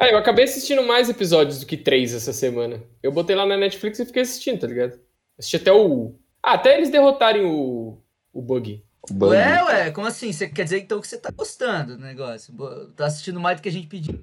[0.00, 2.82] É, eu acabei assistindo mais episódios do que três essa semana.
[3.02, 4.98] Eu botei lá na Netflix e fiquei assistindo, tá ligado?
[5.38, 6.14] Assisti até o.
[6.42, 7.98] Ah, até eles derrotarem o.
[8.32, 8.82] O Bug.
[9.12, 10.32] Ué, ué, como assim?
[10.32, 12.54] Você quer dizer então que você tá gostando do negócio?
[12.96, 14.18] Tá assistindo mais do que a gente pediu.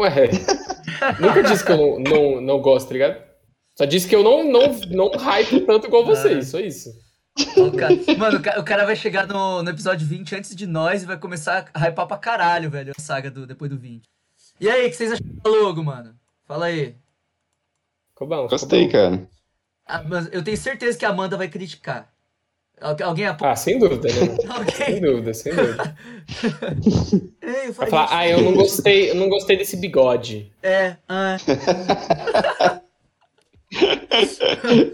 [0.00, 0.10] Ué,
[1.20, 3.22] nunca disse que eu não, não, não gosto, tá ligado?
[3.76, 6.90] Só disse que eu não, não, não hype tanto igual vocês, só isso.
[7.56, 11.06] O cara, mano, o cara vai chegar no, no episódio 20 antes de nós e
[11.06, 14.08] vai começar a hypar pra caralho, velho, a saga do, depois do 20.
[14.60, 16.14] E aí, o que vocês acharam do logo, mano?
[16.46, 16.94] Fala aí.
[18.10, 18.46] Ficou bom.
[18.46, 18.92] Gostei, bom.
[18.92, 19.26] cara.
[19.86, 22.12] Ah, mas eu tenho certeza que a Amanda vai criticar.
[22.80, 24.36] Alguém Ah, sem dúvida, né?
[24.72, 25.94] Sem dúvida, sem dúvida.
[27.42, 30.50] Ei, vai falar, ah, eu não gostei, eu não gostei desse bigode.
[30.62, 31.36] É, ah.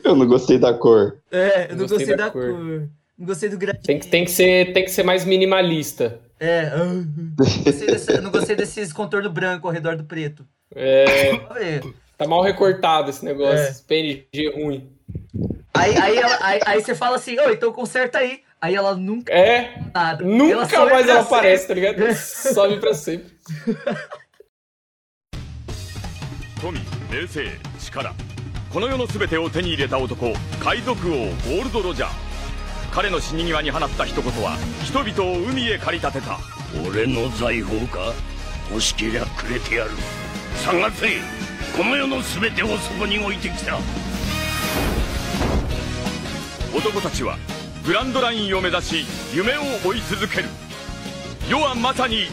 [0.02, 1.18] eu não gostei da cor.
[1.30, 2.50] É, eu não, gostei, gostei, da, da cor.
[2.50, 2.88] cor.
[3.16, 3.84] Não gostei do gradient.
[3.84, 6.20] Tem que, tem, que ser, tem que ser mais minimalista.
[6.39, 6.71] É.
[6.73, 6.77] Ah.
[6.77, 10.45] não, gostei desse, não gostei desses contorno branco ao redor do preto.
[10.75, 11.81] É.
[12.17, 13.57] Tá mal recortado esse negócio.
[13.57, 13.75] É.
[13.87, 14.89] PNG ruim.
[15.73, 18.41] Aí, aí, ela, aí, aí você fala assim, ô, então conserta aí.
[18.61, 19.33] Aí ela nunca.
[19.33, 19.81] É.
[19.93, 20.23] Nada.
[20.23, 22.13] Nunca ela mais ela aparece, tá ligado?
[22.13, 23.31] Sobe pra sempre.
[26.61, 26.79] Tomi,
[27.11, 27.43] 冷静、
[27.77, 28.13] 力。
[28.71, 30.31] この世の全てを手に入れた男、
[30.63, 32.24] 海賊王ゴールド・ロジャー。
[32.96, 36.38] 彼の死に際に放った一言は、人々を海へ駆り立てた。
[36.88, 38.14] 俺の財宝か？
[38.70, 39.90] 欲しけりゃくれてやる。
[40.64, 41.08] 探せ
[41.76, 43.76] この世の全てをそこに置いてきた。
[46.74, 47.36] 男たちは
[47.84, 50.48] グランドラインを目指し夢を追い続ける
[51.50, 52.28] 世はまさに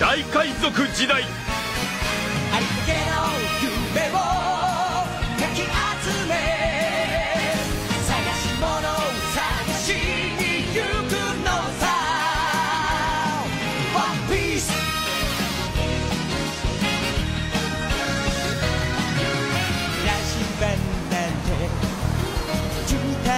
[0.00, 1.26] 大海賊時代あ
[2.58, 2.96] りかけの
[4.00, 4.45] 夢を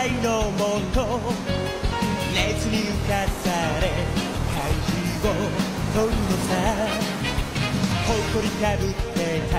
[0.08, 1.04] 界のもと
[2.32, 3.50] 熱に浮かさ
[3.80, 3.84] れ
[4.54, 4.88] 漢字
[5.26, 5.30] を
[5.94, 6.50] 取るのさ
[8.06, 9.18] 誇りかぶって
[9.50, 9.54] た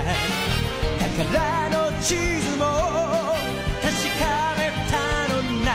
[1.24, 2.62] 宝の地図も
[3.82, 3.88] 確
[4.18, 4.22] か
[4.58, 4.60] め
[4.90, 4.94] た
[5.34, 5.68] のな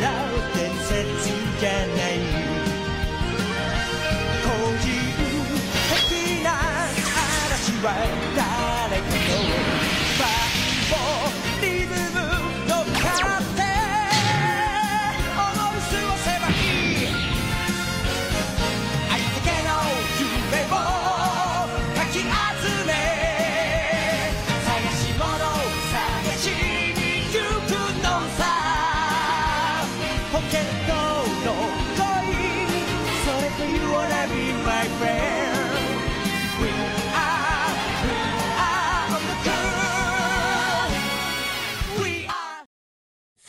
[0.00, 0.04] ら
[0.54, 0.90] 伝説
[1.60, 2.12] じゃない。
[4.42, 4.46] 個
[4.78, 4.84] 人
[5.90, 6.48] 的な
[7.46, 7.86] 嵐は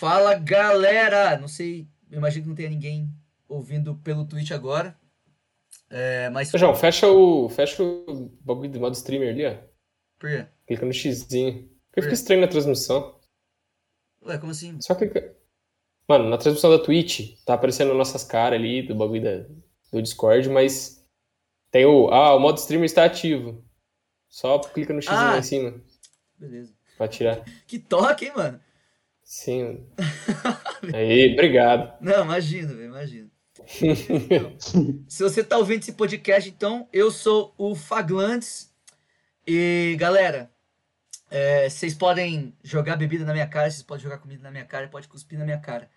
[0.04, 1.38] ！Fala galera!
[1.38, 3.10] Não sei, imagino que não tenha ninguém
[3.48, 5.00] ouvindo pelo Twitch agora.
[5.90, 6.52] É, mas.
[6.54, 9.56] João, fecha o, fecha o bagulho do modo streamer ali, ó.
[10.20, 10.46] Por quê?
[10.68, 11.70] Clica no xizinho.
[11.88, 13.18] Porque fica estranho na transmissão.
[14.26, 14.78] Ué, como assim?
[14.82, 15.38] Só clica.
[16.06, 19.46] Mano, na transmissão da Twitch, tá aparecendo nossas caras ali do bagulho da,
[19.90, 21.02] do Discord, mas
[21.72, 22.10] tem o.
[22.10, 23.64] Ah, o modo streamer está ativo.
[24.28, 25.82] Só clica no xizinho ah, lá em cima.
[26.38, 26.74] Beleza.
[26.98, 27.46] Pra tirar.
[27.66, 28.60] que toque, hein, mano?
[29.34, 29.84] Sim.
[30.94, 31.98] Aí, obrigado.
[32.00, 33.32] Não, imagina, velho, imagina.
[35.08, 38.72] se você tá ouvindo esse podcast, então, eu sou o Faglantes.
[39.46, 40.52] E, galera,
[41.32, 44.88] é, vocês podem jogar bebida na minha cara, vocês podem jogar comida na minha cara,
[44.88, 45.90] pode cuspir na minha cara.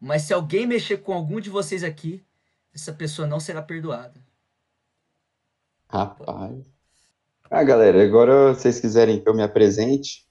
[0.00, 2.20] Mas se alguém mexer com algum de vocês aqui,
[2.74, 4.20] essa pessoa não será perdoada.
[5.88, 6.66] Rapaz.
[7.48, 10.26] Ah, galera, agora vocês quiserem que eu me apresente.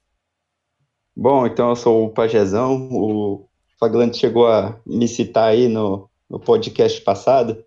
[1.16, 3.48] Bom, então eu sou o Pajezão, o
[3.80, 7.64] Faglante chegou a me citar aí no, no podcast passado,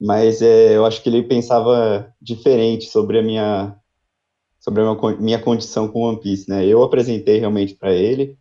[0.00, 3.74] mas é, eu acho que ele pensava diferente sobre a minha
[4.60, 6.66] sobre a minha, minha condição com One Piece, né?
[6.66, 8.36] Eu apresentei realmente para ele,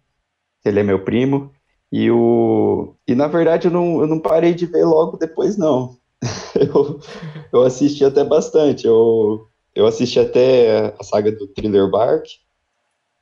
[0.65, 1.51] ele é meu primo,
[1.91, 5.97] e o e na verdade eu não, eu não parei de ver logo depois não.
[6.55, 6.99] eu,
[7.53, 8.85] eu assisti até bastante.
[8.85, 12.25] Eu, eu assisti até a saga do Thriller Bark,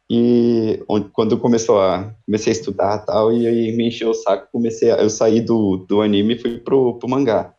[0.10, 4.48] e onde, quando começou a comecei a estudar tal e aí me encheu o saco
[4.52, 7.54] comecei a, eu saí do, do anime e fui pro, pro mangá.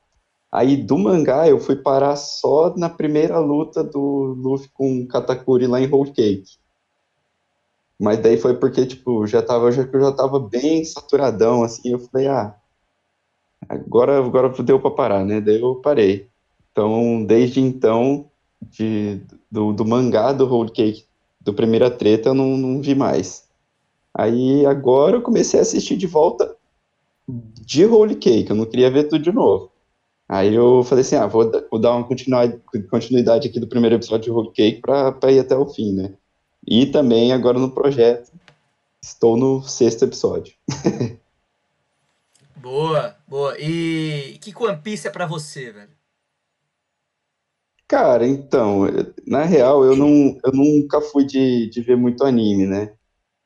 [0.50, 5.80] Aí do mangá eu fui parar só na primeira luta do Luffy com Katakuri lá
[5.80, 6.56] em Whole Cake.
[7.98, 11.98] Mas daí foi porque tipo já tava já eu já tava bem saturadão assim eu
[11.98, 12.54] falei ah
[13.68, 15.40] agora agora deu para parar né?
[15.40, 16.28] Daí eu parei.
[16.70, 18.30] Então desde então
[18.62, 19.20] de,
[19.50, 21.05] do, do mangá do Whole Cake,
[21.46, 23.44] do Primeira Treta, eu não, não vi mais.
[24.12, 26.56] Aí agora eu comecei a assistir de volta
[27.28, 29.70] de Whole Cake, eu não queria ver tudo de novo.
[30.28, 34.50] Aí eu falei assim, ah, vou, dar uma continuidade, aqui do primeiro episódio de Whole
[34.50, 36.14] Cake para ir até o fim, né?
[36.66, 38.32] E também agora no projeto,
[39.00, 40.52] estou no sexto episódio.
[42.56, 43.56] boa, boa.
[43.60, 45.95] E que One Piece é para você, velho?
[47.88, 48.82] Cara, então,
[49.26, 52.92] na real, eu, não, eu nunca fui de, de ver muito anime, né?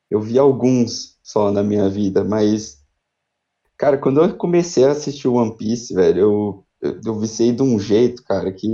[0.09, 2.83] Eu vi alguns só na minha vida, mas,
[3.77, 7.79] cara, quando eu comecei a assistir One Piece, velho, eu, eu, eu viciei de um
[7.79, 8.67] jeito, cara, que,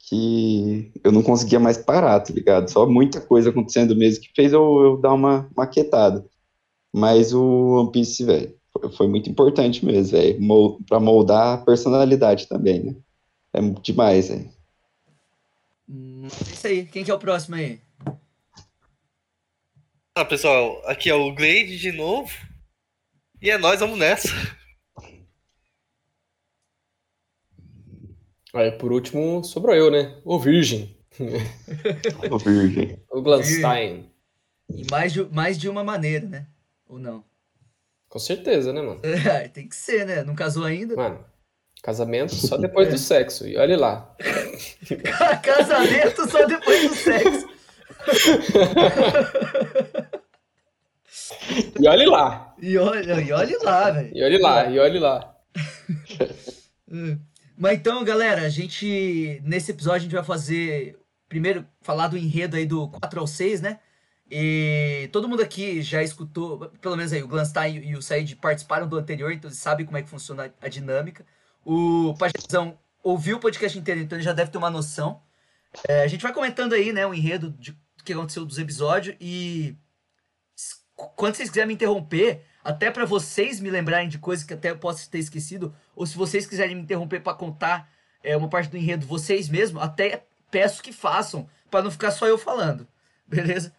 [0.00, 2.70] que eu não conseguia mais parar, tá ligado?
[2.70, 6.24] Só muita coisa acontecendo mesmo que fez eu, eu dar uma maquetada.
[6.94, 7.42] Mas o
[7.80, 8.54] One Piece, velho,
[8.96, 10.38] foi, muito importante mesmo, velho,
[10.88, 12.96] pra moldar a personalidade também, né?
[13.56, 14.52] É demais, hein?
[15.88, 16.84] Hum, é isso aí.
[16.84, 17.80] Quem que é o próximo aí?
[20.14, 22.30] Ah, pessoal, aqui é o Glade de novo.
[23.40, 24.28] E é nós, vamos nessa.
[28.52, 30.20] Aí, por último, sobrou eu, né?
[30.22, 30.94] O Virgem.
[32.30, 33.02] o Virgem.
[33.10, 34.10] o Glanstein.
[34.68, 36.46] E mais de, mais de uma maneira, né?
[36.86, 37.24] Ou não?
[38.06, 39.00] Com certeza, né, mano?
[39.26, 40.22] É, tem que ser, né?
[40.22, 40.94] Não casou ainda?
[40.94, 41.24] Mano,
[41.86, 43.46] Casamento só depois do sexo.
[43.46, 44.12] E olhe lá.
[45.40, 47.48] Casamento só depois do sexo.
[51.80, 52.56] e olhe lá.
[52.60, 54.10] E olhe, e olhe lá, velho.
[54.12, 55.36] E olhe lá, e olhe lá.
[57.56, 59.40] Mas então, galera, a gente.
[59.44, 60.98] Nesse episódio a gente vai fazer.
[61.28, 63.78] Primeiro, falar do enredo aí do 4 ao 6, né?
[64.28, 68.88] E todo mundo aqui já escutou, pelo menos aí, o Glanstein e o Said participaram
[68.88, 71.24] do anterior, então eles sabem como é que funciona a dinâmica.
[71.68, 75.20] O Pajezão ouviu o podcast inteiro, então ele já deve ter uma noção.
[75.88, 79.16] É, a gente vai comentando aí, né, o enredo de, do que aconteceu dos episódios
[79.20, 79.76] e
[80.94, 84.78] quando vocês quiserem me interromper, até para vocês me lembrarem de coisas que até eu
[84.78, 87.90] posso ter esquecido, ou se vocês quiserem me interromper para contar
[88.22, 92.28] é, uma parte do enredo vocês mesmos, até peço que façam, para não ficar só
[92.28, 92.86] eu falando,
[93.26, 93.74] beleza?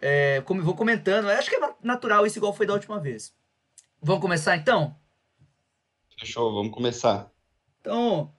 [0.00, 2.98] É, como eu vou comentando, eu acho que é natural isso igual foi da última
[2.98, 3.32] vez.
[4.02, 4.96] Vamos começar então?
[6.20, 7.32] Fechou, vamos começar.
[7.80, 8.30] Então,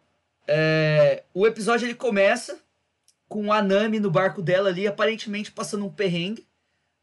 [0.47, 2.61] é, o episódio ele começa
[3.27, 6.47] com a Nami no barco dela ali, aparentemente passando um perrengue,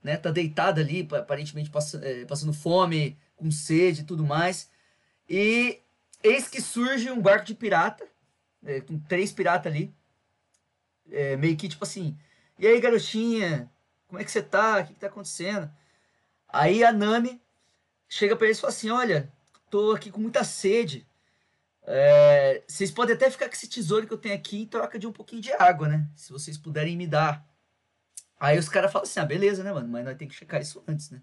[0.00, 0.16] né?
[0.16, 1.68] Tá deitada ali, aparentemente
[2.00, 4.70] é, passando fome, com sede e tudo mais.
[5.28, 5.80] E
[6.22, 8.06] eis que surge um barco de pirata,
[8.64, 9.92] é, com três piratas ali,
[11.10, 12.16] é, meio que tipo assim,
[12.56, 13.68] e aí garotinha,
[14.06, 14.78] como é que você tá?
[14.78, 15.68] O que, que tá acontecendo?
[16.48, 17.42] Aí a Nami
[18.08, 19.32] chega para eles e fala assim, olha,
[19.70, 21.06] tô aqui com muita sede.
[21.82, 25.06] É, vocês podem até ficar com esse tesouro que eu tenho aqui em troca de
[25.06, 26.06] um pouquinho de água, né?
[26.14, 27.46] Se vocês puderem me dar.
[28.38, 29.88] Aí os caras falam assim, ah, beleza, né, mano?
[29.88, 31.22] Mas nós temos que checar isso antes, né?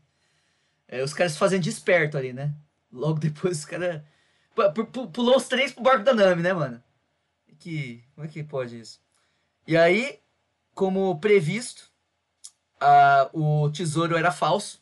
[0.87, 2.53] É, os caras fazendo desperto ali, né?
[2.91, 4.01] Logo depois os caras...
[5.13, 6.83] Pulou os três pro barco da Nami, né, mano?
[7.59, 8.03] Que...
[8.15, 9.01] Como é que pode isso?
[9.67, 10.19] E aí,
[10.73, 11.91] como previsto,
[12.79, 14.81] a, o tesouro era falso.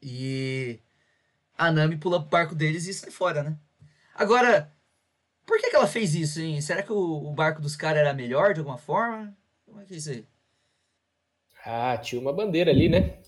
[0.00, 0.80] E
[1.58, 3.58] a Nami pula pro barco deles e sai fora, né?
[4.14, 4.72] Agora,
[5.44, 6.60] por que, que ela fez isso, hein?
[6.60, 9.36] Será que o, o barco dos caras era melhor de alguma forma?
[9.66, 10.24] Como é que é isso aí?
[11.64, 13.18] Ah, tinha uma bandeira ali, né?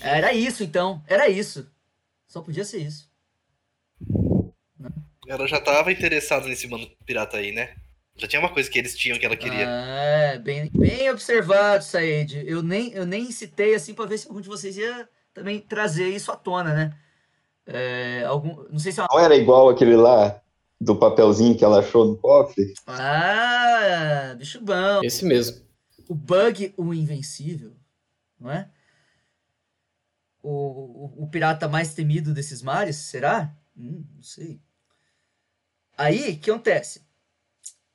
[0.00, 1.02] Era isso, então.
[1.06, 1.70] Era isso.
[2.26, 3.10] Só podia ser isso.
[5.26, 7.76] Ela já tava interessada nesse mano pirata aí, né?
[8.16, 9.66] Já tinha uma coisa que eles tinham que ela queria.
[9.68, 12.44] Ah, bem, bem observado, Said.
[12.46, 16.08] Eu nem, eu nem citei assim para ver se algum de vocês ia também trazer
[16.08, 16.98] isso à tona, né?
[17.70, 19.08] É, algum, não sei se é uma...
[19.12, 20.40] Não era igual aquele lá
[20.80, 22.72] do papelzinho que ela achou no cofre?
[22.86, 25.02] Ah, bicho bom.
[25.02, 25.60] Esse mesmo.
[26.08, 27.76] O Bug, o Invencível,
[28.40, 28.70] não é?
[30.42, 33.54] O, o, o pirata mais temido desses mares, será?
[33.76, 34.58] Hum, não sei.
[35.96, 37.02] Aí, o que acontece?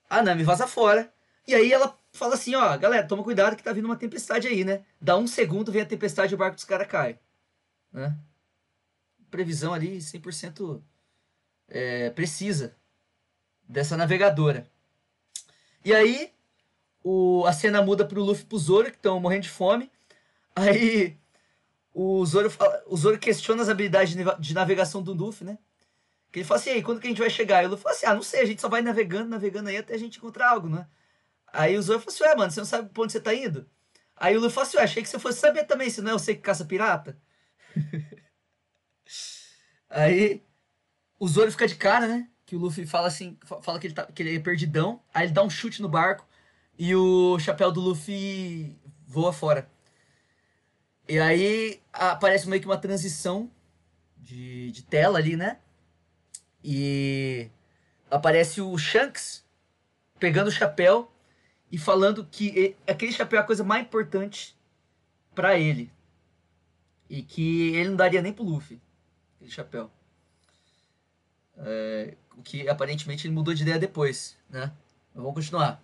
[0.07, 1.11] A Nami vaza fora,
[1.47, 4.63] e aí ela fala assim, ó, galera, toma cuidado que tá vindo uma tempestade aí,
[4.63, 4.83] né?
[5.01, 7.17] Dá um segundo, vem a tempestade e o barco dos caras cai.
[7.91, 8.15] Né?
[9.33, 10.79] Previsão ali 100%
[11.67, 12.75] é, precisa
[13.67, 14.67] dessa navegadora.
[15.83, 16.31] E aí
[17.03, 19.91] o, a cena muda pro Luffy e pro Zoro, que estão morrendo de fome.
[20.55, 21.17] Aí
[21.91, 25.57] o Zoro, fala, o Zoro questiona as habilidades de, navegação do Luffy, né?
[26.31, 27.63] Que ele fala assim, aí, quando que a gente vai chegar?
[27.63, 29.77] E o Luffy fala assim, ah, não sei, a gente só vai navegando, navegando aí
[29.77, 30.87] até a gente encontrar algo, né?
[31.51, 33.67] Aí o Zoro fala assim, ué, mano, você não sabe pra onde você tá indo?
[34.15, 36.13] Aí o Luffy fala assim, ué, achei que você fosse saber também, se não é
[36.13, 37.17] você que caça pirata.
[39.93, 40.43] Aí
[41.19, 42.29] o Zoro fica de cara, né?
[42.45, 45.25] que o Luffy fala assim, fa- fala que ele, tá, que ele é perdidão, aí
[45.25, 46.27] ele dá um chute no barco
[46.77, 49.69] e o chapéu do Luffy voa fora.
[51.07, 53.49] E aí aparece meio que uma transição
[54.17, 55.59] de, de tela ali, né?
[56.63, 57.49] E
[58.09, 59.45] aparece o Shanks
[60.19, 61.11] pegando o chapéu
[61.71, 64.55] e falando que aquele chapéu é a coisa mais importante
[65.35, 65.91] pra ele.
[67.09, 68.81] E que ele não daria nem pro Luffy
[69.43, 69.91] aquele chapéu.
[71.57, 74.71] É, o que aparentemente ele mudou de ideia depois, né?
[75.13, 75.83] Mas vamos continuar.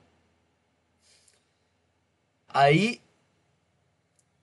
[2.47, 3.01] Aí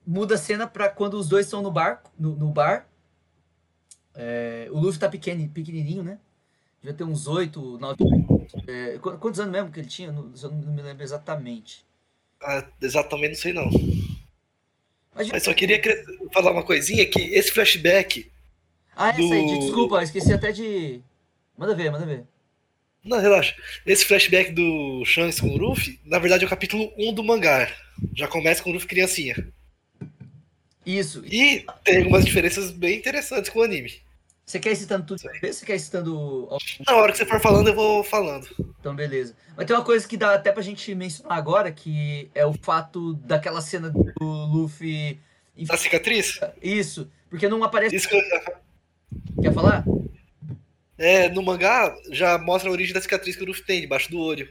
[0.05, 2.87] muda a cena pra quando os dois estão no barco, no, no bar.
[4.15, 6.19] É, o Luffy tá pequeno, pequenininho, né?
[6.81, 7.97] Devia ter uns 8, 9.
[8.67, 10.11] É, qu- quantos anos mesmo que ele tinha?
[10.11, 11.85] Não, eu não me lembro exatamente.
[12.41, 13.69] Ah, exatamente não sei não.
[15.13, 15.81] Mas, Mas só queria
[16.31, 18.31] falar uma coisinha que esse flashback.
[18.97, 20.99] Ah, essa aí, do- desculpa, esqueci até de.
[21.57, 22.23] Manda ver, manda ver.
[23.03, 23.55] Não, relaxa.
[23.85, 27.69] Esse flashback do Shanks com o Luffy, na verdade é o capítulo 1 do mangá.
[28.13, 29.47] Já começa com o Luffy criancinha.
[30.85, 31.23] Isso.
[31.25, 33.93] E tem algumas diferenças bem interessantes com o anime.
[34.45, 35.57] Você quer ir citando tudo de vez?
[35.57, 36.47] Você quer ir citando.
[36.87, 38.47] Na hora que você for falando, eu vou falando.
[38.79, 39.35] Então, beleza.
[39.57, 43.13] Mas tem uma coisa que dá até pra gente mencionar agora, que é o fato
[43.15, 45.19] daquela cena do Luffy.
[45.69, 46.39] A cicatriz?
[46.61, 47.95] Isso, porque não aparece.
[47.95, 48.21] Isso que eu-
[49.41, 49.85] Quer falar?
[50.97, 54.19] É, no mangá já mostra a origem da cicatriz que o Luffy tem debaixo do
[54.19, 54.49] olho.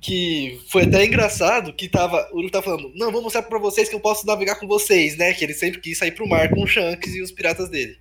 [0.00, 3.88] Que foi até engraçado que tava, o Luffy tá falando, não, vou mostrar pra vocês
[3.88, 5.34] que eu posso navegar com vocês, né?
[5.34, 7.98] Que ele sempre quis sair pro mar com o Shanks e os piratas dele.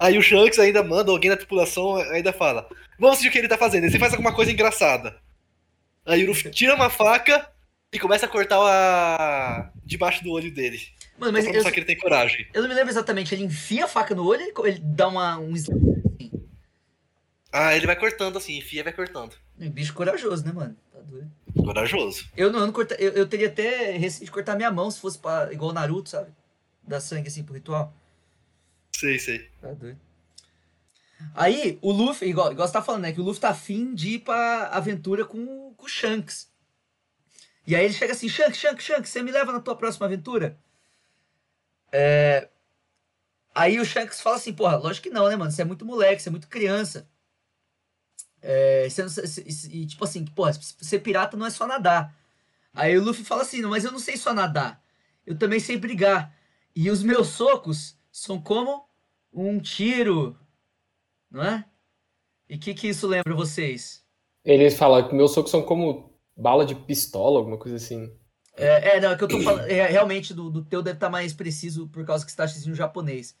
[0.00, 2.66] Aí o Shanks ainda manda, alguém da tripulação ainda fala,
[2.98, 5.16] vamos assistir o que ele tá fazendo, ele faz alguma coisa engraçada.
[6.06, 7.48] Aí o Luffy tira uma faca
[7.92, 9.70] e começa a cortar a...
[9.84, 10.80] debaixo do olho dele.
[11.18, 12.48] Mano, Mas eu, que ele tem coragem.
[12.52, 13.34] eu não me lembro exatamente.
[13.34, 15.78] Ele enfia a faca no olho ou ele, dá uma, um slam?
[17.52, 19.36] Ah, ele vai cortando assim, enfia e vai cortando.
[19.60, 20.76] Um bicho corajoso, né, mano?
[20.92, 21.30] Tá doido.
[21.56, 22.28] Corajoso.
[22.36, 25.00] Eu não, eu, não corta, eu, eu teria até receio de cortar minha mão se
[25.00, 26.32] fosse pra, igual o Naruto, sabe?
[26.82, 27.94] Dar sangue assim pro ritual.
[28.96, 29.48] Sei, sei.
[29.60, 29.98] Tá doido.
[31.32, 33.12] Aí, o Luffy, igual, igual você tá falando, né?
[33.12, 36.52] Que o Luffy tá afim de ir pra aventura com, com o Shanks.
[37.66, 40.58] E aí ele chega assim, Shanks, Shanks, Shanks, você me leva na tua próxima aventura?
[41.90, 42.48] É...
[43.54, 45.50] Aí o Shanks fala assim, porra, lógico que não, né, mano?
[45.50, 47.08] Você é muito moleque, você é muito criança.
[48.42, 52.14] É, não- e tipo assim, porra, ser pirata não é só nadar.
[52.74, 54.84] Aí o Luffy fala assim, mas eu não sei só nadar.
[55.24, 56.34] Eu também sei brigar.
[56.76, 58.86] E os meus socos são como
[59.32, 60.36] um tiro,
[61.30, 61.64] não é?
[62.48, 64.04] E o que, que isso lembra vocês?
[64.44, 68.10] Ele fala que meus socos são como bala de pistola, alguma coisa assim.
[68.56, 69.66] É, é, não, é que eu tô falando.
[69.66, 72.74] é, realmente, do, do teu deve estar mais preciso por causa que você tá assistindo
[72.74, 73.36] japonês.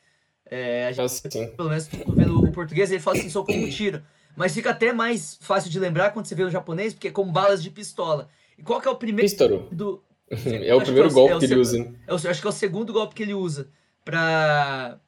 [0.50, 1.46] É, a gente, Assim.
[1.56, 4.02] pelo menos, tô vendo o português, ele fala assim, sou como um tiro.
[4.36, 7.30] Mas fica até mais fácil de lembrar quando você vê o japonês, porque é como
[7.32, 8.28] balas de pistola.
[8.58, 9.68] E qual que é o primeiro Pistoro.
[9.72, 10.02] do.
[10.30, 11.78] É o primeiro que é o- é golpe o que ele usa.
[12.06, 13.68] É o- acho que é o segundo golpe que ele usa
[14.04, 14.98] pra.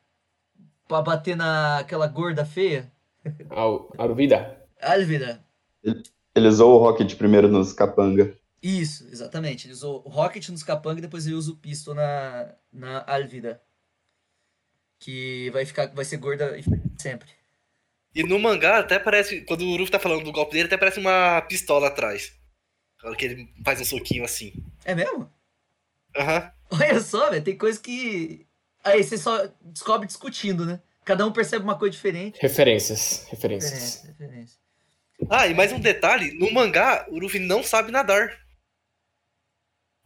[0.86, 2.90] pra bater naquela gorda feia.
[3.98, 4.56] Aruvida.
[4.80, 5.44] Alvida.
[5.82, 6.02] Ele
[6.48, 8.36] usou o Rocket primeiro nos capanga.
[8.62, 9.66] Isso, exatamente.
[9.66, 13.62] Ele usou o Rocket nos Capanga e depois ele usa o Pistol na, na Alvida.
[14.98, 16.64] Que vai ficar, vai ser gorda e
[17.00, 17.28] sempre.
[18.14, 20.98] E no mangá até parece, quando o Luffy tá falando do golpe dele, até parece
[20.98, 22.32] uma pistola atrás.
[23.02, 24.52] Na hora que ele faz um soquinho assim.
[24.84, 25.30] É mesmo?
[26.16, 26.50] Aham.
[26.70, 28.46] Olha só, velho, tem coisa que.
[28.82, 30.80] Aí você só descobre discutindo, né?
[31.04, 32.38] Cada um percebe uma coisa diferente.
[32.40, 33.26] Referências.
[33.28, 33.72] Referências.
[33.72, 34.65] Referência, referência.
[35.30, 38.36] Ah, e mais um detalhe, no mangá, o Luffy não sabe nadar.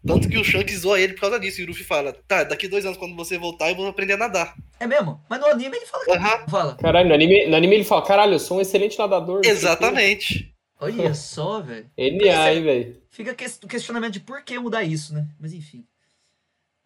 [0.07, 1.61] Tanto que o Shanks zoa ele por causa disso.
[1.61, 4.17] E o Luffy fala, tá, daqui dois anos, quando você voltar, eu vou aprender a
[4.17, 4.55] nadar.
[4.79, 5.23] É mesmo?
[5.29, 6.41] Mas no anime ele fala que Aham.
[6.41, 6.75] não fala.
[6.77, 9.37] Caralho, no anime, no anime ele fala, caralho, eu sou um excelente nadador.
[9.37, 10.55] não sei o quê." Exatamente.
[10.81, 11.91] Olha só, velho.
[11.99, 13.03] NA, hein, velho.
[13.11, 15.27] Fica o questionamento de por que mudar isso, né?
[15.39, 15.85] Mas enfim.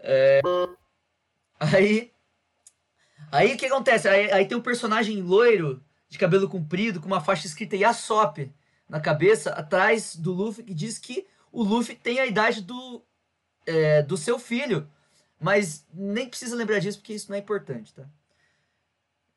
[0.01, 0.41] É,
[1.61, 2.11] Aí.
[3.31, 4.09] Aí o que acontece?
[4.09, 5.81] Aí, aí tem um personagem loiro,
[6.15, 8.49] de cabelo comprido, com uma faixa escrita Yasop
[8.89, 13.05] na cabeça, atrás do Luffy, que diz que o Luffy tem a idade do,
[13.67, 14.89] é, do seu filho.
[15.41, 18.09] Mas nem precisa lembrar disso, porque isso não é importante, tá?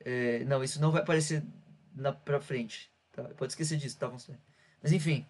[0.04, 1.42] É, não, isso não vai aparecer
[1.92, 2.92] na, pra frente.
[3.10, 3.24] Tá?
[3.24, 4.08] Pode esquecer disso, tá?
[4.80, 5.26] Mas enfim.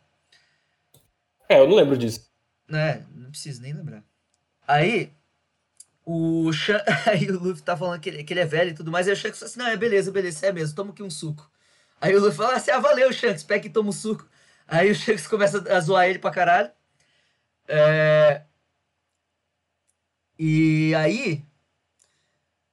[1.48, 2.30] É, eu não lembro disso.
[2.70, 4.04] É, não preciso nem lembrar.
[4.66, 5.14] Aí,
[6.10, 6.82] o Shan...
[7.04, 9.12] aí o Luffy tá falando que ele, que ele é velho e tudo mais, aí
[9.12, 11.50] o Shanks fala assim, não, é beleza, beleza, é mesmo, toma aqui um suco.
[12.00, 14.26] Aí o Luffy fala assim, ah, valeu, Shanks, pega e toma um suco.
[14.66, 16.70] Aí o Shanks começa a zoar ele pra caralho.
[17.66, 18.42] É...
[20.38, 21.44] E aí,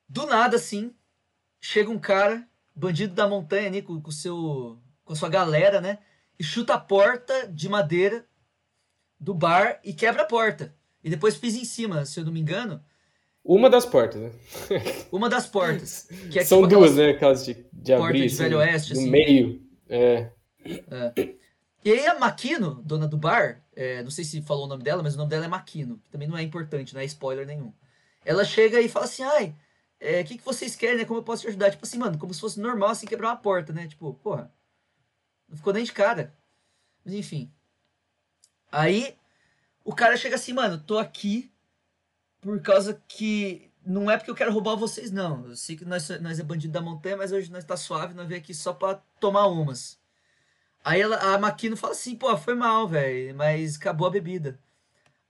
[0.08, 0.96] do nada, assim,
[1.60, 6.00] chega um cara, bandido da montanha ali, com o seu com a sua galera, né?
[6.40, 8.26] E chuta a porta de madeira
[9.20, 10.74] do bar e quebra a porta.
[11.04, 12.84] E depois pisa em cima, se eu não me engano.
[13.46, 14.32] Uma das portas, né?
[15.12, 16.10] Uma das portas.
[16.32, 17.12] Que é São tipo duas, né?
[17.12, 18.28] Aquelas de, de porta abrir.
[18.28, 19.10] de Velho assim, Oeste, no assim.
[19.12, 19.62] meio.
[19.88, 20.32] É.
[21.84, 25.04] E aí a Maquino, dona do bar, é, não sei se falou o nome dela,
[25.04, 27.72] mas o nome dela é Maquino, que também não é importante, não é spoiler nenhum.
[28.26, 29.56] Ela chega e fala assim, ai,
[30.00, 31.06] é, o que, que vocês querem, né?
[31.06, 31.70] Como eu posso te ajudar?
[31.70, 33.88] Tipo assim, mano, como se fosse normal assim quebrar uma porta, né?
[33.88, 34.52] Tipo, porra,
[35.48, 36.34] não ficou nem de cara.
[37.06, 37.52] Mas enfim.
[38.72, 39.16] Aí
[39.84, 41.52] o cara chega assim, mano, tô aqui
[42.46, 43.72] por causa que.
[43.84, 45.48] Não é porque eu quero roubar vocês, não.
[45.48, 48.28] Eu sei que nós, nós é bandido da montanha, mas hoje nós tá suave, nós
[48.28, 50.00] veio aqui só pra tomar umas.
[50.84, 54.60] Aí ela, a Maquino fala assim, pô, foi mal, velho, mas acabou a bebida.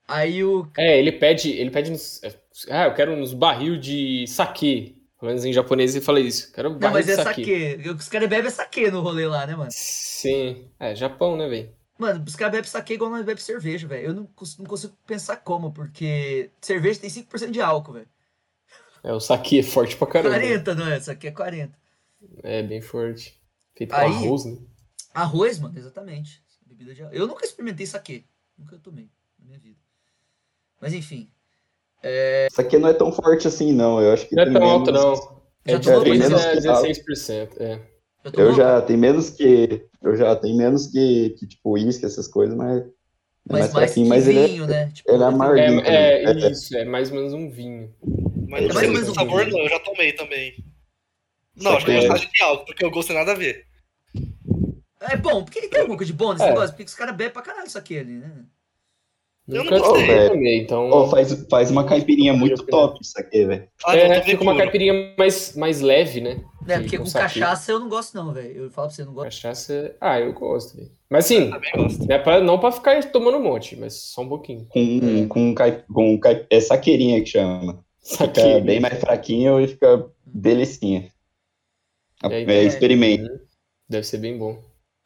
[0.08, 0.70] Aí o.
[0.78, 2.22] É, ele pede, ele pede nos,
[2.70, 4.96] ah, eu quero uns barril de saquê.
[5.18, 6.52] Pelo menos em japonês ele fala isso.
[6.54, 7.78] Quero Não, barril mas de é saque.
[7.98, 9.72] Os caras bebem saque no rolê lá, né, mano?
[9.72, 10.70] Sim.
[10.78, 11.70] É, Japão, né, velho?
[11.98, 14.08] Mano, os caras bebem saque igual nós bebemos cerveja, velho.
[14.08, 14.24] Eu não,
[14.60, 18.08] não consigo pensar como, porque cerveja tem 5% de álcool, velho.
[19.04, 20.36] É, o saquê é forte pra caramba.
[20.36, 20.98] 40, não é?
[20.98, 21.78] Isso aqui é 40.
[22.44, 23.40] É, bem forte.
[23.76, 24.58] Feito com Aí- arroz, né?
[25.14, 26.44] Arroz, mano, exatamente.
[26.66, 28.26] Bebida de Eu nunca experimentei saque.
[28.58, 29.10] Nunca tomei
[29.40, 29.78] na minha vida.
[30.82, 31.30] Mas enfim.
[32.50, 34.02] Isso aqui não é tão forte assim, não.
[34.02, 35.42] Eu acho que Não é tão alto, menos- não.
[35.66, 37.62] É Já de tomou, tem 13 menos a que 16%.
[37.62, 37.80] É.
[38.34, 39.86] Eu, Eu já tenho menos que.
[40.02, 42.78] Eu já tenho menos que, que tipo, uísque, essas coisas, mas.
[42.82, 42.86] é
[43.50, 44.92] Mas mais fraquinho, que mas ele é- vinho, né?
[44.94, 45.60] Tipo, ele é amargo.
[45.60, 46.52] É, é, É.
[46.52, 47.94] isso, é mais ou menos um vinho.
[48.50, 49.56] Mas É mais menos um sabor, vinho.
[49.58, 50.54] não, eu já tomei também.
[51.56, 53.66] Não, Só acho que eu gostava de álcool, porque o gosto tem nada a ver.
[55.02, 56.50] É bom, porque tem alguma coisa de bom nesse É.
[56.50, 56.70] negócio?
[56.72, 58.32] Porque os caras bebem pra caralho isso aqui ali, né?
[59.48, 60.30] Eu Nunca não gostei.
[60.30, 60.90] também, então.
[60.90, 63.68] Ó, faz, faz uma caipirinha muito top isso aqui, velho.
[63.86, 66.44] Ah, é, fica uma caipirinha mais, mais leve, né?
[66.68, 67.40] É, Que porque com saquê.
[67.40, 68.64] cachaça eu não gosto não, velho.
[68.64, 69.26] Eu falo pra você, eu não gosto.
[69.28, 69.96] Cachaça.
[70.02, 70.90] Ah, eu gosto, velho.
[71.12, 71.60] Mas não
[72.10, 74.66] é pra, não pra ficar tomando um monte, mas só um pouquinho.
[74.72, 77.86] Com, com, cai, com cai, é saqueirinha que chama.
[78.04, 78.62] Fica Saquê.
[78.62, 81.08] bem mais fraquinho e fica delicinha.
[82.24, 82.64] Aí, É, é.
[82.64, 83.30] experimente.
[83.88, 84.58] Deve ser bem bom.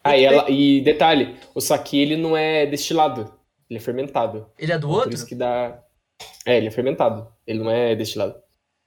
[0.02, 3.34] Ah, e, ela, e detalhe, o saquê ele não é destilado,
[3.70, 4.50] ele é fermentado.
[4.58, 5.14] Ele é do Por outro?
[5.14, 5.80] isso que dá.
[6.46, 7.28] É, ele é fermentado.
[7.46, 8.36] Ele não é destilado.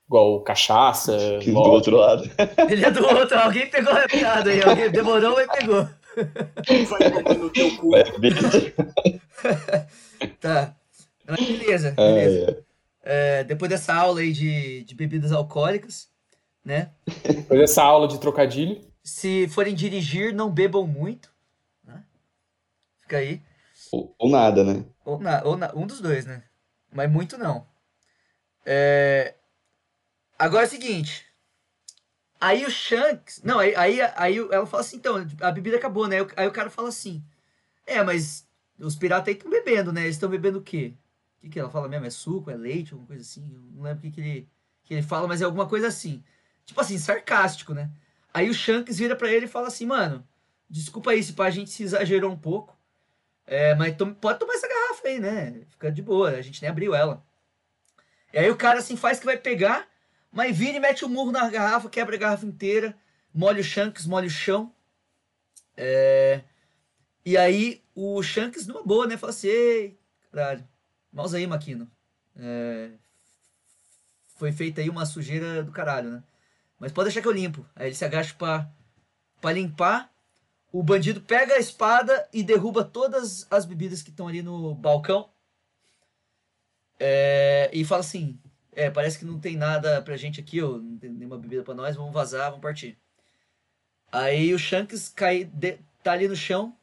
[0.08, 2.24] Igual cachaça, Do outro lado.
[2.68, 3.38] Ele é do outro.
[3.38, 4.62] Alguém pegou a piada aí.
[4.62, 5.88] Alguém demorou, mas pegou.
[6.88, 7.96] Vai tomar no teu cu.
[7.96, 8.74] É, beleza.
[10.40, 10.76] Tá.
[11.26, 12.64] Mas beleza, É, beleza.
[13.02, 16.08] É, depois dessa aula aí de, de bebidas alcoólicas,
[16.64, 16.90] né?
[17.24, 18.80] Depois dessa aula de trocadilho.
[19.02, 21.30] Se forem dirigir, não bebam muito.
[21.84, 22.04] Né?
[23.00, 23.40] Fica aí.
[23.92, 24.84] Ou, ou nada, né?
[25.04, 26.42] Ou, na, ou na- um dos dois, né?
[26.92, 27.66] Mas muito não.
[28.66, 29.34] É,
[30.38, 31.24] Agora é o seguinte.
[32.40, 33.40] Aí o Shanks.
[33.44, 36.16] Não, aí, aí, aí ela fala assim, então, a bebida acabou, né?
[36.36, 37.22] Aí o- cara fala assim.
[37.86, 40.02] É, mas os piratas aí estão bebendo, né?
[40.02, 40.94] Eles estão bebendo o quê?
[41.38, 42.06] O que, que ela fala mesmo?
[42.06, 42.50] É suco?
[42.50, 42.92] É leite?
[42.92, 43.48] Alguma coisa assim?
[43.54, 44.48] Eu não lembro o que, que, ele,
[44.84, 46.22] que ele fala, mas é alguma coisa assim.
[46.64, 47.90] Tipo assim, sarcástico, né?
[48.34, 50.26] Aí o Shanks vira pra ele e fala assim, mano,
[50.70, 52.76] desculpa aí se a gente se exagerou um pouco.
[53.52, 55.60] É, mas tome- pode tomar essa garrafa aí, né?
[55.68, 57.22] Fica de boa, a gente nem abriu ela.
[58.32, 59.86] E aí o cara assim faz que vai pegar,
[60.30, 62.96] mas vira e mete o murro na garrafa, quebra a garrafa inteira,
[63.34, 64.74] molha o Shanks, molha o chão.
[65.76, 66.42] É,
[67.24, 69.16] E aí o Shanks, numa boa, né?
[69.18, 69.98] Fala assim, ei,
[70.32, 70.66] caralho,
[71.12, 71.90] mouse aí, Maquino.
[72.36, 72.92] É,
[74.36, 76.22] Foi feita aí uma sujeira do caralho, né?
[76.78, 77.64] Mas pode deixar que eu limpo.
[77.76, 78.68] Aí ele se agacha pra,
[79.40, 80.11] pra limpar.
[80.72, 85.28] O bandido pega a espada e derruba todas as bebidas que estão ali no balcão.
[86.98, 88.38] É, e fala assim:
[88.72, 91.94] é, parece que não tem nada pra gente aqui, não tem nenhuma bebida pra nós,
[91.96, 92.98] vamos vazar, vamos partir.
[94.10, 96.76] Aí o Shanks cai, de- tá ali no chão,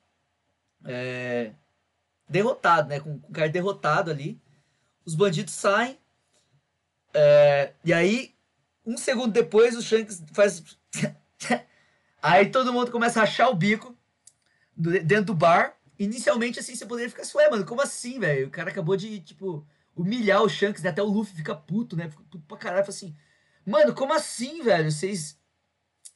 [0.85, 1.51] é,
[2.27, 2.99] derrotado, né?
[2.99, 4.39] Com, com o cara derrotado ali.
[5.05, 5.97] Os bandidos saem.
[7.13, 8.35] é, e aí,
[8.85, 10.63] um segundo depois, o Shanks faz.
[12.21, 13.95] Aí todo mundo começa a rachar o bico
[14.75, 15.75] dentro do bar.
[15.97, 18.47] Inicialmente, assim, você poderia ficar assim, ué, mano, como assim, velho?
[18.47, 20.89] O cara acabou de, tipo, humilhar o Shanks, né?
[20.89, 22.09] Até o Luffy fica puto, né?
[22.09, 23.15] Fica puto pra caralho, fala assim,
[23.65, 24.91] mano, como assim, velho?
[24.91, 25.37] Vocês.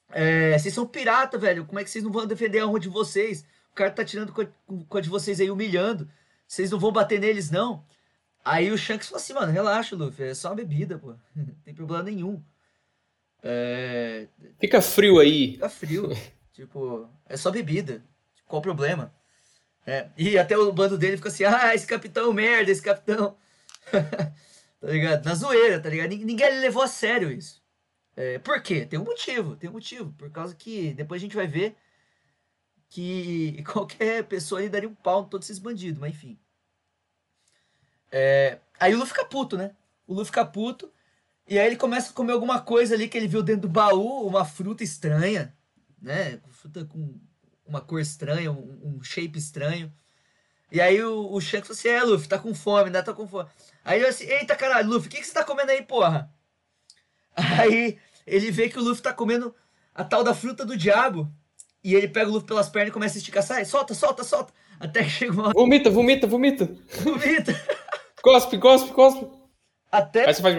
[0.09, 1.65] é, vocês são pirata, velho.
[1.65, 3.45] Como é que vocês não vão defender a honra de vocês?
[3.71, 4.47] O cara tá tirando com a,
[4.87, 6.09] com a de vocês aí, humilhando.
[6.47, 7.83] Vocês não vão bater neles, não.
[8.45, 11.15] Aí o Shanks falou assim, mano, relaxa, Luffy, é só uma bebida, pô.
[11.35, 12.43] Não tem problema nenhum.
[13.43, 14.27] É,
[14.59, 15.53] Fica frio aí.
[15.53, 16.09] Fica frio.
[16.53, 18.03] tipo, é só bebida.
[18.47, 19.13] Qual o problema?
[19.85, 23.37] É, e até o bando dele fica assim, ah, esse capitão é merda, esse capitão.
[24.81, 25.25] tá ligado?
[25.25, 26.09] Na zoeira, tá ligado?
[26.09, 27.61] Nin- Ninguém levou a sério isso.
[28.15, 28.85] É, por quê?
[28.85, 30.13] Tem um motivo, tem um motivo.
[30.13, 31.75] Por causa que depois a gente vai ver
[32.89, 36.39] que qualquer pessoa ali daria um pau em todos esses bandidos, mas enfim.
[38.11, 39.75] É, aí o Luffy fica puto, né?
[40.07, 40.91] O Luffy fica puto.
[41.47, 44.25] E aí ele começa a comer alguma coisa ali que ele viu dentro do baú,
[44.25, 45.53] uma fruta estranha,
[46.01, 46.39] né?
[46.49, 47.19] Fruta com
[47.65, 49.91] uma cor estranha, um, um shape estranho.
[50.71, 53.01] E aí o, o Shanks falou assim, é, Luffy, tá com fome, né?
[53.01, 53.47] Tá com fome.
[53.83, 56.33] Aí ele assim, eita caralho, Luffy, o que, que você tá comendo aí, porra?
[57.35, 59.53] Aí ele vê que o Luffy tá comendo
[59.93, 61.31] a tal da fruta do diabo.
[61.83, 64.53] E ele pega o Luffy pelas pernas e começa a esticar, sai, solta, solta, solta.
[64.79, 65.51] Até que chega uma.
[65.51, 66.65] Vomita, vomita, vomita.
[67.01, 67.53] Vomita.
[68.23, 69.42] Cospe, cospe, cospe.
[69.93, 70.27] Até.
[70.27, 70.55] Aí você faz.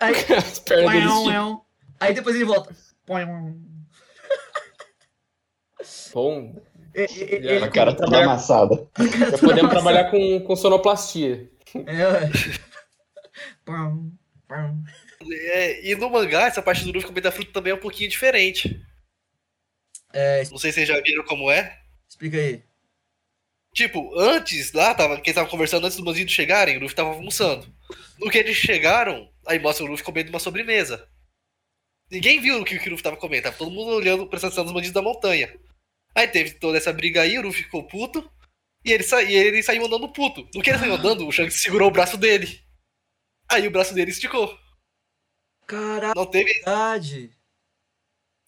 [0.00, 0.92] Aí, As pernas
[1.24, 1.58] dele
[2.00, 2.74] aí depois ele volta.
[3.06, 3.18] Bom,
[6.94, 8.88] Já, Ele, A cara toda trabalhar- amassada.
[9.30, 11.50] já podemos trabalhar com, com sonoplastia.
[11.74, 12.60] É.
[15.52, 18.08] É, e no mangá, essa parte do Luffy comendo a fruta também é um pouquinho
[18.10, 18.84] diferente.
[20.12, 21.78] É, Não sei se vocês já viram como é.
[22.08, 22.62] explica aí.
[23.72, 27.72] Tipo, antes, lá, tava, quem tava conversando antes dos bandidos chegarem, o Luffy tava almoçando.
[28.18, 31.08] No que eles chegaram, aí mostra o Luffy comendo uma sobremesa.
[32.10, 34.72] Ninguém viu o que, o Luffy tava comendo, tava todo mundo olhando, prestando atenção nos
[34.72, 35.54] bandidos da montanha.
[36.14, 38.28] Aí teve toda essa briga aí, o Luffy ficou puto,
[38.84, 40.48] e ele, sa e ele saiu andando puto.
[40.54, 42.60] No que ele saiu andando, o Shanks segurou o braço dele.
[43.48, 44.58] Aí o braço dele esticou.
[45.66, 47.30] Caralho, Não teve, verdade.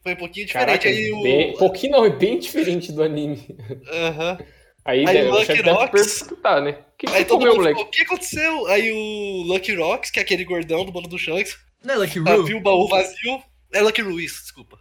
[0.03, 0.67] foi um pouquinho diferente.
[0.67, 1.23] Caraca, aí o.
[1.23, 3.47] bem, pouquinho não, é bem diferente do anime.
[3.89, 4.39] Aham.
[4.85, 6.71] Aí, Aí deve, o Lucky Rocks- perguntar, né?
[6.73, 7.79] O que, que Aí todo comeu, mundo moleque?
[7.79, 8.66] ficou, o que aconteceu?
[8.66, 12.18] Aí o Lucky Rocks, que é aquele gordão do bando do Shanks, Não é Lucky
[12.18, 12.45] Roo?
[12.45, 13.42] viu o baú vazio.
[13.73, 14.79] É Lucky Ruiz, desculpa.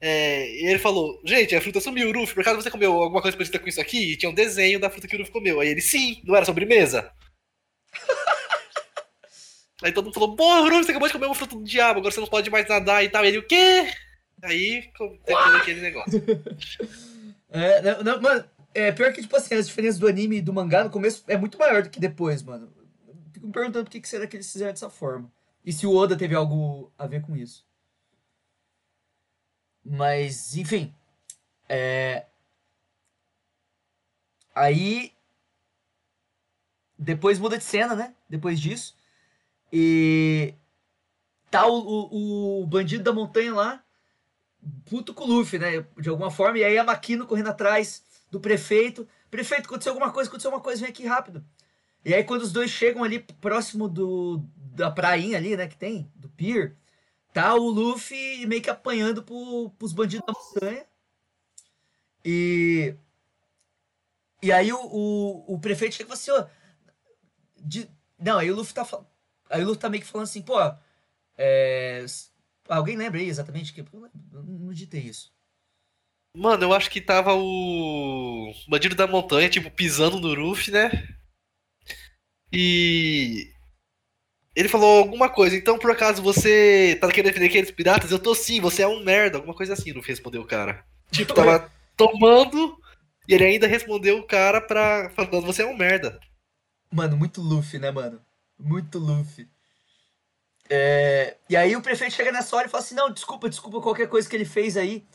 [0.00, 2.34] É, e ele falou: Gente, a fruta sumiu, Luffy.
[2.34, 4.12] Por acaso você comeu alguma coisa parecida com isso aqui?
[4.12, 5.58] E tinha um desenho da fruta que o Luffy comeu.
[5.60, 7.10] Aí ele: Sim, não era sobremesa.
[9.82, 12.12] Aí todo mundo falou: Porra, Luffy, você acabou de comer uma fruta do diabo, agora
[12.14, 13.24] você não pode mais nadar e tal.
[13.24, 13.86] E ele: O quê?
[14.42, 14.92] Aí teve
[15.24, 16.22] todo aquele negócio.
[17.48, 18.44] É, não, não, mano,
[18.76, 21.36] é pior que, tipo assim, as diferenças do anime e do mangá no começo é
[21.36, 22.70] muito maior do que depois, mano.
[23.32, 25.32] Fico me perguntando por que, que será que eles fizeram dessa forma.
[25.64, 27.66] E se o Oda teve algo a ver com isso.
[29.82, 30.94] Mas, enfim.
[31.66, 32.26] É...
[34.54, 35.12] Aí.
[36.98, 38.14] Depois muda de cena, né?
[38.28, 38.94] Depois disso.
[39.72, 40.54] E.
[41.50, 43.82] Tá o, o, o bandido da montanha lá
[44.84, 45.86] puto com o Luffy, né?
[45.98, 46.58] De alguma forma.
[46.58, 49.06] E aí a Makino correndo atrás do prefeito.
[49.30, 51.44] Prefeito, aconteceu alguma coisa, aconteceu alguma coisa, vem aqui rápido.
[52.04, 56.10] E aí quando os dois chegam ali próximo do da prainha ali, né, que tem,
[56.16, 56.76] do pier,
[57.32, 60.86] tá o Luffy meio que apanhando pro, pros bandidos da montanha.
[62.24, 62.96] E
[64.42, 66.66] e aí o, o, o prefeito chega e fala assim, ó,
[67.58, 68.86] de- não, aí o Luffy tá
[69.50, 70.54] aí o Luffy tá meio que falando assim, pô,
[71.38, 72.04] é,
[72.68, 75.35] alguém lembra aí exatamente que eu não, eu não ditei isso.
[76.36, 80.90] Mano, eu acho que tava o bandido da montanha, tipo, pisando no Luffy, né?
[82.52, 83.50] E.
[84.54, 88.10] Ele falou alguma coisa, então por acaso você tá querendo defender aqueles piratas?
[88.10, 90.84] Eu tô sim, você é um merda, alguma coisa assim, o Luffy respondeu o cara.
[91.10, 92.78] Tipo, tava tomando
[93.26, 95.10] e ele ainda respondeu o cara pra.
[95.10, 96.20] falando, você é um merda.
[96.92, 98.20] Mano, muito Luffy, né, mano?
[98.58, 99.48] Muito Luffy.
[100.68, 104.08] É, E aí o prefeito chega nessa hora e fala assim, não, desculpa, desculpa qualquer
[104.08, 105.06] coisa que ele fez aí.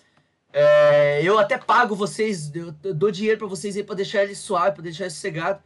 [0.53, 4.75] É, Eu até pago vocês, eu dou dinheiro pra vocês aí pra deixar ele suave,
[4.75, 5.61] pra deixar ele sossegado.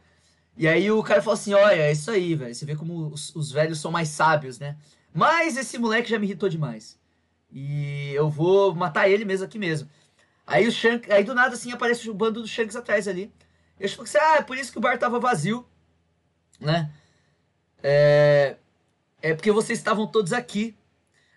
[0.56, 2.54] E aí o cara fala assim, olha, é isso aí, velho.
[2.54, 4.76] Você vê como os, os velhos são mais sábios, né?
[5.12, 6.98] Mas esse moleque já me irritou demais.
[7.50, 9.88] E eu vou matar ele mesmo aqui mesmo.
[10.46, 13.32] Aí o Shanks, aí do nada assim aparece o bando do Shanks atrás ali.
[13.78, 15.66] Eu acho que você, ah, é por isso que o bar tava vazio
[16.60, 16.90] né?
[17.82, 18.56] É,
[19.22, 20.76] é porque vocês estavam todos aqui.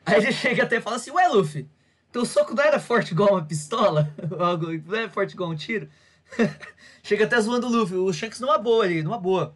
[0.06, 1.70] Aí ele chega até e fala assim: Ué, Luffy,
[2.12, 4.14] teu soco não era forte igual uma pistola?
[4.40, 5.90] Algo- Não era forte igual um tiro?
[7.04, 7.96] chega até zoando o Luffy.
[7.98, 9.56] O Shanks numa boa ali, numa boa.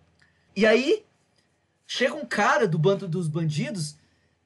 [0.55, 1.05] E aí,
[1.87, 3.97] chega um cara do bando dos bandidos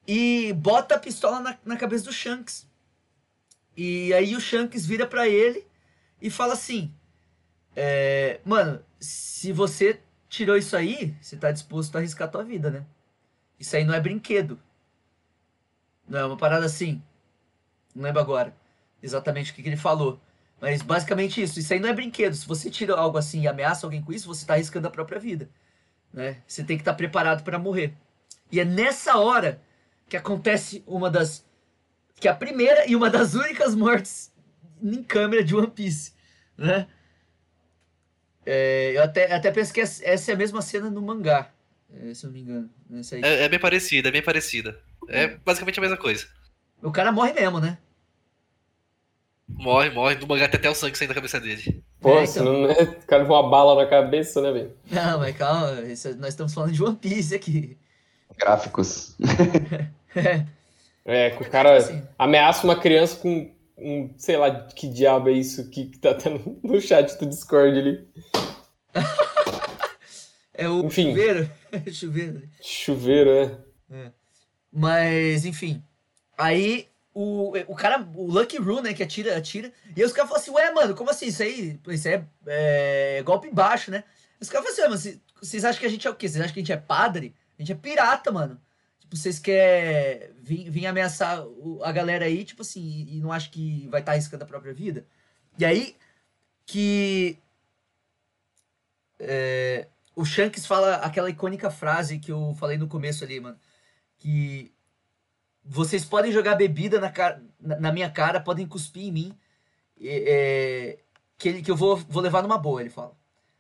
[0.08, 2.68] e bota a pistola na, na cabeça do Shanks.
[3.76, 5.66] E aí o Shanks vira pra ele
[6.22, 6.94] e fala assim:
[7.76, 12.70] é, Mano, se você tirou isso aí, você tá disposto a arriscar a tua vida,
[12.72, 12.86] né?
[13.60, 14.60] Isso aí não é brinquedo.
[16.08, 17.02] Não é uma parada assim.
[17.98, 18.56] Não lembro agora
[19.02, 20.22] exatamente o que, que ele falou.
[20.62, 21.60] Mas basicamente isso.
[21.60, 22.36] Isso aí não é brinquedo.
[22.36, 25.20] Se você tira algo assim e ameaça alguém com isso, você tá arriscando a própria
[25.20, 25.50] vida.
[26.14, 26.38] Né?
[26.48, 27.94] Você tem que estar preparado para morrer.
[28.52, 29.62] E é nessa hora
[30.08, 31.46] que acontece uma das.
[32.20, 34.32] Que é a primeira e uma das únicas mortes
[34.82, 36.14] em câmera de One Piece.
[36.58, 36.88] Né?
[38.46, 41.52] É, eu até, até penso que essa é a mesma cena no mangá,
[41.94, 42.70] é, se eu não me engano.
[43.12, 43.22] Aí.
[43.22, 44.80] É, é bem parecida, é bem parecida.
[45.10, 46.26] É basicamente a mesma coisa.
[46.82, 47.78] O cara morre mesmo, né?
[49.48, 50.16] Morre, morre.
[50.16, 51.84] No mangá tem até o sangue saindo da cabeça dele.
[52.02, 52.68] Pô, É, então.
[52.68, 54.74] né, o cara voa uma bala na cabeça, né, velho?
[54.92, 57.78] Não, mas calma, isso- nós estamos falando de One Piece aqui.
[58.38, 59.16] Gráficos.
[61.10, 62.04] É, que o cara Assim.
[62.20, 66.60] ameaça uma criança com um, sei lá, que diabo é isso que, que tá tendo
[66.62, 68.08] no chat do Discord ali.
[70.60, 71.10] É o Enfim.
[71.12, 71.50] chuveiro.
[71.94, 72.42] chuveiro.
[72.62, 73.30] Chuveiro,
[73.92, 74.12] é.
[74.74, 75.84] Mas, enfim.
[76.36, 76.88] Aí
[77.20, 79.74] o, o cara, o Lucky Roo, né, que atira, atira.
[79.96, 81.26] E os caras falam assim, ué, mano, como assim?
[81.26, 82.14] Isso aí, isso aí
[82.46, 84.04] é, é golpe baixo, né?
[84.40, 86.30] Os caras falam assim, mas vocês- acham que a gente é o quê?
[86.30, 87.34] Vocês acham que a gente é padre?
[87.58, 88.62] A gente é pirata, mano.
[89.00, 91.44] Tipo, vocês querem vir, vir ameaçar
[91.82, 95.04] a galera aí, tipo assim, e, não acham que vai estar arriscando a própria vida?
[95.58, 95.96] E aí
[96.68, 97.40] que
[99.20, 103.60] é, o Shanks fala aquela icônica frase que eu falei no começo ali, mano.
[104.20, 104.72] Que
[105.68, 109.38] vocês podem jogar bebida na, cara, na, minha cara, podem cuspir em mim,
[110.02, 111.00] é,
[111.38, 113.16] que, ele, que eu vou, vou levar numa boa, ele fala.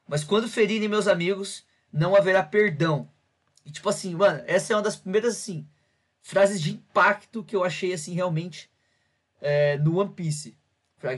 [0.07, 3.09] Mas quando ferirem meus amigos, não haverá perdão.
[3.65, 5.67] E tipo assim, mano, essa é uma das primeiras, assim,
[6.21, 8.69] frases de impacto que eu achei, assim, realmente
[9.41, 10.57] é, no One Piece.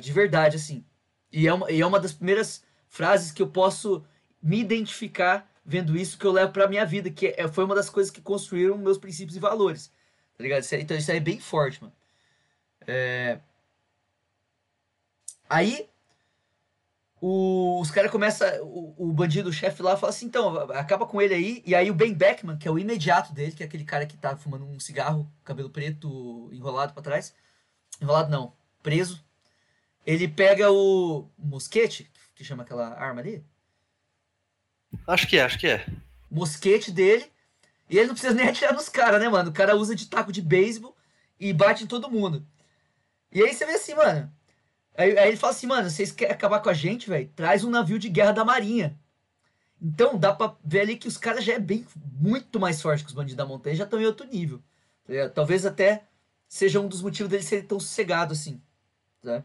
[0.01, 0.83] De verdade, assim.
[1.31, 4.03] E é, uma, e é uma das primeiras frases que eu posso
[4.41, 7.91] me identificar vendo isso que eu levo pra minha vida, que é, foi uma das
[7.91, 9.91] coisas que construíram meus princípios e valores.
[10.39, 10.61] Tá ligado?
[10.63, 11.93] Isso aí- então isso aí é bem forte, mano.
[12.87, 13.39] É...
[15.49, 15.89] Aí
[17.21, 18.47] o- os caras começam.
[18.63, 21.61] O, o bandido, o chefe lá, fala assim: então, acaba com ele aí.
[21.65, 24.15] E aí o Ben Beckman, que é o imediato dele, que é aquele cara que
[24.15, 27.35] tá fumando um cigarro, cabelo preto, enrolado pra trás.
[28.01, 29.21] Enrolado não, preso.
[30.05, 33.43] Ele pega o mosquete, que chama aquela arma ali,
[35.05, 35.85] Acho que é, acho que é.
[36.31, 37.29] mosquete dele,
[37.89, 39.49] e ele não precisa nem atirar nos caras, né, mano?
[39.49, 40.95] O cara usa de taco de beisebol
[41.39, 42.45] e bate em todo mundo.
[43.31, 44.31] E aí você vê assim, mano.
[44.95, 47.29] Aí, aí ele fala assim, mano, vocês querem acabar com a gente, velho?
[47.35, 48.99] Traz um navio de guerra da marinha.
[49.81, 51.85] Então dá pra ver ali que os caras já é bem
[52.19, 54.61] muito mais forte que os bandidos da montanha, já estão em outro nível.
[55.07, 55.29] tá?
[55.29, 56.03] Talvez até
[56.49, 58.61] seja um dos motivos deles serem tão sossegados assim.
[59.23, 59.43] Tá?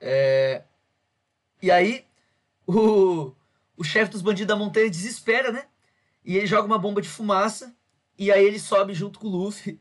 [0.00, 0.62] É,
[1.62, 2.04] E aí,
[2.66, 3.32] o,
[3.76, 5.66] o chefe dos bandidos da montanha desespera, né?
[6.24, 7.74] E ele joga uma bomba de fumaça.
[8.18, 9.80] E aí ele sobe junto com o Luffy.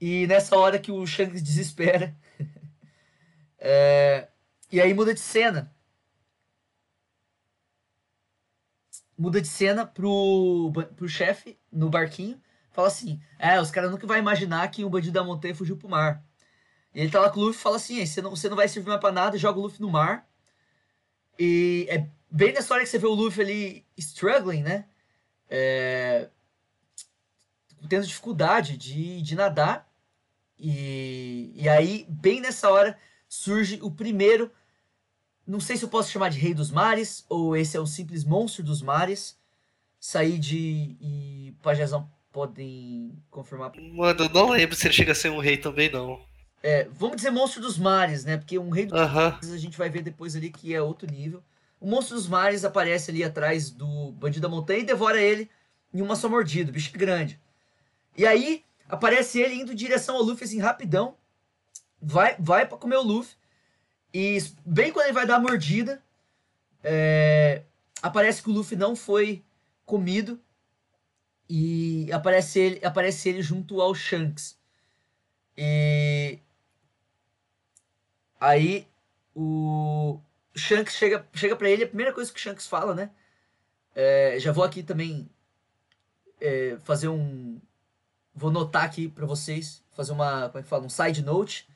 [0.00, 2.16] E nessa hora que o Shanks desespera.
[3.58, 4.28] é,
[4.70, 5.74] E aí muda de cena.
[9.16, 12.40] Muda de cena pro, pro chefe no barquinho.
[12.72, 15.88] Fala assim: É, os caras nunca vão imaginar que um bandido da montanha fugiu pro
[15.88, 16.24] mar.
[16.94, 18.56] E ele tá lá com o Luffy e fala assim: "Ei, você não, você não
[18.56, 20.28] vai servir mais pra nada, joga o Luffy no mar.
[21.38, 24.86] E é bem nessa hora que você vê o Luffy ali struggling, né?
[25.48, 26.28] É,
[27.88, 29.88] tendo dificuldade de, de nadar.
[30.58, 32.96] E, e aí, bem nessa hora,
[33.28, 34.50] surge o primeiro.
[35.46, 38.24] Não sei se eu posso chamar de Rei dos Mares, ou esse é um simples
[38.24, 39.36] monstro dos mares.
[39.98, 40.96] Sair de.
[41.00, 43.72] E Pajezão podem confirmar.
[43.76, 46.20] Mano, eu não lembro se ele chega a ser um rei também, não.
[46.62, 48.36] É, vamos dizer monstro dos mares, né?
[48.36, 49.38] Porque um Rei dos Aham.
[49.42, 51.42] a gente vai ver depois ali que é outro nível.
[51.82, 55.50] O monstro dos mares aparece ali atrás do bandido da montanha e devora ele
[55.92, 56.70] em uma só mordida.
[56.70, 57.40] O bicho é grande.
[58.16, 61.16] E aí aparece ele indo em direção ao Luffy assim rapidão.
[62.00, 63.36] Vai, vai para comer o Luffy.
[64.14, 66.02] E bem quando ele vai dar a mordida,
[66.84, 67.62] é,
[68.00, 69.42] aparece que o Luffy não foi
[69.84, 70.40] comido.
[71.48, 74.56] E aparece ele, aparece ele junto ao Shanks.
[75.56, 76.38] E
[78.42, 78.88] Aí
[79.36, 80.18] o
[80.54, 83.10] Shanks chega, chega para ele, a primeira coisa que o Shanks fala, né?
[83.94, 85.28] É, já vou aqui também
[86.40, 87.60] é, fazer um.
[88.34, 90.48] Vou notar aqui para vocês, fazer uma.
[90.48, 90.84] Como é que fala?
[90.84, 91.68] Um side note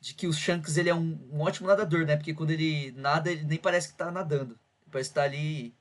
[0.00, 2.16] de que o Shanks ele é um, um ótimo nadador, né?
[2.16, 4.52] Porque quando ele nada, ele nem parece que tá nadando.
[4.82, 5.74] Ele parece estar ali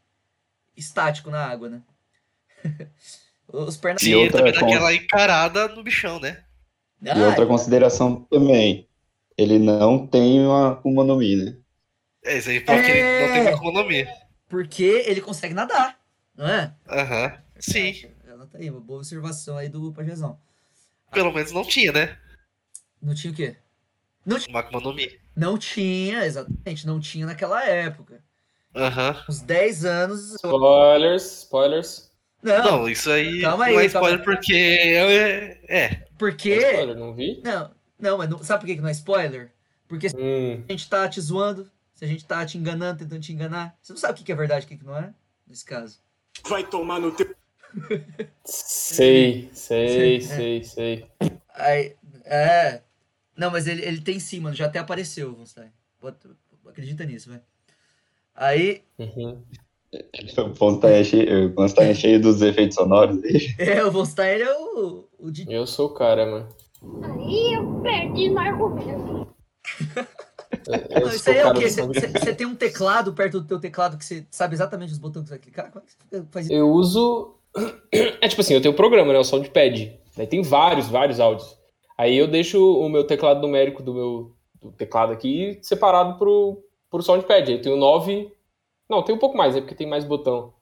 [0.77, 1.82] estático na água, né?
[3.47, 4.01] Os pernas.
[4.01, 6.43] E Sim, ele outra também dá com- aquela encarada no bichão, né?
[7.01, 8.88] E Ah, outra consideração também,
[9.38, 11.58] ele não tem uma Akuma no Mi, né?
[12.26, 14.08] É, isso aí porque ele não tem uma economia.
[14.50, 16.00] porque ele consegue nadar,
[16.36, 16.74] não é?
[16.90, 17.38] Aham.
[17.60, 18.06] Sim.
[18.26, 20.40] Ela tá aí, uma boa observação aí do Pajezão.
[21.12, 22.18] Pelo menos não tinha, né?
[23.02, 23.56] Não tinha o quê?
[24.50, 25.20] Uma Akuma no Mi.
[25.36, 28.24] Não tinha, exatamente, não tinha naquela época.
[28.76, 29.24] Aham.
[29.30, 30.34] Uns 10 anos.
[30.36, 32.12] Spoilers, spoilers.
[32.42, 35.60] Não, Não, isso aí Calma não aí, é spoiler porque é.
[35.70, 36.08] É.
[36.18, 36.52] porque.
[36.52, 37.42] É spoiler, não vi?
[37.44, 39.52] Não, não, mas não, sabe por que que não é spoiler?
[39.88, 43.21] Porque se Hum, a gente tá te zoando, se a gente tá te enganando, tentando
[43.21, 44.97] te enganar, você não sabe o que que é verdade e o que que não
[44.97, 45.13] é,
[45.47, 45.99] nesse caso.
[46.47, 47.34] Vai tomar no teu.
[48.45, 50.36] sei, sei, Sim, é.
[50.36, 51.12] sei, sei.
[51.53, 52.82] Aí, é.
[53.36, 54.56] Não, mas ele, ele tem sim, mano.
[54.56, 55.71] Já até apareceu o Von Stein.
[56.01, 56.36] Bota-
[56.67, 57.41] Acredita nisso, velho.
[58.36, 59.43] Aí, Uhum.
[60.49, 63.53] O Fontaine é cheio, o é cheio dos efeitos sonoros aí.
[63.60, 65.45] é, o Von Stein ele é o, o de...
[65.51, 66.49] Eu sou o cara, mano.
[67.03, 69.36] Aí eu perdi no argumento.
[70.67, 71.67] Não, isso aí é o quê?
[71.69, 75.30] Você tem um teclado perto do teu teclado que você sabe exatamente os botões que
[75.30, 75.71] você vai clicar?
[75.71, 76.54] Como é que faz isso?
[76.56, 77.36] Eu uso.
[78.21, 79.19] É tipo assim, eu tenho um programa, né?
[79.19, 79.99] O Soundpad.
[80.17, 81.58] Daí tem vários, vários áudios.
[81.97, 87.02] Aí eu deixo o meu teclado numérico do meu do teclado aqui separado pro, pro
[87.04, 87.49] Soundpad.
[87.52, 88.32] Aí eu tenho nove.
[88.89, 90.54] Não, tem um pouco mais, é porque tem mais botão.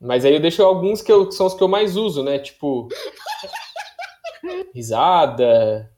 [0.00, 2.38] Mas aí eu deixo alguns que, eu- que são os que eu mais uso, né?
[2.38, 2.88] Tipo.
[4.74, 5.90] Risada.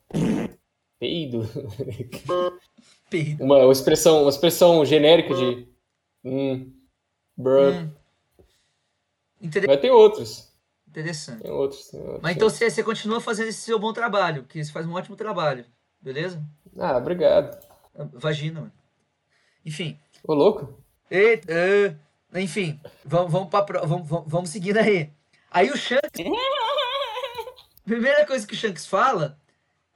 [0.99, 1.43] Peido.
[3.41, 5.69] Uma, uma expressão, uma expressão genérica de.
[6.25, 6.73] Hum.
[7.37, 7.73] Bruh.
[7.73, 7.91] Hum.
[9.41, 10.49] Inter- Mas tem outros.
[10.89, 11.43] Interessante.
[11.43, 11.89] Tem outros.
[11.89, 12.21] tem outros.
[12.23, 15.17] Mas então você, você continua fazendo esse seu bom trabalho, que você faz um ótimo
[15.17, 15.65] trabalho,
[16.01, 16.43] beleza?
[16.79, 17.59] Ah, obrigado.
[18.13, 18.73] Vagina, mano.
[19.65, 19.99] Enfim.
[20.27, 20.83] Ô, louco.
[21.11, 21.53] Eita,
[22.33, 25.11] ah, enfim, vamos, vamos, pra, vamos, vamos, vamos seguindo aí.
[25.51, 26.11] Aí o Shanks.
[27.85, 29.39] Primeira coisa que o Shanks fala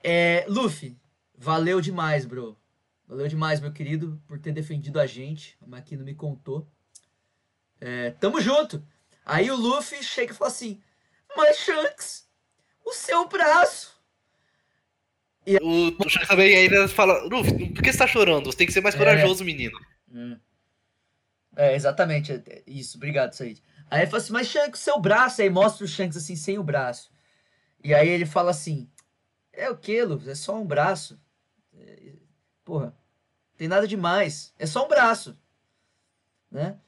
[0.03, 0.97] é: Luffy,
[1.37, 2.57] valeu demais, bro.
[3.07, 5.57] Valeu demais, meu querido, por ter defendido a gente.
[5.61, 6.67] A Makino me contou.
[7.81, 8.85] É, tamo junto.
[9.27, 10.81] Aí o Luffy chega e fala assim:
[11.37, 12.29] Mas Shanks,
[12.85, 13.95] o seu braço.
[15.63, 18.47] O, o Shanks também ainda fala, Luffy, por que você tá chorando?
[18.47, 18.99] Você tem que ser mais É.
[18.99, 19.79] corajoso, menino.
[21.57, 22.33] É, exatamente.
[22.33, 23.63] é- é Isso, obrigado, Said.
[23.91, 25.43] Aí ele fala assim, mas Shanks, seu braço.
[25.43, 27.13] Aí mostra o Shanks assim, sem o braço.
[27.83, 28.91] E aí ele fala assim,
[29.53, 30.31] é o que, Luffy?
[30.31, 31.21] É só um braço.
[32.65, 32.95] Porra,
[33.57, 34.53] tem nada demais.
[34.59, 35.37] É só um braço.
[36.51, 36.79] Né?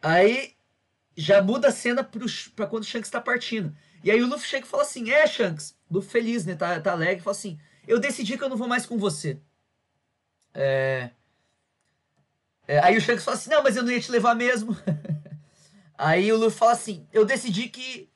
[0.00, 0.54] Aí
[1.16, 2.04] já muda a cena
[2.54, 3.74] pra quando o Shanks tá partindo.
[4.04, 5.76] E aí o Luffy chega e fala assim, é, Shanks.
[5.90, 6.54] Luffy feliz, né?
[6.54, 7.22] Tá, tá alegre.
[7.22, 7.58] Fala assim,
[7.88, 9.40] eu decidi que eu não vou mais com você.
[10.54, 11.10] É...
[12.68, 14.76] É, aí o Shanks fala assim, não, mas eu não ia te levar mesmo.
[15.96, 18.10] aí o Luffy fala assim, eu decidi que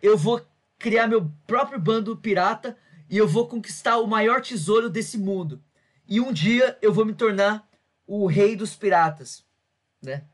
[0.00, 0.44] eu vou
[0.78, 2.76] criar meu próprio bando pirata
[3.10, 5.62] e eu vou conquistar o maior tesouro desse mundo.
[6.08, 7.68] E um dia eu vou me tornar
[8.06, 9.44] o rei dos piratas,
[10.02, 10.24] né?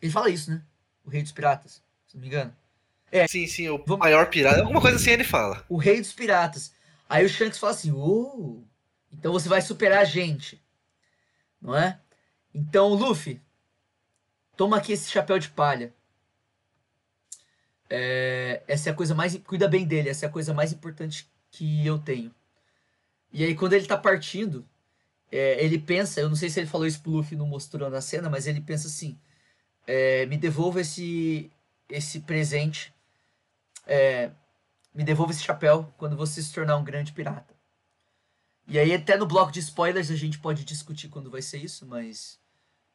[0.00, 0.62] Ele fala isso, né?
[1.04, 2.56] O rei dos piratas, se não me engano.
[3.28, 4.60] Sim, sim, o Vamos- maior pirata.
[4.60, 5.62] Alguma coisa assim ele fala.
[5.68, 6.72] O rei dos piratas.
[7.08, 8.62] Aí o Shanks fala assim, oh,
[9.12, 10.62] então você vai superar a gente,
[11.60, 12.00] não é?
[12.54, 13.38] Então, Luffy,
[14.56, 15.92] toma aqui esse chapéu de palha.
[17.90, 19.36] É, essa é a coisa mais.
[19.36, 22.34] Cuida bem dele, essa é a coisa mais importante que eu tenho.
[23.32, 24.66] E aí, quando ele tá partindo,
[25.30, 28.00] é, ele pensa, eu não sei se ele falou isso pro Luffy não mostrou na
[28.00, 29.18] cena, mas ele pensa assim:
[29.86, 31.50] é, me devolva esse,
[31.88, 32.94] esse presente.
[33.86, 34.30] É,
[34.94, 37.54] me devolva esse chapéu quando você se tornar um grande pirata.
[38.66, 41.84] E aí, até no bloco de spoilers, a gente pode discutir quando vai ser isso,
[41.86, 42.38] mas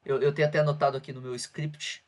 [0.05, 2.03] eu, eu tenho até anotado aqui no meu script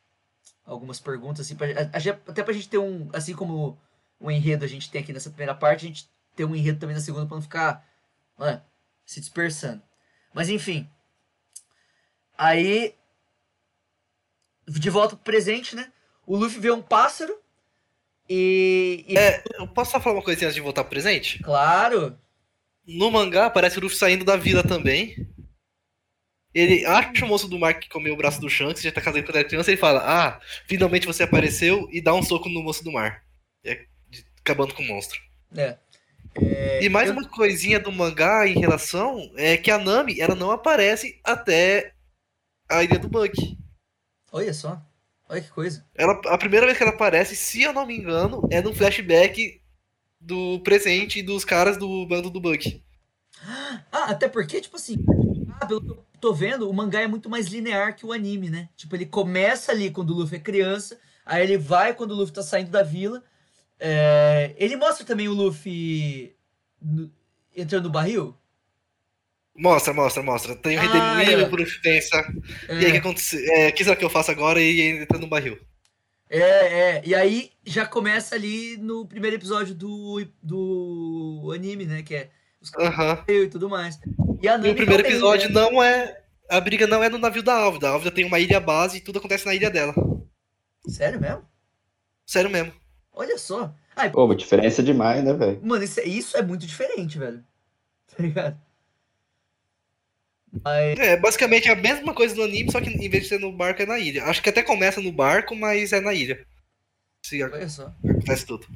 [0.64, 3.78] algumas perguntas, assim, pra, a- até pra gente ter um, assim como
[4.20, 6.96] o enredo a gente tem aqui nessa primeira parte, a gente ter um enredo também
[6.96, 7.86] na segunda pra não ficar
[8.40, 8.62] né,
[9.04, 9.82] se dispersando.
[10.34, 10.88] Mas enfim.
[12.36, 12.94] Aí,
[14.66, 15.92] de volta pro presente, né?
[16.26, 17.36] O Luffy vê um pássaro
[18.28, 19.04] e.
[19.08, 21.42] e- É, eu posso só falar uma coisinha antes de voltar pro presente?
[21.42, 22.18] Claro!
[22.86, 25.14] No mangá aparece o Luffy saindo da vila também.
[26.52, 29.22] Ele acha o moço do mar que comeu o braço do Shanks, já tá casado
[29.24, 32.82] quando era criança, ele fala, ah, finalmente você apareceu e dá um soco no moço
[32.82, 33.24] do mar.
[33.64, 33.86] É,
[34.40, 35.20] acabando com o monstro.
[35.56, 35.78] É.
[36.34, 40.34] É, E mais eu- uma coisinha do mangá em relação é que a Nami, ela
[40.34, 41.92] não aparece até
[42.68, 43.32] a ilha do Bug.
[44.32, 44.80] Olha só.
[45.28, 45.84] Olha que coisa.
[45.94, 49.60] Ela, a primeira vez que ela aparece, se eu não me engano, é num flashback
[50.20, 52.82] do presente dos caras do bando do Bug.
[53.92, 54.96] Ah, até porque, tipo assim,
[55.60, 58.50] ah, pelo que eu tô vendo, o mangá é muito mais linear que o anime,
[58.50, 58.68] né?
[58.76, 62.34] Tipo, ele começa ali quando o Luffy é criança, aí ele vai quando o Luffy
[62.34, 63.22] tá saindo da vila.
[63.80, 66.34] É, Ele mostra também o Luffy
[66.80, 67.10] no-
[67.56, 68.36] entrando no barril.
[69.56, 70.54] Mostra, mostra, mostra.
[70.56, 71.44] Tem um Ah, é.
[71.46, 72.16] por pensa.
[72.68, 73.40] É, E aí o que aconteceu?
[73.54, 74.60] É, o que será que eu faço agora?
[74.60, 75.58] E ele entra no barril.
[76.28, 76.40] é,
[76.98, 77.02] é.
[77.04, 82.02] E aí já começa ali no primeiro episódio do, do anime, né?
[82.02, 83.98] Que é os caras e tudo mais.
[84.40, 85.54] E a E Nami o primeiro episódio né?
[85.54, 86.22] não é.
[86.48, 87.88] A briga não é no navio da Álvida.
[87.88, 89.94] A Álvida tem uma ilha base e tudo acontece na ilha dela.
[90.86, 91.42] Sério mesmo?
[92.26, 92.72] Sério mesmo.
[93.12, 93.74] Olha só.
[93.96, 95.60] Ai, Pô, diferença demais, né, velho?
[95.62, 97.44] Mano, isso é, isso é muito diferente, velho.
[98.16, 98.60] Tá ligado?
[100.64, 103.38] Mas, É, basicamente é a mesma coisa do anime, só que em vez de ser
[103.38, 104.24] no barco é na ilha.
[104.24, 106.44] Acho que até começa no barco, mas é na ilha.
[107.22, 107.94] Se olha só.
[108.04, 108.66] acontece tudo.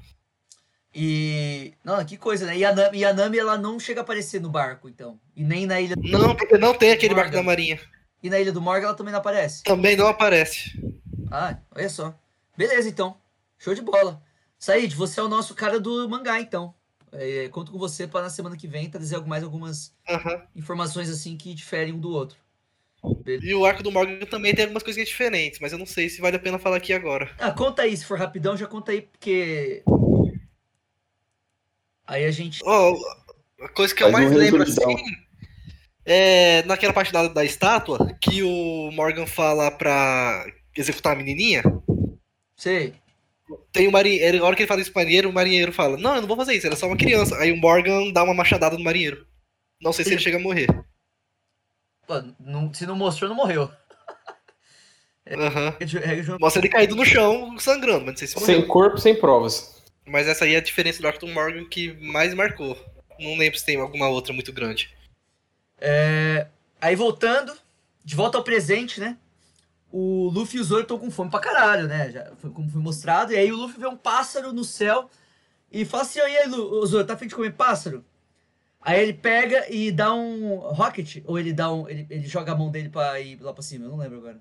[0.95, 1.72] E.
[1.82, 2.57] Não, que coisa, né?
[2.57, 5.18] E a, Nami, e a Nami, ela não chega a aparecer no barco, então.
[5.35, 6.03] E nem na ilha do.
[6.09, 7.43] Não, porque não tem aquele barco Morgan.
[7.43, 7.80] da marinha.
[8.22, 9.64] E na ilha do Morgan ela também não aparece.
[9.64, 10.78] Também não aparece.
[11.30, 12.14] Ah, olha só.
[12.57, 13.16] Beleza, então.
[13.65, 14.23] Show de bola.
[14.59, 16.75] Said, você é o nosso cara do mangá, então.
[17.11, 20.43] É, conto com você para na semana que vem trazer mais algumas Aham.
[20.55, 22.37] informações assim que diferem um do outro.
[23.41, 26.21] E o arco do Morgan também tem algumas coisinhas diferentes, mas eu não sei se
[26.21, 27.35] vale a pena falar aqui agora.
[27.39, 29.83] Ah, conta aí, se for rapidão, já conta aí, porque.
[32.07, 32.61] Aí a gente.
[32.67, 32.95] Ó,
[33.62, 34.95] a coisa que eu mais um lembro assim
[36.05, 40.45] é naquela parte da, da estátua que o Morgan fala pra
[40.77, 41.62] executar a menininha.
[42.57, 43.03] Sei.
[43.73, 46.15] Tem o marinheiro, na hora que ele fala isso pro marinheiro, o marinheiro fala: Não,
[46.15, 47.37] eu não vou fazer isso, ela é só uma criança.
[47.39, 49.27] Aí o Morgan dá uma machadada no marinheiro.
[49.81, 50.67] Não sei se ele chega a morrer.
[52.07, 53.71] Pô, não- se não mostrou, não morreu.
[56.23, 56.39] Jogo.
[56.41, 58.61] Mostra ele caído no chão, sangrando, mas não sei se morreu.
[58.61, 59.83] Sem corpo, sem provas.
[60.07, 62.77] Mas essa aí é a diferença do arco do Morgan que mais marcou.
[63.19, 64.95] Não lembro se tem alguma outra muito grande.
[65.81, 66.47] É,
[66.81, 67.57] Aí voltando,
[68.05, 69.17] de volta ao presente, né?
[69.97, 72.11] O Luffy e o Zoro estão com fome pra caralho, né?
[72.11, 73.33] Já foi como foi mostrado.
[73.33, 75.09] E aí o Luffy vê um pássaro no céu
[75.71, 78.05] e fala assim: "Ô, E aí, Lu, Zoro, tá afim de comer pássaro?
[78.83, 81.89] Aí ele pega e dá um rocket, ou ele dá um.
[81.89, 84.41] Ele, ele joga a mão dele pra ir lá pra cima, eu não lembro agora.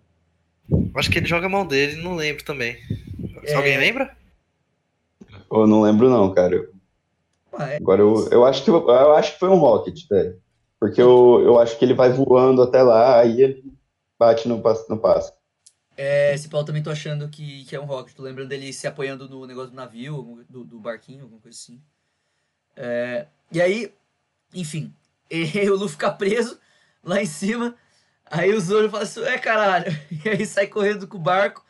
[0.95, 2.76] Acho que ele joga a mão dele, não lembro também.
[3.45, 3.56] Se É.
[3.56, 4.18] alguém lembra?
[5.51, 6.68] Eu não lembro não, cara.
[7.54, 10.41] Ah, é, Agora eu, eu acho que eu, acho que foi um rocket, velho.
[10.80, 13.64] Porque eu, eu acho que ele vai voando até lá, aí ele
[14.18, 14.56] bate no,
[14.89, 15.32] no passo.
[15.95, 18.15] É, esse pau também tô achando que, que é um rocket.
[18.15, 21.81] Tô lembrando dele se apoiando no negócio do navio, do, do barquinho, alguma coisa assim.
[22.75, 23.93] É, e aí,
[24.53, 24.93] enfim,
[25.29, 26.59] e o Luffy fica preso
[27.03, 27.75] lá em cima.
[28.25, 29.91] Aí o Zoro fala assim, é caralho.
[30.25, 31.63] E aí sai correndo com o barco.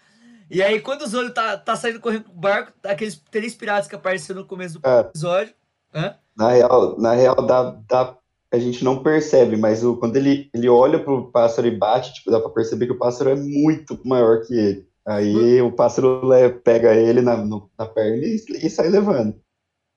[0.50, 3.88] E aí, quando o Zoro tá, tá saindo correndo com o barco, aqueles três piratas
[3.88, 5.54] que apareceram no começo do Cara, episódio.
[5.94, 6.16] Hã?
[6.36, 8.18] na real, na real dá, dá,
[8.54, 12.30] a gente não percebe, mas o, quando ele, ele olha pro pássaro e bate, tipo,
[12.30, 14.88] dá pra perceber que o pássaro é muito maior que ele.
[15.06, 18.36] Aí o pássaro le- pega ele na, no- na perna e,
[18.66, 19.36] e sai levando.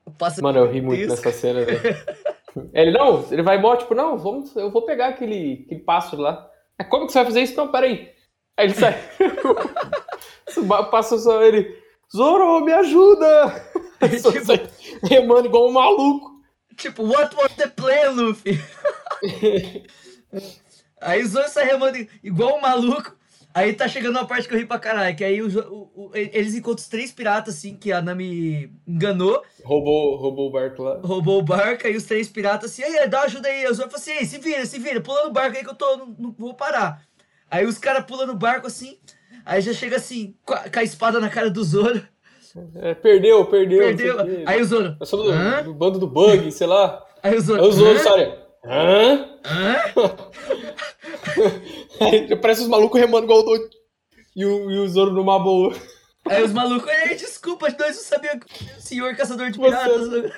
[0.07, 1.11] O pássaro Mano, eu ri muito Isso.
[1.11, 1.81] nessa cena, velho.
[2.73, 6.49] Ele, não, ele vai embora, tipo, não, vamos, eu vou pegar aquele, aquele pássaro lá.
[6.81, 7.55] É, como que você vai fazer isso?
[7.55, 8.09] Não, peraí.
[8.57, 8.95] Aí ele sai.
[10.91, 11.77] Passa só ele,
[12.15, 13.63] Zoro, me ajuda!
[15.05, 16.36] Remando igual um maluco.
[16.77, 18.61] Tipo, what was the plan, Luffy?
[21.01, 23.17] aí o Zoro sai remando igual um maluco.
[23.55, 26.11] Aí tá chegando uma parte que eu ri pra caralho, que aí o, o- o-
[26.15, 31.01] eles encontram os três piratas, assim, que a Nami enganou, Roubou, roubou o barco lá.
[31.03, 33.65] roubou o barco, aí os três piratas assim, aí, dá ajuda aí.
[33.67, 35.75] O Zoro falou assim, ei, se vira, se vira, pula no barco aí que eu
[35.75, 37.01] tô, não, não vou parar.
[37.51, 38.99] Aí os caras pulam no barco, assim,
[39.43, 42.07] aí já chega assim, com a, com a espada na cara do Zoro,
[42.77, 43.81] É, perdeu, perdeu.
[43.81, 44.21] perdeu.
[44.21, 44.43] o quê.
[44.47, 45.63] Aí o Zoro, Eu sou do, Hã?
[45.63, 47.05] do bando do bug, sei lá.
[47.23, 48.11] aí o Zoro, Aí outros, "Hã?
[48.13, 48.47] olha.
[48.65, 49.29] Hã?
[49.45, 49.77] Hã?
[52.01, 53.69] Aí parece os malucos remando igual doido.
[54.35, 55.75] E o, e o Zoro numa boa.
[56.29, 58.45] Aí os malucos, ei, desculpa, nós não sabíamos
[58.77, 60.33] o senhor caçador de Você- piratas.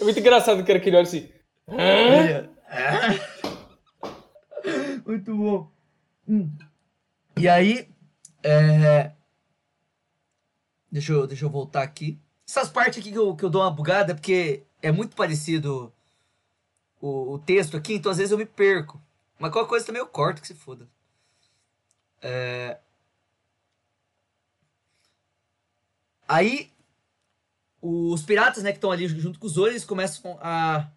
[0.00, 1.28] É muito engraçado que era aquele olho assim.
[1.68, 2.48] Hã?
[5.06, 5.70] Muito bom.
[6.28, 6.50] Hum.
[7.38, 7.88] E aí,
[8.42, 9.12] é...
[10.90, 12.18] deixa, eu, deixa eu voltar aqui.
[12.48, 15.92] Essas partes aqui que eu, que eu dou uma bugada porque é muito parecido
[17.00, 19.00] o, o texto aqui, então às vezes eu me perco.
[19.38, 20.86] Mas qualquer coisa também eu corto, que se foda.
[22.22, 22.78] É...
[26.28, 26.70] Aí,
[27.82, 30.90] os piratas, né, que estão ali junto com os Zoro, eles começam a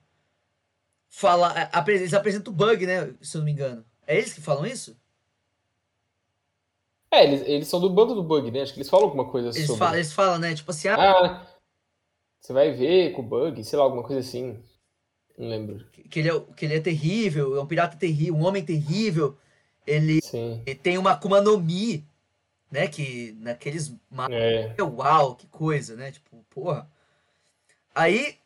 [1.10, 1.70] falar.
[1.72, 3.14] a- Eles apresentam o bug, né?
[3.22, 3.86] Se eu não me engano.
[4.06, 4.98] É eles que falam isso?
[7.14, 8.62] É, eles, eles são do bando do bug, né?
[8.62, 9.80] Acho que eles falam alguma coisa Eles, sobre.
[9.80, 10.56] falam, eles falam, né?
[10.56, 11.48] Tipo assim, ah, Ah,
[12.40, 14.60] você vai ver com o bug, sei lá, alguma coisa assim.
[15.38, 15.86] Não lembro.
[16.10, 19.38] que, ele é, que ele é terrível, é um pirata terrível, um homem terrível.
[19.86, 20.64] Ele Sim.
[20.82, 22.06] tem uma Akuma no Mi,
[22.72, 22.88] né?
[22.88, 24.76] Que naqueles ma- É.
[24.82, 26.12] Uau, que coisa, né?
[26.12, 26.90] Tipo, porra.
[27.94, 28.38] Aí.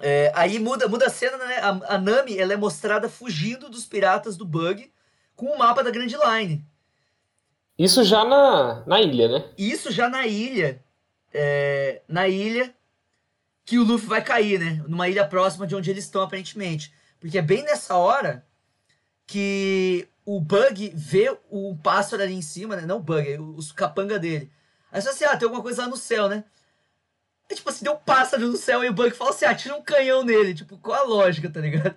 [0.00, 1.56] é, aí muda, muda a cena, né?
[1.58, 4.90] A, a Nami ela é mostrada fugindo dos piratas do Bug
[5.36, 6.64] com o mapa da Grand Line.
[7.78, 9.44] Isso já na, na ilha, né?
[9.58, 10.82] Isso já na ilha.
[11.32, 12.72] é, na ilha
[13.64, 14.84] que o Luffy vai cair, né?
[14.86, 16.92] Numa ilha próxima de onde eles estão, aparentemente.
[17.18, 18.46] Porque é bem nessa hora
[19.26, 22.86] que o Bug vê o pássaro ali em cima, né?
[22.86, 24.50] Não o Bug, os capanga dele.
[24.92, 26.44] Aí você assim, ah, tem alguma coisa lá no céu, né?
[27.48, 29.82] É tipo assim, deu um pássaro no céu e o Bug fala assim, atira um
[29.82, 30.54] canhão nele.
[30.54, 31.94] Tipo, qual a lógica, tá ligado?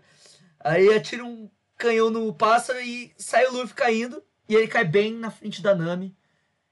[0.60, 4.24] Aí atira um canhão no pássaro e sai o Luffy caindo.
[4.48, 6.16] E ele cai bem na frente da Nami.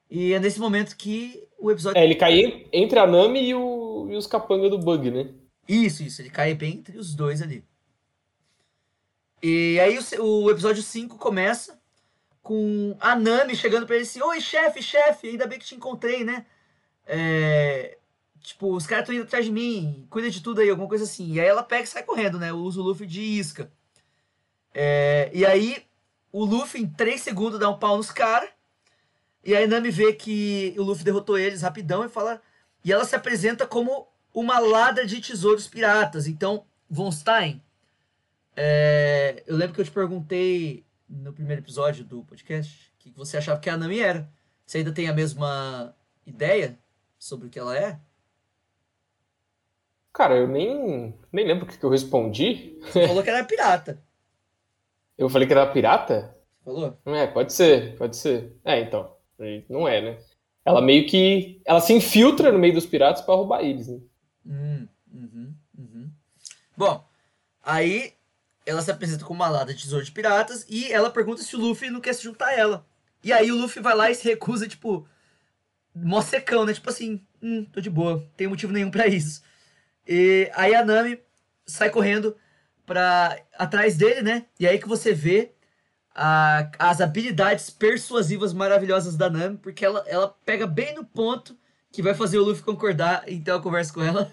[0.10, 2.00] E é nesse momento que o episódio.
[2.00, 5.30] É, ele cai en- entre a Nami e, o- e os capanga do Bug, né?
[5.68, 7.64] Isso, isso, ele cai bem entre os dois ali.
[9.42, 11.80] E aí o, o episódio 5 começa
[12.42, 16.24] com a Nami chegando pra ele assim: Oi, chefe, chefe, ainda bem que te encontrei,
[16.24, 16.46] né?
[17.06, 17.98] É,
[18.42, 21.34] Tipo, os caras estão indo atrás de mim, cuida de tudo aí, alguma coisa assim.
[21.34, 22.54] E aí ela pega e sai correndo, né?
[22.54, 23.72] Usa o Luffy de isca.
[24.72, 25.84] É, E aí
[26.36, 28.50] o Luffy, em 3 segundos, dá um pau nos caras.
[29.42, 32.42] E a Nami vê que o Luffy derrotou eles rapidão e fala.
[32.84, 36.28] E ela se apresenta como uma ladra de tesouros piratas.
[36.28, 37.62] Então, Von Stein,
[38.54, 43.38] é, eu lembro que eu te perguntei no primeiro episódio do podcast o que você
[43.38, 44.30] achava que a Nami era.
[44.66, 46.78] Você ainda tem a mesma ideia
[47.18, 47.98] sobre o que ela é?
[50.12, 52.78] Cara, eu nem, nem lembro o que, que eu respondi.
[52.82, 54.04] Você falou que era pirata.
[55.18, 56.36] Eu falei que era pirata?
[56.64, 56.98] Falou?
[57.06, 58.58] É, pode ser, pode ser.
[58.64, 59.16] É, então.
[59.70, 60.18] Não é, né?
[60.64, 61.62] Ela meio que.
[61.66, 64.00] Ela se infiltra no meio dos piratas pra roubar eles, né?
[64.46, 66.12] Hum, uhum, uhum.
[66.76, 67.08] Bom,
[67.64, 68.14] aí
[68.66, 71.60] ela se apresenta como uma lada de tesouro de piratas e ela pergunta se o
[71.60, 72.86] Luffy não quer se juntar a ela.
[73.24, 75.08] E aí o Luffy vai lá e se recusa, tipo,
[75.96, 76.74] mó secão, né?
[76.74, 79.44] Tipo assim, hum, tô de boa, não tem motivo nenhum pra isso.
[80.08, 81.20] E aí a Nami
[81.66, 82.36] sai correndo
[82.86, 84.46] pra, atrás dele, né?
[84.60, 85.54] E aí que você vê
[86.16, 91.58] a- as habilidades persuasivas maravilhosas da Nami, porque ela, ela pega bem no ponto
[91.92, 94.32] que vai fazer o Luffy concordar, então eu converso com ela,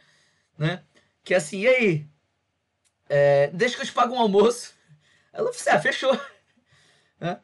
[0.58, 0.82] né?
[1.24, 2.06] Que é assim, e aí?
[3.08, 4.74] É, deixa que eu te pago um almoço.
[5.32, 6.20] Ela falou, ah, fechou.
[7.20, 7.40] Né?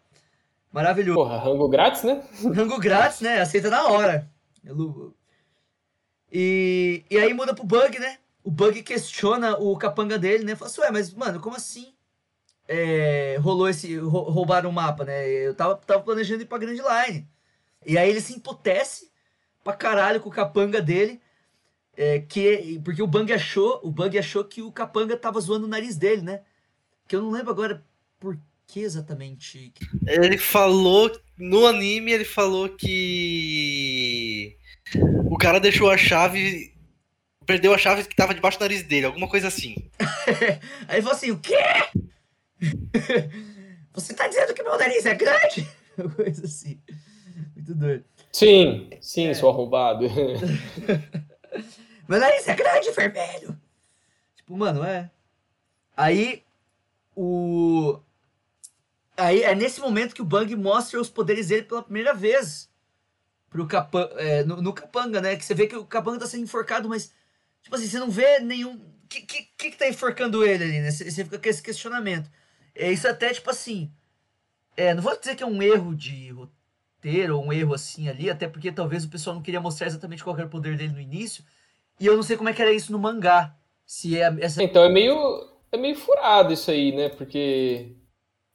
[0.72, 1.18] Maravilhoso.
[1.20, 2.22] Porra, rango grátis, né?
[2.54, 3.40] Rango grátis, né?
[3.40, 4.30] Aceita na hora.
[6.32, 8.18] E, e aí muda pro Bug, né?
[8.44, 10.56] O Bug questiona o capanga dele, né?
[10.56, 11.94] Fala assim, ué, mas, mano, como assim?
[12.68, 13.96] É, rolou esse.
[13.96, 15.28] rou- roubaram o mapa, né?
[15.28, 17.28] Eu tava, tava planejando ir pra Grand Line.
[17.86, 19.10] E aí ele se emputece
[19.64, 21.20] pra caralho com o capanga dele.
[21.96, 23.80] é, que, porque o Bug achou.
[23.84, 26.42] O Bug achou que o capanga tava zoando o nariz dele, né?
[27.08, 27.84] Que eu não lembro agora
[28.20, 29.72] por que exatamente.
[30.06, 31.10] Ele falou.
[31.38, 34.56] No anime, ele falou que.
[35.30, 36.69] O cara deixou a chave.
[37.50, 39.74] Perdeu a chave que tava debaixo do nariz dele, alguma coisa assim.
[40.86, 41.58] Aí ele falou assim: o quê?
[43.92, 45.68] Você tá dizendo que meu nariz é grande?
[45.98, 46.80] Uma Coisa assim.
[47.56, 48.04] Muito doido.
[48.30, 50.06] Sim, sim, sou arrombado.
[52.08, 53.60] Meu nariz é grande, vermelho.
[54.36, 55.10] Tipo, mano, é.
[55.96, 56.44] Aí
[57.16, 57.98] o.
[59.16, 62.70] Aí é nesse momento que o Bang mostra os poderes dele pela primeira vez.
[63.48, 64.08] Pro Capan...
[64.18, 65.34] é, no, no Capanga, né?
[65.34, 67.18] Que você vê que o Capanga tá sendo enforcado, mas.
[67.62, 68.74] Tipo assim, você não vê nenhum.
[68.74, 70.90] O que, que, que tá enforcando ele ali, né?
[70.90, 72.30] Você você fica com esse questionamento.
[72.74, 73.90] É isso até, tipo assim.
[74.76, 78.30] É, não vou dizer que é um erro de roteiro ou um erro assim ali,
[78.30, 81.00] até porque talvez o pessoal não queria mostrar exatamente qual era o poder dele no
[81.00, 81.44] início.
[81.98, 83.54] E eu não sei como é que era isso no mangá.
[83.84, 84.62] Se é essa.
[84.62, 87.08] Então é meio, é meio furado isso aí, né?
[87.10, 87.96] Porque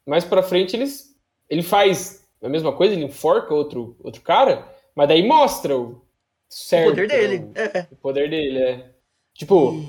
[0.05, 1.15] mais pra frente eles,
[1.49, 6.05] ele faz a mesma coisa, ele enforca outro, outro cara, mas daí mostra o
[6.47, 6.89] o certo.
[6.89, 7.37] poder dele.
[7.37, 7.87] O, É.
[7.91, 8.94] o poder dele, é.
[9.35, 9.85] Tipo,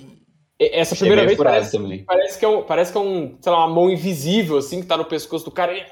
[0.58, 2.04] essa primeira meio vez parece, também.
[2.04, 4.86] parece, que é um, parece que é um, sei lá, uma mão invisível, assim, que
[4.86, 5.72] tá no pescoço do cara.
[5.72, 5.86] E,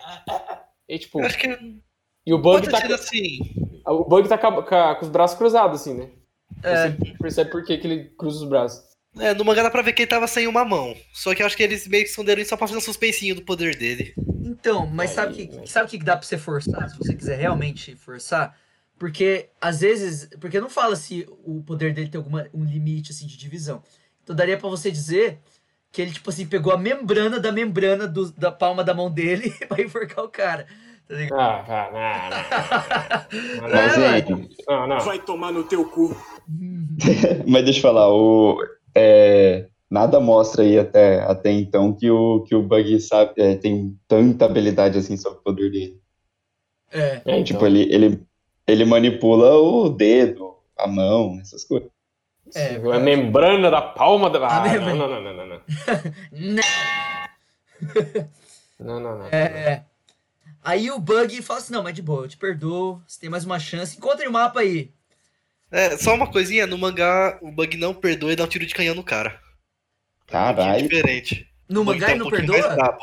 [0.88, 1.48] e, tipo, Eu acho que
[2.26, 3.38] e o Bug tá, assim.
[3.86, 6.08] o Bug tá com, com os braços cruzados, assim, né?
[6.62, 6.90] É.
[6.90, 8.82] Você percebe por que, que ele cruza os braços.
[9.18, 10.96] É, no mangá dá pra ver que ele tava sem uma mão.
[11.12, 13.34] Só que eu acho que eles meio que esconderam isso só pra fazer um suspensinho
[13.34, 14.14] do poder dele.
[14.42, 16.88] Então, mas sabe o que, sabe que dá pra você forçar?
[16.88, 18.58] Se você quiser realmente forçar?
[18.98, 20.28] Porque, às vezes.
[20.40, 23.82] Porque não fala se o poder dele tem algum um limite assim, de divisão.
[24.22, 25.38] Então daria pra você dizer
[25.92, 29.50] que ele, tipo assim, pegou a membrana da membrana do- da palma da mão dele
[29.68, 30.66] pra enforcar o cara.
[31.06, 31.38] Tá ligado?
[31.38, 33.70] Ah, não, não, não.
[33.70, 35.00] Mas, É, gente, Não, não.
[35.00, 36.16] Vai tomar no teu cu.
[37.46, 38.58] mas deixa eu falar, o,
[38.94, 43.98] é, nada mostra aí até, até então que o, que o Bug sabe, é, tem
[44.08, 46.00] tanta habilidade assim sobre o poder dele.
[46.90, 46.98] É.
[47.16, 47.44] É, então.
[47.44, 48.22] Tipo, ele, ele,
[48.66, 51.88] ele manipula o dedo, a mão, essas coisas.
[52.54, 54.46] É, a membrana da palma da.
[54.46, 55.60] Ah, não, não, não, não, não, não.
[56.32, 56.62] Né?
[58.78, 59.26] Não, não, não.
[59.26, 59.84] É, é.
[60.62, 63.44] Aí o Bug fala assim: não, mas de boa, eu te perdoo, você tem mais
[63.44, 63.96] uma chance.
[63.96, 64.92] Encontre o mapa aí.
[65.70, 68.74] É, só uma coisinha, no mangá o Bug não perdoa e dá um tiro de
[68.74, 69.40] canhão no cara.
[70.28, 70.82] É Caralho.
[70.82, 71.48] diferente.
[71.68, 72.98] No O mangá tá ele um não perdoa?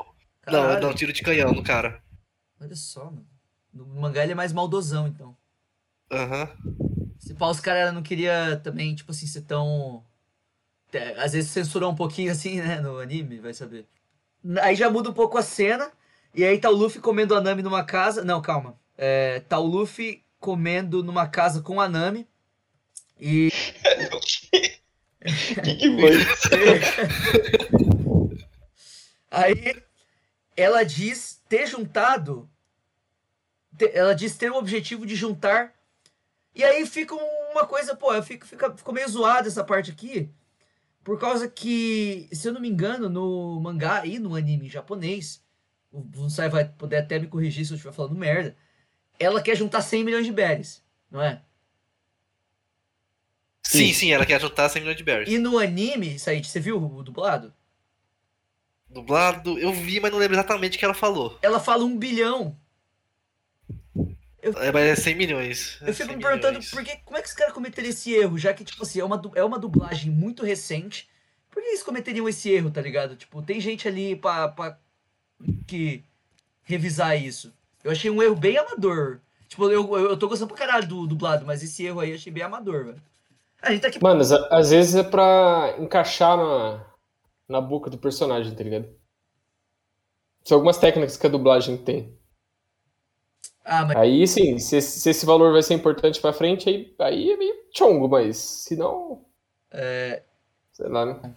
[0.48, 2.02] Não, dá um tiro de canhão no cara.
[2.60, 3.28] Olha só, mano.
[3.74, 5.36] No mangá ele é mais maldosão, então.
[6.12, 6.50] Aham.
[7.18, 10.04] Se pá, os caras não queria também, tipo assim, ser tão.
[11.18, 13.88] Às vezes censurou um pouquinho assim, né, no anime, vai saber.
[14.62, 15.92] Aí já muda um pouco a cena,
[16.34, 18.24] e aí tá o Luffy comendo a Nami numa casa.
[18.24, 18.76] Não, calma.
[18.98, 22.28] É, tá o Luffy comendo numa casa com a Nami.
[23.20, 23.50] E.
[25.64, 26.12] que, que foi?
[29.30, 29.84] Aí
[30.58, 32.50] ela diz ter juntado.
[33.94, 35.74] Ela diz ter o objetivo de juntar.
[36.54, 37.16] E aí fica
[37.52, 40.30] uma coisa, pô, eu fico, fica, ficou meio zoado essa parte aqui.
[41.04, 45.44] Por causa que, se eu não me engano, no mangá e no anime japonês,
[45.92, 48.56] o Bunsai vai poder até me corrigir se eu estiver falando merda.
[49.18, 51.42] Ela quer juntar 100 milhões de berries, não é?
[53.64, 55.30] Sim, sim, ela quer juntar 100 milhões de berries.
[55.30, 57.54] E no anime, Said, você viu o dublado?
[58.90, 61.40] Dublado, eu vi, mas não lembro exatamente o que ela falou.
[61.42, 62.60] Ela fala um bilhão.
[64.42, 65.78] É, mas é 100 milhões.
[65.82, 68.14] É Eu fico 100 me perguntando por que, como é que os caras cometeram esse
[68.14, 71.10] erro, já que, tipo assim, é uma, é uma dublagem muito recente.
[71.50, 73.16] Por que eles cometeriam esse erro, tá ligado?
[73.16, 74.80] Tipo, tem gente ali pra, pra
[75.68, 76.04] que
[76.64, 77.54] revisar isso.
[77.84, 79.20] Eu achei um erro bem amador.
[79.48, 82.16] Tipo, eu, eu, eu tô gostando pra caralho do dublado, mas esse erro aí eu
[82.16, 83.02] achei bem amador, velho.
[83.62, 84.02] A gente tá aqui.
[84.02, 86.86] Mano, às, às vezes é pra encaixar na,
[87.48, 88.90] na boca do personagem, tá ligado?
[90.44, 92.18] São algumas técnicas que a dublagem tem.
[93.66, 96.94] Ah, mas Aí sim, se, esse- se esse valor vai ser importante pra frente, aí,
[97.00, 99.26] aí é meio chongo, mas se não.
[99.72, 100.24] é,
[100.72, 101.36] Sei lá, né?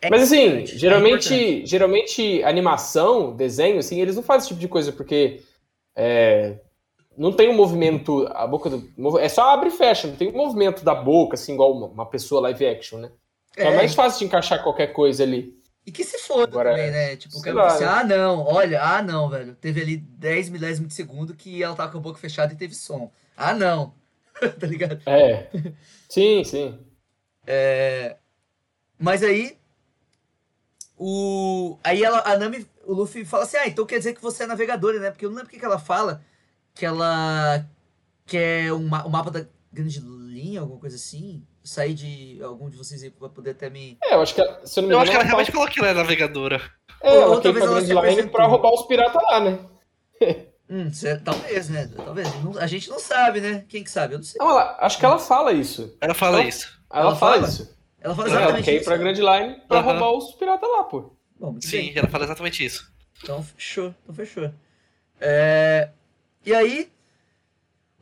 [0.00, 1.58] é Mas assim, é geralmente, importante.
[1.66, 5.42] geralmente animação, desenho, assim, eles não fazem esse tipo de coisa porque
[5.96, 6.60] é,
[7.16, 10.36] não tem um movimento, a boca do, é só abre e fecha, não tem um
[10.36, 13.12] movimento da boca, assim, igual uma, uma pessoa live action, né?
[13.58, 15.54] Então é, É, mais fácil de encaixar qualquer coisa ali.
[15.86, 17.16] E que se foda Agora, também, né?
[17.16, 17.86] Tipo, o sei cara lá, né?
[17.86, 19.54] ah não, olha, ah não, velho.
[19.54, 22.74] Teve ali 10 milésimos de segundo que ela tava com a boca fechada e teve
[22.74, 23.12] som.
[23.36, 23.94] Ah não.
[24.58, 25.00] tá ligado?
[25.06, 25.46] É.
[26.08, 26.78] Sim, sim.
[28.98, 29.58] Mas aí.
[30.96, 31.78] O.
[31.82, 34.46] Aí ela, a Nami, o Luffy fala assim: Ah, então quer dizer que você é
[34.46, 35.10] navegadora, né?
[35.10, 36.24] Porque eu não lembro o que que ela fala.
[36.74, 37.68] Que ela
[38.26, 41.46] quer um, ma- um mapa da grande linha, alguma coisa assim.
[41.64, 43.96] Sair de algum de vocês aí pra poder até me.
[44.04, 45.28] É, eu acho que, ela- se eu não me Eu engano, acho que ela ela
[45.28, 46.60] realmente falou que ela é navegadora.
[47.02, 49.40] É, Ou ela ir talvez pra ela se Grand Line pra roubar os piratas lá,
[49.40, 49.58] né?
[50.68, 51.90] Hum, cê- talvez, né?
[51.96, 52.28] Talvez.
[52.58, 53.64] A gente não sabe, né?
[53.68, 54.14] Quem que sabe?
[54.14, 54.38] Eu não sei.
[54.38, 55.96] Não, ela, acho que ela fala isso.
[56.00, 56.78] Ela fala Ela- isso.
[56.92, 57.48] Ela, Ela fala, fala?
[57.48, 57.76] isso.
[58.00, 58.84] Ela fala Ela exatamente quer ir isso.
[58.84, 59.92] pra Grand Line pra Aham.
[59.92, 61.16] roubar os piratas lá, pô.
[61.40, 61.92] Bom, Sim, bem.
[61.96, 62.90] ela fala exatamente isso.
[63.22, 64.50] Então fechou, então fechou.
[65.20, 65.88] É,
[66.46, 66.90] E aí,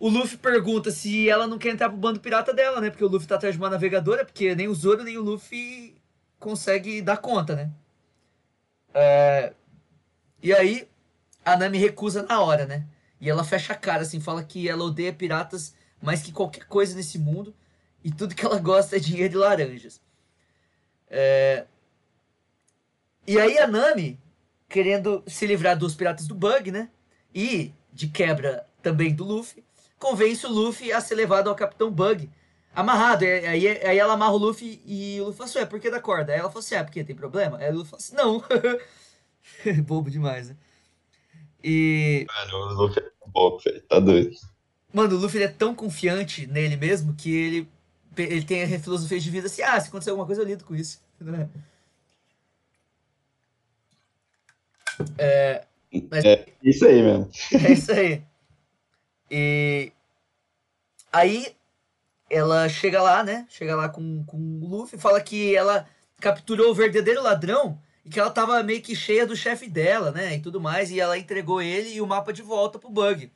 [0.04, 2.90] o Luffy pergunta se ela não quer entrar pro bando pirata dela, né?
[2.90, 5.96] Porque o Luffy tá atrás de uma navegadora, porque nem o Zoro nem o Luffy
[6.38, 7.70] consegue dar conta, né?
[8.94, 9.54] É,
[10.42, 10.88] E aí,
[11.44, 12.86] a Nami recusa na hora, né?
[13.20, 16.96] E ela fecha a cara, assim, fala que ela odeia piratas mais que qualquer coisa
[16.96, 17.54] nesse mundo.
[18.04, 20.00] E tudo que ela gosta é dinheiro e laranjas.
[21.10, 21.66] É,
[23.26, 24.20] E aí a Nami,
[24.68, 26.90] querendo se livrar dos piratas do Bug, né?
[27.34, 29.64] E, de quebra, também do Luffy,
[30.02, 32.28] convence o Luffy a ser levado ao Capitão Bug.
[32.74, 33.24] Amarrado.
[33.24, 35.90] E Aí, aí ela amarra o Luffy e o Luffy fala assim, ué, por que
[35.90, 36.32] da corda?
[36.32, 37.58] Aí ela fala assim, ah, porque tem problema?
[37.58, 38.42] Aí o Luffy fala assim, não.
[39.86, 40.56] Bobo demais, né?
[41.62, 42.26] E...
[42.28, 43.80] Mano, o Luffy é bobo, velho.
[43.82, 44.36] Tá doido.
[44.92, 47.68] Mano, o Luffy é tão confiante nele mesmo que ele,
[48.16, 50.74] ele tem a filosofia de vida assim, ah, se acontecer alguma coisa eu lido com
[50.74, 51.00] isso.
[51.20, 51.48] né?
[55.16, 55.64] É,
[56.10, 56.24] mas
[56.62, 57.30] Isso aí mesmo.
[57.52, 58.22] é isso aí.
[59.34, 59.90] E
[61.10, 61.56] aí
[62.28, 63.46] ela chega lá, né?
[63.48, 65.88] Chega lá com, com o Luffy, fala que ela
[66.20, 70.34] capturou o verdadeiro ladrão e que ela tava meio que cheia do chefe dela, né?
[70.36, 73.32] E tudo mais, e ela entregou ele e o mapa de volta pro Bug.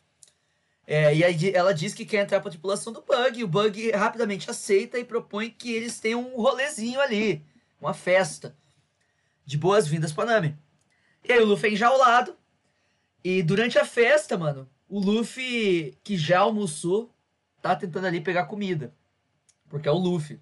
[0.86, 3.90] É, e aí ela diz que quer entrar pra tripulação do Bug, e o Bug
[3.92, 7.42] rapidamente aceita e propõe que eles tenham um rolezinho ali,
[7.80, 8.54] uma festa
[9.46, 10.56] de boas-vindas pra Nami.
[11.24, 12.36] E aí o Luffy é enjaulado,
[13.24, 17.12] e durante a festa, mano, o Luffy, que já almoçou,
[17.60, 18.94] tá tentando ali pegar comida.
[19.68, 20.40] Porque é o Luffy.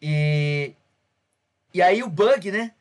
[0.00, 0.74] E.
[1.72, 2.74] E aí o Bug, né?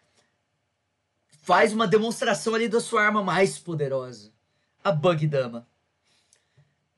[1.41, 4.31] Faz uma demonstração ali da sua arma mais poderosa.
[4.83, 5.67] A Bug Dama.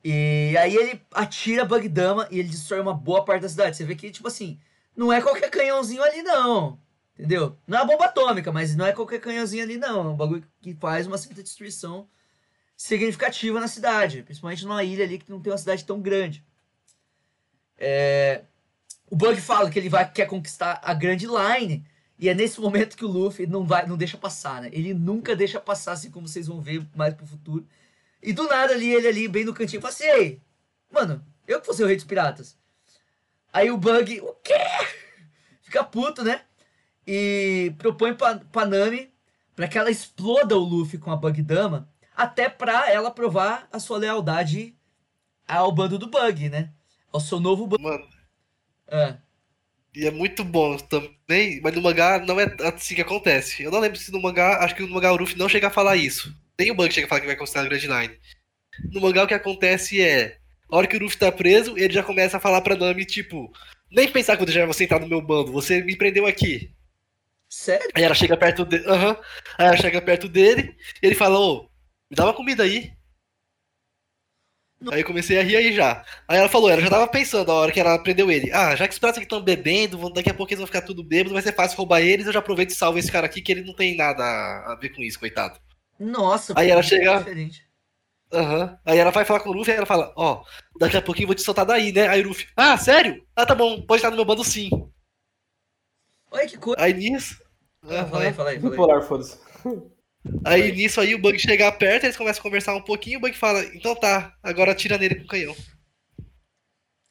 [0.03, 3.77] E aí ele atira a Bug Dama e ele destrói uma boa parte da cidade.
[3.77, 4.59] Você vê que, tipo assim,
[4.95, 6.79] não é qualquer canhãozinho ali, não.
[7.13, 7.57] Entendeu?
[7.67, 10.07] Não é uma bomba atômica, mas não é qualquer canhãozinho ali, não.
[10.07, 12.07] É um bagulho que faz uma certa destruição
[12.79, 16.41] significativa na cidade, principalmente numa ilha ali que não tem uma cidade tão grande.
[17.77, 18.43] É,
[19.11, 21.85] O Bug fala que ele vai quer conquistar a Grand Line
[22.17, 24.69] e é nesse momento que o Luffy não vai, não deixa passar, né?
[24.71, 27.67] Ele nunca deixa passar, assim como vocês vão ver mais pro futuro.
[28.23, 30.41] E do nada ali ele ali bem no cantinho fala assim, ei,
[30.89, 32.57] mano, eu que vou ser o rei dos piratas.
[33.51, 34.53] Aí o Bug, o quê?
[35.63, 36.43] Fica puto, né?
[37.05, 39.11] E propõe pra, pra Nami
[39.53, 41.88] pra que ela exploda o Luffy com a Bug Dama
[42.19, 44.77] até pra ela provar a sua lealdade
[45.47, 46.73] ao bando do Bug, né?
[47.11, 47.81] Ao seu novo bando.
[47.81, 48.07] Mano,
[48.91, 49.19] Ah,
[49.95, 53.63] e é muito bom também, mas no mangá não é assim que acontece.
[53.63, 55.71] Eu não lembro se no mangá, acho que no mangá o Ruffy não chega a
[55.71, 56.33] falar isso.
[56.59, 58.19] Nem o Bug chega a falar que vai considerar a Grand Line.
[58.93, 60.37] No mangá o que acontece é,
[60.71, 63.51] a hora que o Ruffy tá preso, ele já começa a falar pra Nami, tipo,
[63.91, 66.73] nem pensar que eu deixar você entrar no meu bando, você me prendeu aqui.
[67.49, 67.89] sério?
[67.95, 69.17] Aí ela chega perto dele, aham.
[69.57, 71.68] Aí ela chega perto dele, e ele fala, ô,
[72.09, 72.91] me dá uma comida aí.
[74.91, 76.05] Aí eu comecei a rir aí já.
[76.25, 78.49] Aí ela falou, ela já tava pensando a hora que ela prendeu ele.
[78.53, 81.03] Ah, já que os pratos aqui estão bebendo, daqui a pouco eles vão ficar tudo
[81.03, 83.51] bêbado, vai ser fácil roubar eles, eu já aproveito e salvo esse cara aqui, que
[83.51, 85.59] ele não tem nada a ver com isso, coitado.
[85.99, 87.67] Nossa, Aí ela chega- diferente.
[88.31, 88.79] Aham.
[88.85, 90.43] Aí ela vai falar com o Luffy, aí ela fala, ó,
[90.79, 92.07] daqui a pouquinho eu vou te soltar daí, né?
[92.07, 93.21] Aí o Luffy, ah, sério?
[93.35, 94.69] Ah, tá bom, pode estar no meu bando sim.
[96.31, 96.81] Olha que coisa.
[96.81, 97.37] Aí nisso...
[97.83, 98.59] Ah, fala aí, fala aí, fala aí.
[98.59, 99.37] Bipolar, foda-se.
[100.43, 103.35] Aí nisso aí o Bug chega perto, eles começam a conversar um pouquinho, o Bug
[103.37, 105.55] fala, então tá, agora atira nele com o canhão.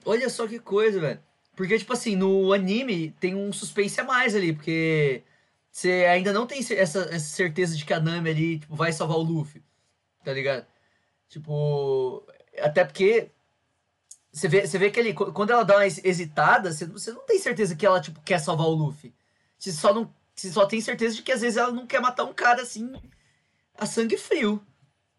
[0.04, 1.20] Olha só que coisa, velho.
[1.54, 5.22] Porque, tipo assim, no anime tem um suspense a mais ali, porque
[5.70, 9.16] você ainda não tem essa, essa certeza de que a Nami ali tipo, vai salvar
[9.16, 9.62] o Luffy.
[10.24, 10.66] Tá ligado?
[11.28, 12.26] Tipo.
[12.60, 13.30] Até porque.
[14.32, 17.38] Você vê, você vê que ele, quando ela dá uma hesitada, você, você não tem
[17.38, 19.14] certeza que ela tipo, quer salvar o Luffy.
[19.58, 22.24] Você só, não, você só tem certeza de que às vezes ela não quer matar
[22.24, 22.92] um cara assim
[23.78, 24.62] a sangue frio.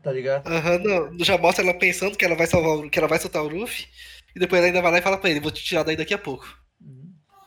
[0.01, 0.47] Tá ligado?
[0.47, 3.43] Aham, não, já mostra ela pensando que ela vai salvar, o- que ela vai soltar
[3.43, 3.85] o Luffy,
[4.33, 6.13] e depois ela ainda vai lá e fala pra ele, vou te tirar daí daqui
[6.13, 6.47] a pouco.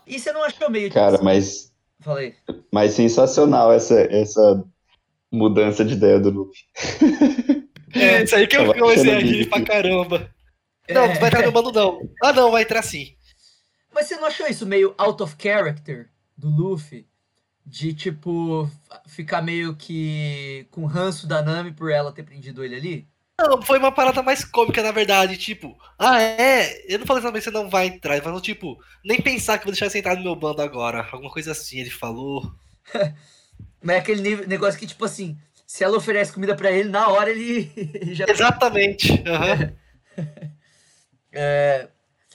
[0.07, 0.93] E você não achou meio.
[0.93, 2.35] Cara, mas, Falei.
[2.70, 4.62] mas sensacional essa, essa
[5.31, 6.61] mudança de ideia do Luffy.
[7.95, 10.31] É, isso aí que eu comecei a rir pra caramba.
[10.91, 12.01] Não, não vai entrar no bando não.
[12.23, 13.14] Ah não, vai entrar sim.
[13.95, 17.07] Mas você não achou isso meio out of character do Luffy?
[17.65, 18.69] De, tipo,
[19.07, 23.09] ficar meio que com ranço da Nami por ela ter prendido ele ali?
[23.41, 27.41] Não, foi uma parada mais cômica, na verdade, tipo, ah é, eu não falei que
[27.41, 30.17] você não vai entrar, ele falou, tipo, nem pensar que eu vou deixar você entrar
[30.17, 32.55] no meu bando agora, alguma coisa assim, ele falou.
[33.83, 35.37] Mas é aquele negócio que, tipo assim,
[35.67, 38.27] se ela oferece comida pra ele, na hora ele ele já.
[38.29, 39.73] Exatamente, aham.
[41.33, 41.89] É,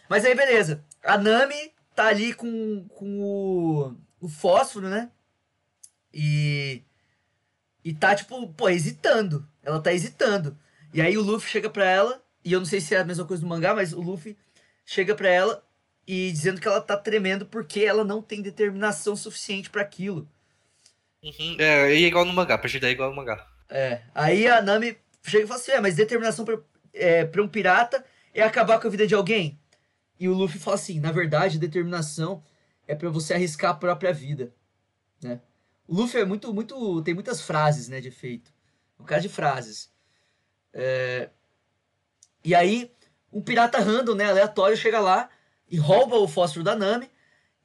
[0.10, 0.84] Mas aí, beleza.
[1.04, 5.12] A Nami tá ali com, com o, o fósforo, né?
[6.18, 6.82] E.
[7.86, 9.48] E tá, tipo, pô, hesitando.
[9.64, 10.58] Ela tá hesitando.
[10.92, 13.24] E aí o Luffy chega pra ela, e eu não sei se é a mesma
[13.26, 14.36] coisa do mangá, mas o Luffy
[14.84, 15.64] chega pra ela
[16.08, 20.28] e dizendo que ela tá tremendo porque ela não tem determinação suficiente pra aquilo.
[21.22, 23.48] Uhum, É, é igual no mangá, a partir daí é igual no mangá.
[23.70, 24.02] É.
[24.16, 26.58] Aí a Nami chega e fala assim: é, mas determinação pra,
[26.94, 28.04] é, pra um pirata
[28.34, 29.60] é acabar com a vida de alguém.
[30.20, 32.44] E o Luffy fala assim: na verdade, determinação
[32.88, 34.54] é pra você arriscar a própria vida.
[35.22, 35.42] Né?
[35.88, 37.02] O Luffy é muito, muito.
[37.04, 38.52] tem muitas frases, né, de efeito.
[39.00, 39.90] Um cara de frases.
[40.74, 41.30] É,
[42.44, 42.92] E aí,
[43.32, 45.30] um pirata random, né, aleatório, chega lá
[45.70, 47.10] e rouba o fósforo da Nami.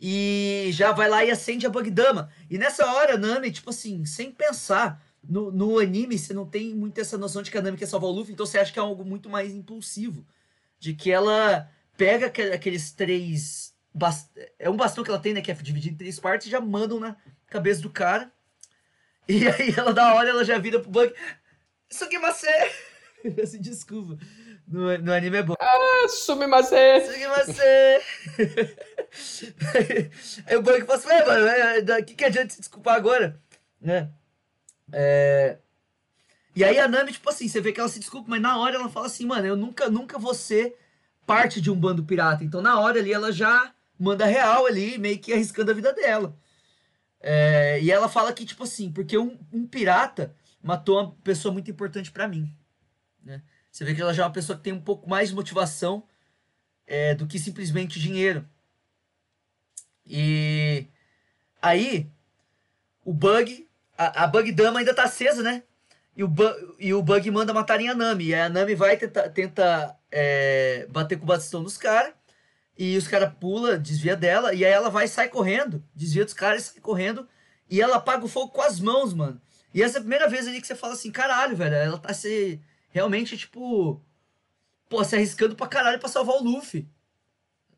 [0.01, 2.29] E já vai lá e acende a Bugdama.
[2.51, 7.01] E nessa hora, Nami, tipo assim, sem pensar, no, no anime você não tem muito
[7.01, 8.83] essa noção de que a Nami quer salvar o Luffy, então você acha que é
[8.83, 10.27] algo muito mais impulsivo.
[10.81, 13.73] De que ela pega aque- aqueles três.
[13.95, 15.41] bas- É um bastão que ela tem, né?
[15.43, 17.15] Que é dividido em três partes e já mandam na
[17.53, 18.33] cabeça do cara.
[19.29, 21.13] E aí ela dá hora, ela já vira pro Bug.
[21.91, 22.47] Sugimase!
[23.43, 24.17] assim, desculpa.
[24.67, 25.55] No, no anime é bom.
[25.61, 26.75] Ah, Sumimase!
[27.07, 27.63] Sugimase!
[30.47, 33.41] aí o Bug fala assim, mano, é, da- que, que adianta se desculpar agora?
[33.81, 34.11] Né?
[34.93, 35.59] É...
[36.55, 38.77] E aí a Nami, tipo assim, você vê que ela se desculpa, mas na hora
[38.77, 40.77] ela fala assim, mano, eu nunca, nunca vou ser
[41.27, 42.45] parte de um bando pirata.
[42.45, 46.37] Então na hora ali ela já manda real ali, meio que arriscando a vida dela.
[47.23, 51.71] É, e ela fala que, tipo assim, porque um, um pirata matou uma pessoa muito
[51.71, 52.53] importante pra mim.
[53.25, 53.41] Né?
[53.71, 56.03] Você vê que ela já é uma pessoa que tem um pouco mais de motivação
[56.87, 58.45] é, do que simplesmente dinheiro.
[60.05, 60.87] E
[61.61, 62.11] aí,
[63.05, 65.63] o Bug, a, a Bug Dama ainda tá acesa, né?
[66.17, 66.35] E o,
[66.79, 68.27] e o Bug manda matarem a Nami.
[68.27, 72.13] E a Nami vai tentar tenta, é, bater com o bastão dos caras.
[72.85, 74.53] E os caras pula, desvia dela.
[74.53, 75.85] E aí ela vai e sai correndo.
[75.95, 77.29] Desvia dos caras e sai correndo.
[77.71, 79.41] E ela apaga o fogo com as mãos, mano.
[79.73, 81.77] E essa é a primeira vez ali que você fala assim, caralho, velho.
[81.77, 82.61] Ela tá se.
[82.91, 84.03] Realmente, tipo.
[84.89, 86.89] Pô, se arriscando pra caralho pra salvar o Luffy.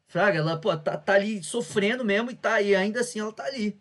[0.07, 3.45] Fraga, ela, pô, tá, tá ali sofrendo mesmo e, tá, e ainda assim ela tá
[3.45, 3.79] ali.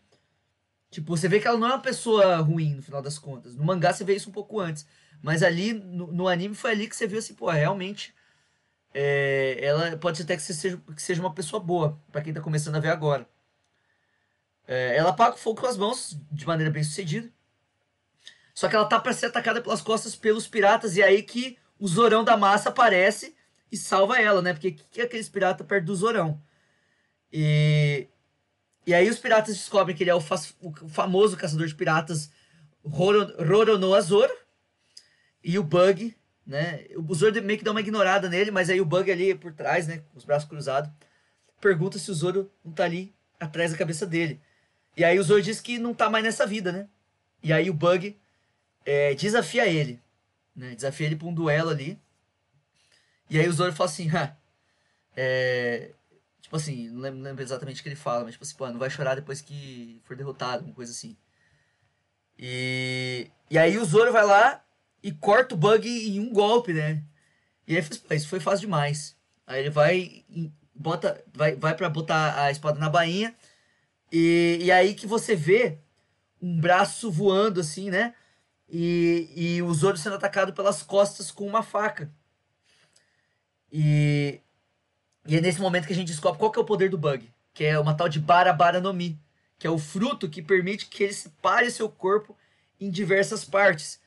[0.91, 3.55] Tipo, você vê que ela não é uma pessoa ruim no final das contas.
[3.55, 4.86] No mangá você vê isso um pouco antes.
[5.21, 8.13] Mas ali, no, no anime, foi ali que você viu assim, pô, realmente.
[8.93, 12.41] É, ela pode ser até que, seja, que seja uma pessoa boa, pra quem tá
[12.41, 13.27] começando a ver agora.
[14.67, 17.29] É, ela apaga o fogo com as mãos, de maneira bem sucedida.
[18.53, 21.57] Só que ela tá pra ser atacada pelas costas pelos piratas, e é aí que
[21.79, 23.35] o Zorão da Massa aparece
[23.71, 24.53] e salva ela, né?
[24.53, 26.39] Porque que é aqueles piratas perto do Zorão?
[27.31, 28.07] E,
[28.85, 32.29] e aí os piratas descobrem que ele é o, fa o famoso caçador de piratas
[32.85, 34.33] Roro, Roronoa Zoro.
[35.43, 36.15] E o Bug,
[36.45, 36.85] né?
[36.95, 39.87] O Zoro meio que dá uma ignorada nele, mas aí o Bug ali por trás,
[39.87, 40.03] né?
[40.11, 40.91] Com os braços cruzados,
[41.61, 44.41] pergunta se o Zoro não tá ali atrás da cabeça dele.
[44.95, 46.87] E aí o Zoro diz que não tá mais nessa vida, né?
[47.41, 48.17] E aí o Bug
[48.85, 50.01] é, desafia ele.
[50.55, 50.75] Né?
[50.75, 51.99] Desafia ele pra um duelo ali.
[53.29, 54.35] E aí o Zoro fala assim, ah,
[55.15, 55.91] é,
[56.41, 58.69] tipo assim, não lembro, não lembro, exatamente o que ele fala, mas tipo assim, pô,
[58.69, 61.17] não vai chorar depois que for derrotado, uma coisa assim.
[62.37, 64.62] E, e aí o Zoro vai lá
[65.04, 67.04] e corta o Bug em um golpe, né?
[67.68, 69.16] E aí isso foi fácil demais.
[69.45, 70.26] Aí ele vai
[70.74, 73.36] bota vai, vai para botar a espada na bainha
[74.12, 75.80] e, e aí que você vê
[76.41, 78.14] um braço voando assim, né?
[78.70, 82.12] E, e o sendo atacado pelas costas com uma faca.
[83.72, 84.39] E,
[85.26, 87.30] e é nesse momento que a gente descobre qual que é o poder do Bug,
[87.54, 89.20] que é uma tal de Barabara no Mi,
[89.58, 92.36] que é o fruto que permite que ele separe seu corpo
[92.80, 93.99] em diversas partes.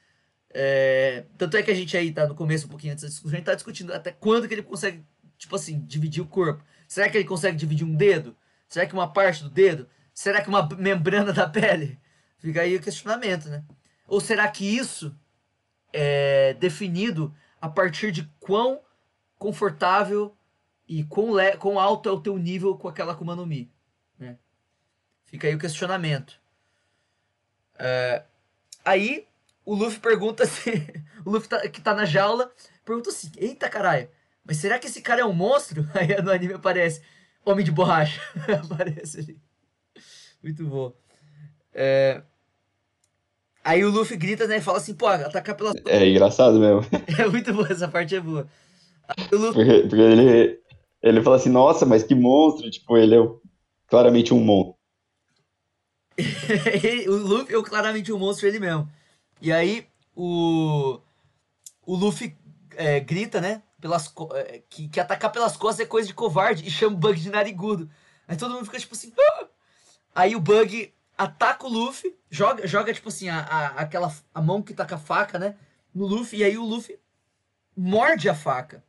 [0.59, 3.35] É, tanto é que a gente aí tá no começo, um pouquinho antes da discussão,
[3.35, 5.05] a gente tá discutindo até quando que ele consegue,
[5.37, 6.65] tipo assim, dividir o corpo.
[6.89, 8.35] Será que ele consegue dividir um dedo?
[8.67, 9.87] Será que uma parte do dedo?
[10.15, 12.01] Será que uma membrana da pele?
[12.39, 13.63] Fica aí o questionamento, né?
[14.09, 15.15] Ou será que isso
[15.93, 18.81] é definido a partir de quão
[19.39, 20.35] confortável
[20.89, 23.71] e quão, le quão alto é o teu nível com aquela Akuma no Mi.
[24.19, 24.39] Né?
[25.27, 26.41] Fica aí o questionamento.
[27.79, 28.25] É,
[28.83, 29.29] aí
[29.67, 30.71] o Luffy pergunta se.
[31.27, 32.51] o Luffy tá, que tá na jaula
[32.85, 34.09] pergunta assim: Eita caralho,
[34.45, 35.87] mas será que esse cara é um monstro?
[35.93, 37.03] Aí no anime aparece
[37.45, 38.21] Homem de Borracha.
[38.64, 39.41] aparece ali.
[40.43, 40.93] Muito bom.
[41.75, 42.23] É,
[43.62, 45.75] aí o Luffy grita né, e fala assim: pô, atacar pelas.
[45.87, 46.83] É engraçado mesmo.
[47.19, 48.49] é muito boa, essa parte é boa.
[49.29, 50.61] Porque, porque ele,
[51.03, 53.29] ele fala assim, nossa, mas que monstro, tipo, ele é
[53.87, 54.75] claramente um monstro.
[57.09, 58.89] o Luffy é claramente um monstro ele mesmo.
[59.41, 61.01] E aí o,
[61.84, 62.37] o Luffy
[62.76, 63.62] é, grita, né?
[63.80, 67.20] Pelas, é, que, que atacar pelas costas é coisa de covarde e chama o Bug
[67.20, 67.91] de narigudo.
[68.26, 69.12] Aí todo mundo fica tipo assim.
[69.18, 69.47] Ah!
[70.14, 74.62] Aí o Bug ataca o Luffy, joga, joga tipo assim, a, a, aquela a mão
[74.62, 75.57] que tá com a faca, né?
[75.95, 76.99] No Luffy, e aí o Luffy
[77.76, 78.82] morde a faca.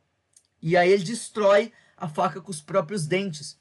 [0.60, 3.58] E aí ele destrói a faca com os próprios dentes.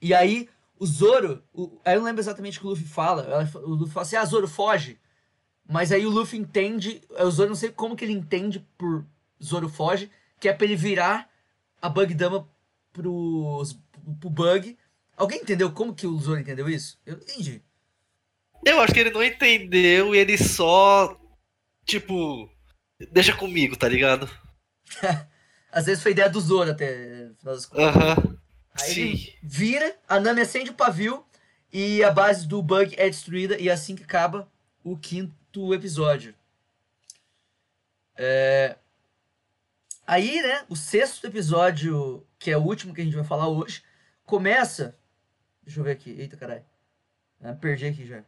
[0.00, 0.48] E aí
[0.78, 3.50] o Zoro, o, eu não lembro exatamente o que o Luffy fala.
[3.56, 4.98] O Luffy fala assim: "Ah, Zoro, foge".
[5.68, 9.04] Mas aí o Luffy entende, o Zoro não sei como que ele entende por
[9.42, 10.10] Zoro foge,
[10.40, 11.30] que é para ele virar
[11.80, 12.48] a Bug Dama
[12.90, 13.62] pro,
[14.18, 14.78] pro Bug.
[15.14, 16.98] Alguém entendeu como que o Zoro entendeu isso?
[17.04, 17.62] Eu entendi.
[18.64, 21.20] Eu acho que ele não entendeu e ele só
[21.84, 22.50] tipo
[23.12, 24.28] deixa comigo, tá ligado?
[25.70, 27.30] Às vezes foi ideia do Zoro até.
[27.74, 28.16] Aham.
[28.16, 28.38] Uhum.
[28.80, 29.00] Aí Sim.
[29.00, 31.24] ele vira, a Nami acende o pavio
[31.70, 34.50] e a base do Bug é destruída e é assim que acaba
[34.82, 35.34] o quinto
[35.74, 36.34] episódio.
[38.16, 38.76] É...
[40.06, 43.82] Aí, né, o sexto episódio, que é o último que a gente vai falar hoje,
[44.24, 44.98] começa.
[45.62, 46.10] Deixa eu ver aqui.
[46.10, 46.64] Eita, caralho.
[47.40, 48.24] Ah, perdi aqui já.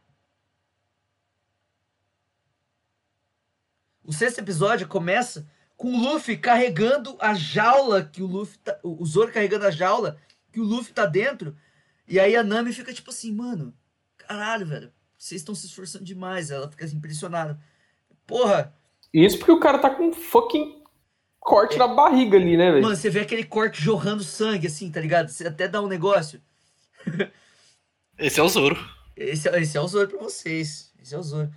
[4.03, 9.03] O sexto episódio começa com o Luffy carregando a jaula que o Luffy tá, o
[9.05, 10.19] Zoro carregando a jaula
[10.51, 11.57] que o Luffy tá dentro.
[12.07, 13.73] E aí a Nami fica tipo assim, mano,
[14.17, 16.51] caralho, velho, vocês estão se esforçando demais.
[16.51, 17.59] Ela fica assim, impressionada.
[18.25, 18.73] Porra.
[19.13, 20.81] Isso porque o cara tá com um fucking
[21.39, 21.79] corte é.
[21.79, 22.83] na barriga ali, né, velho?
[22.83, 25.29] Mano, você vê aquele corte jorrando sangue assim, tá ligado?
[25.29, 26.41] Você até dá um negócio.
[28.17, 28.77] Esse é o Zoro.
[29.15, 30.93] Esse, é, esse é o Zoro pra vocês.
[31.01, 31.51] Esse é o Zoro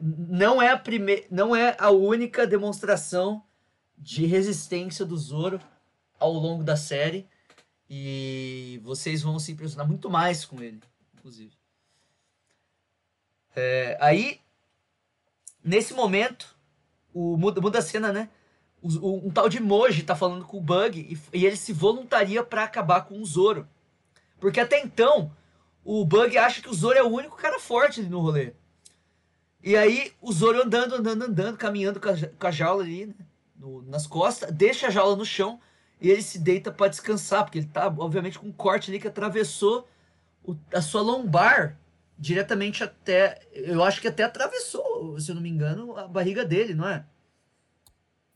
[0.00, 3.42] não é a primeira, não é a única demonstração
[3.96, 5.60] de resistência do Zoro
[6.18, 7.26] ao longo da série
[7.88, 10.80] e vocês vão se impressionar muito mais com ele,
[11.14, 11.57] inclusive.
[13.60, 14.40] É, aí,
[15.64, 16.56] nesse momento,
[17.12, 18.28] o muda, muda a cena, né?
[18.80, 21.72] O, o, um tal de Moji tá falando com o Bug e, e ele se
[21.72, 23.66] voluntaria para acabar com o Zoro.
[24.38, 25.32] Porque até então,
[25.84, 28.52] o Bug acha que o Zoro é o único cara forte no rolê.
[29.60, 33.14] E aí o Zoro andando, andando, andando, caminhando com a, com a jaula ali, né?
[33.56, 35.60] No, nas costas, deixa a jaula no chão
[36.00, 39.08] e ele se deita para descansar, porque ele tá, obviamente, com um corte ali que
[39.08, 39.88] atravessou
[40.44, 41.76] o, a sua lombar
[42.18, 43.40] diretamente até.
[43.52, 47.04] Eu acho que até atravessou, se eu não me engano, a barriga dele, não é?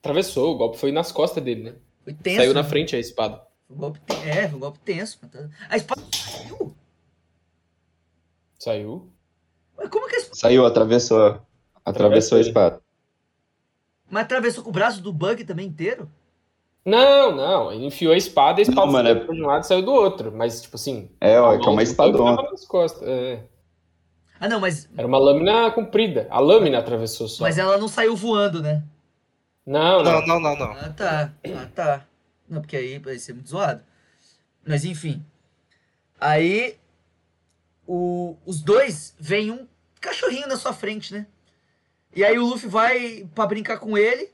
[0.00, 1.74] Atravessou, o golpe foi nas costas dele, né?
[2.04, 2.38] Foi tenso.
[2.38, 2.68] Saiu na né?
[2.68, 3.42] frente a espada.
[3.66, 5.20] Foi um golpe, é, foi um golpe tenso.
[5.68, 6.76] A espada saiu.
[8.58, 9.12] Saiu?
[9.76, 10.36] Mas como que a espada...
[10.36, 11.40] Saiu, atravessou.
[11.84, 12.80] Atravessou a espada.
[14.10, 16.10] Mas atravessou com o braço do Bug também inteiro?
[16.84, 17.72] Não, não.
[17.72, 19.66] Ele enfiou a espada e a espada Não, mano, saiu é- de um lado e
[19.66, 20.32] saiu do outro.
[20.32, 21.10] Mas, tipo assim.
[21.20, 22.36] É, ó, a que é uma espadona.
[22.36, 23.08] tava nas costas.
[23.08, 23.44] É.
[24.42, 26.26] Ah, não, mas, Era uma lâmina comprida.
[26.28, 27.44] A lâmina atravessou só.
[27.44, 28.82] mas ela não saiu voando, né?
[29.64, 30.20] Não, não.
[30.20, 30.72] Não, não, não, não.
[30.72, 31.32] Ah, tá.
[31.56, 32.06] Ah, tá.
[32.48, 33.84] Não, porque aí vai ser muito zoado.
[34.66, 35.24] Mas enfim.
[36.20, 36.76] Aí
[37.86, 39.68] o- os dois veem um
[40.00, 41.26] cachorrinho na sua frente, né?
[42.14, 44.28] E aí o Luffy vai pra brincar com ele.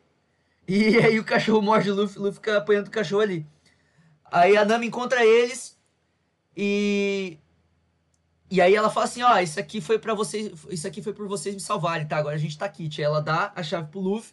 [0.67, 3.47] E aí o cachorro morde o Luffy, o Luffy fica apanhando o cachorro ali.
[4.25, 5.79] Aí a Nami encontra eles
[6.57, 7.37] e
[8.51, 11.27] e aí ela fala assim, ó, isso aqui foi para vocês, isso aqui foi por
[11.29, 12.17] vocês me salvarem, tá?
[12.17, 12.89] Agora a gente tá aqui.
[12.89, 13.05] Tia.
[13.07, 14.33] Ela dá a chave pro Luffy.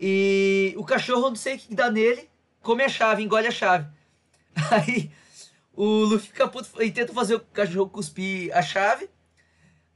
[0.00, 2.28] E o cachorro, não sei o que dá nele,
[2.60, 3.86] come a chave, engole a chave.
[4.70, 5.10] Aí
[5.74, 9.08] o Luffy fica puto e tenta fazer o cachorro cuspir a chave.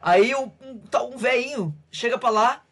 [0.00, 2.62] Aí um, um, tal- um velhinho chega pra lá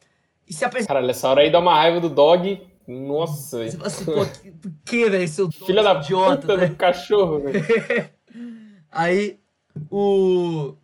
[0.47, 0.93] e se apresenta.
[0.95, 2.65] Caralho, essa hora aí dá uma raiva do dog.
[2.87, 3.73] Nossa, Você velho.
[3.79, 6.67] fala assim, pô, que- que, velho, seu Filha da idiota, puta né?
[6.67, 7.65] do cachorro, velho.
[8.93, 9.41] Aí
[9.91, 10.75] o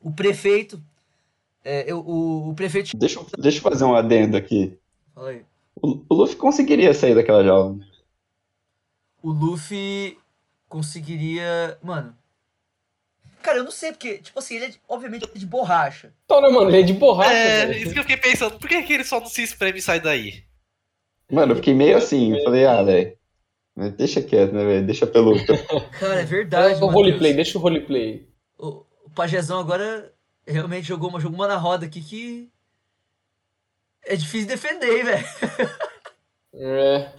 [0.00, 0.82] o prefeito
[1.64, 4.78] é, eu- o, o prefeito Deixa, eu- deixa eu fazer um adendo aqui.
[5.14, 5.44] Fala aí.
[5.82, 7.76] O, o Luffy conseguiria sair daquela jaula.
[9.22, 10.16] o Luffy
[10.68, 12.16] conseguiria, mano.
[13.42, 16.12] Cara, eu não sei porque, tipo assim, ele é de- obviamente de borracha.
[16.24, 16.70] Então, né, mano?
[16.70, 17.78] Ele é de borracha, É, velho.
[17.82, 18.58] isso que eu fiquei pensando.
[18.58, 20.42] Por que, que ele só não se espreme e sai daí?
[21.30, 22.32] Mano, eu fiquei meio assim.
[22.36, 23.16] Eu falei, ah, velho.
[23.76, 24.86] Mas Deixa quieto, né, velho?
[24.86, 25.34] Deixa pelo.
[26.00, 26.92] Cara, é verdade, o Matheus.
[26.94, 28.26] roleplay, deixa o roleplay.
[28.58, 30.12] O, o Pajezão agora
[30.46, 32.50] realmente jogou uma, jogou uma na roda aqui que
[34.06, 35.26] é difícil defender, hein, velho.
[36.54, 37.12] É.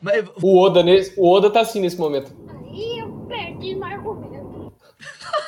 [0.00, 2.30] Mas O Oda, nesse, o Oda tá assim nesse momento.
[2.48, 4.72] Aí eu perdi no argumento.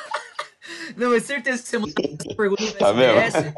[0.97, 3.53] Não, é certeza que você mandou essa pergunta no Tá SBS.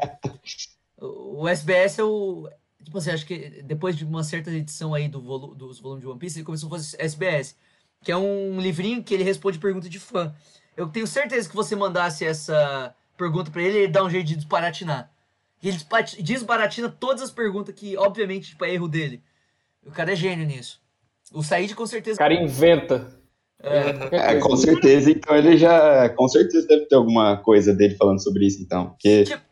[1.00, 2.48] O o SBS é o.
[2.84, 6.08] Tipo assim, acho que depois de uma certa edição aí do volu dos volumes de
[6.08, 7.56] One Piece, ele começou a fazer SBS.
[8.02, 10.34] Que é um livrinho que ele responde pergunta de fã.
[10.76, 14.36] Eu tenho certeza que você mandasse essa pergunta pra ele, ele dá um jeito de
[14.36, 15.12] desbaratinar.
[15.62, 15.78] E ele
[16.22, 19.22] desbaratina todas as perguntas que, obviamente, tipo, é erro dele.
[19.84, 20.80] O cara é gênio nisso.
[21.32, 22.18] O Said com O certeza.
[22.18, 23.12] cara inventa.
[23.62, 26.08] É, É, com certeza, então ele já.
[26.10, 28.88] Com certeza deve ter alguma coisa dele falando sobre isso, então.
[28.90, 29.42] Porque Tipo-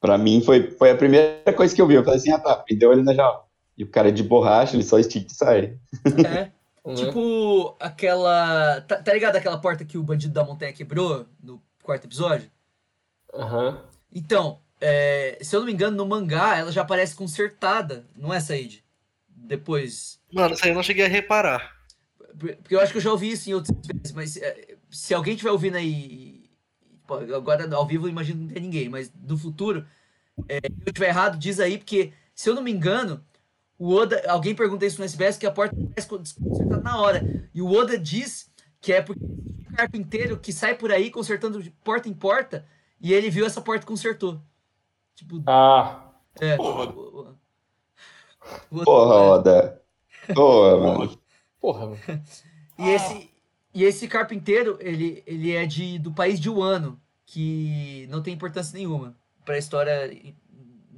[0.00, 1.94] pra mim foi, foi a primeira coisa que eu vi.
[1.94, 3.44] Eu falei assim, ah tá, prendeu ele na jaula.
[3.76, 5.78] E o cara é de borracha, ele só estica e sai.
[6.26, 6.50] é.
[6.84, 6.94] Uhum.
[6.94, 8.80] Tipo, aquela.
[8.82, 12.50] Tá, tá ligado aquela porta que o bandido da montanha quebrou no quarto episódio?
[13.34, 13.82] Aham.
[14.10, 18.40] Então, é, se eu não me engano, no mangá ela já aparece consertada, não é,
[18.40, 18.82] Said?
[19.28, 20.18] Depois.
[20.32, 21.76] Mano, isso aí eu não cheguei a reparar.
[22.38, 25.34] Porque eu acho que eu já ouvi isso em outras vezes, mas é, se alguém
[25.34, 26.37] estiver ouvindo aí.
[27.14, 29.86] Agora ao vivo eu imagino que não tem ninguém, mas no futuro,
[30.48, 33.24] é, se eu estiver errado, diz aí, porque se eu não me engano,
[33.78, 34.22] o Oda.
[34.28, 37.48] Alguém pergunta isso no SBS que a porta parece consertada na hora.
[37.54, 38.50] E o Oda diz
[38.80, 42.64] que é porque um carpinteiro que sai por aí consertando de porta em porta
[43.00, 44.40] e ele viu essa porta e consertou.
[45.14, 46.56] Tipo, Ah, é.
[46.56, 47.36] o- o-
[48.72, 49.82] o- Porra, Oda.
[50.34, 51.18] Porra, mano.
[51.60, 51.98] porra, mano.
[52.78, 53.30] E esse,
[53.74, 58.76] e esse carpinteiro, ele, ele é de, do país de Wano, que não tem importância
[58.76, 59.14] nenhuma
[59.44, 60.34] pra história em-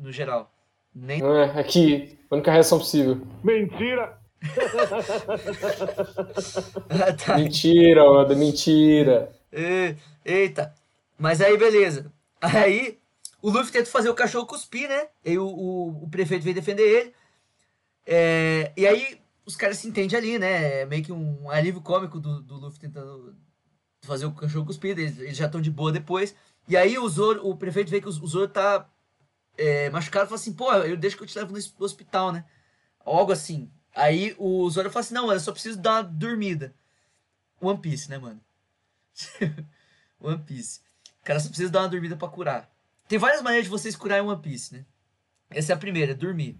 [0.00, 0.52] no geral.
[0.94, 1.20] Nem...
[1.20, 3.20] Não é, aqui, a única reação possível.
[3.44, 4.18] Mentira!
[6.88, 7.36] Ah, tá.
[7.38, 9.32] Mentira, Oda, mentira.
[9.52, 9.94] E-
[10.24, 10.74] Eita.
[11.18, 12.12] Mas aí, beleza.
[12.40, 12.98] Aí,
[13.42, 15.08] o Luffy tenta fazer o cachorro cuspir, né?
[15.24, 17.14] E o, o, o prefeito vem defender ele.
[18.06, 19.19] É, e aí,
[19.50, 20.80] os caras se entendem ali, né?
[20.80, 23.36] É meio que um alívio cômico do, do Luffy tentando
[24.02, 24.98] fazer o cachorro cuspir.
[24.98, 26.34] Eles, eles já estão de boa depois.
[26.68, 28.88] E aí, o, Zoro, o prefeito vê que o, o Zoro tá
[29.58, 32.32] é, machucado e fala assim: pô, eu deixo que eu te levo no hos- hospital,
[32.32, 32.44] né?
[33.04, 33.70] Algo assim.
[33.94, 36.74] Aí o Zoro fala assim: não, mano, eu só preciso dar uma dormida.
[37.60, 38.40] One Piece, né, mano?
[40.20, 40.80] One Piece.
[41.20, 42.70] O cara só precisa dar uma dormida pra curar.
[43.08, 44.86] Tem várias maneiras de vocês curarem One Piece, né?
[45.50, 46.58] Essa é a primeira, dormir.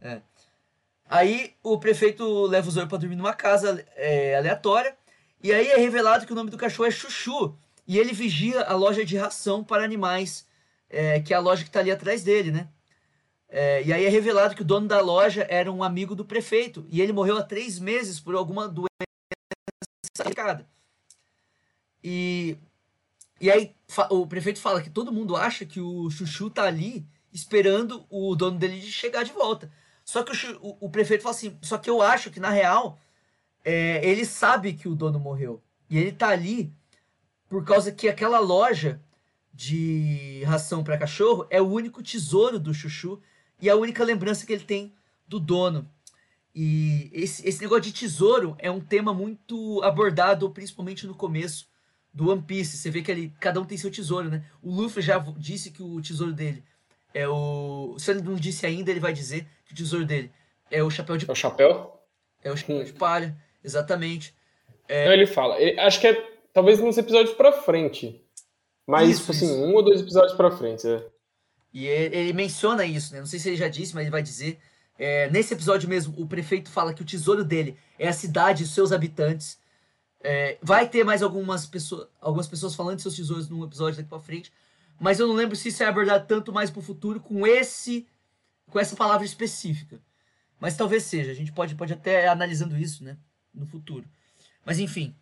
[0.00, 0.22] Sei.
[1.08, 4.94] Aí o prefeito leva o Zoro pra dormir numa casa é, aleatória.
[5.42, 7.56] E aí é revelado que o nome do cachorro é Chuchu.
[7.86, 10.46] E ele vigia a loja de ração para animais,
[10.90, 12.68] é, que é a loja que tá ali atrás dele, né?
[13.48, 16.86] É, e aí é revelado que o dono da loja era um amigo do prefeito.
[16.90, 18.88] E ele morreu há três meses por alguma doença.
[22.04, 22.58] E,
[23.40, 23.74] e aí
[24.10, 28.58] o prefeito fala que todo mundo acha que o Chuchu tá ali esperando o dono
[28.58, 29.70] dele de chegar de volta.
[30.08, 32.98] Só que o, o- o prefeito fala assim, só que eu acho que na real
[33.62, 35.62] é, ele sabe que o dono morreu.
[35.90, 36.72] E ele tá ali
[37.46, 38.98] por causa que aquela loja
[39.52, 43.20] de ração para cachorro é o único tesouro do Chuchu
[43.60, 44.94] e a única lembrança que ele tem
[45.26, 45.86] do dono.
[46.54, 51.68] E esse, esse negócio de tesouro é um tema muito abordado, principalmente no começo
[52.14, 52.78] do One Piece.
[52.78, 54.42] Você vê que ele, cada um tem seu tesouro, né?
[54.62, 56.64] O Luffy já disse que o tesouro dele
[57.14, 57.96] é o.
[57.98, 60.30] Se ele não disse ainda, ele vai dizer que o tesouro dele
[60.70, 62.00] é o chapéu de É o chapéu?
[62.42, 64.34] É o chapéu de palha, exatamente.
[64.88, 65.58] Não, ele fala.
[65.60, 68.22] Ele- acho que é talvez nos episódios pra frente.
[68.86, 69.62] Mas, Isso, tipo assim, isso.
[69.64, 70.86] um ou dois episódios pra frente.
[70.88, 71.04] é.
[71.74, 73.20] E ele, ele menciona isso, né?
[73.20, 74.58] Não sei se ele já disse, mas ele vai dizer.
[74.98, 78.64] É, nesse episódio mesmo, o prefeito fala que o tesouro dele é a cidade e
[78.66, 79.58] os seus habitantes.
[80.20, 84.08] É, vai ter mais algumas pessoas, algumas pessoas falando de seus tesouros num episódio daqui
[84.08, 84.50] pra frente.
[84.98, 88.06] Mas eu não lembro se isso é abordado tanto mais pro futuro com esse.
[88.70, 90.00] com essa palavra específica.
[90.60, 91.30] Mas talvez seja.
[91.30, 93.16] A gente pode, pode até analisando isso, né?
[93.54, 94.04] No futuro.
[94.64, 95.14] Mas enfim.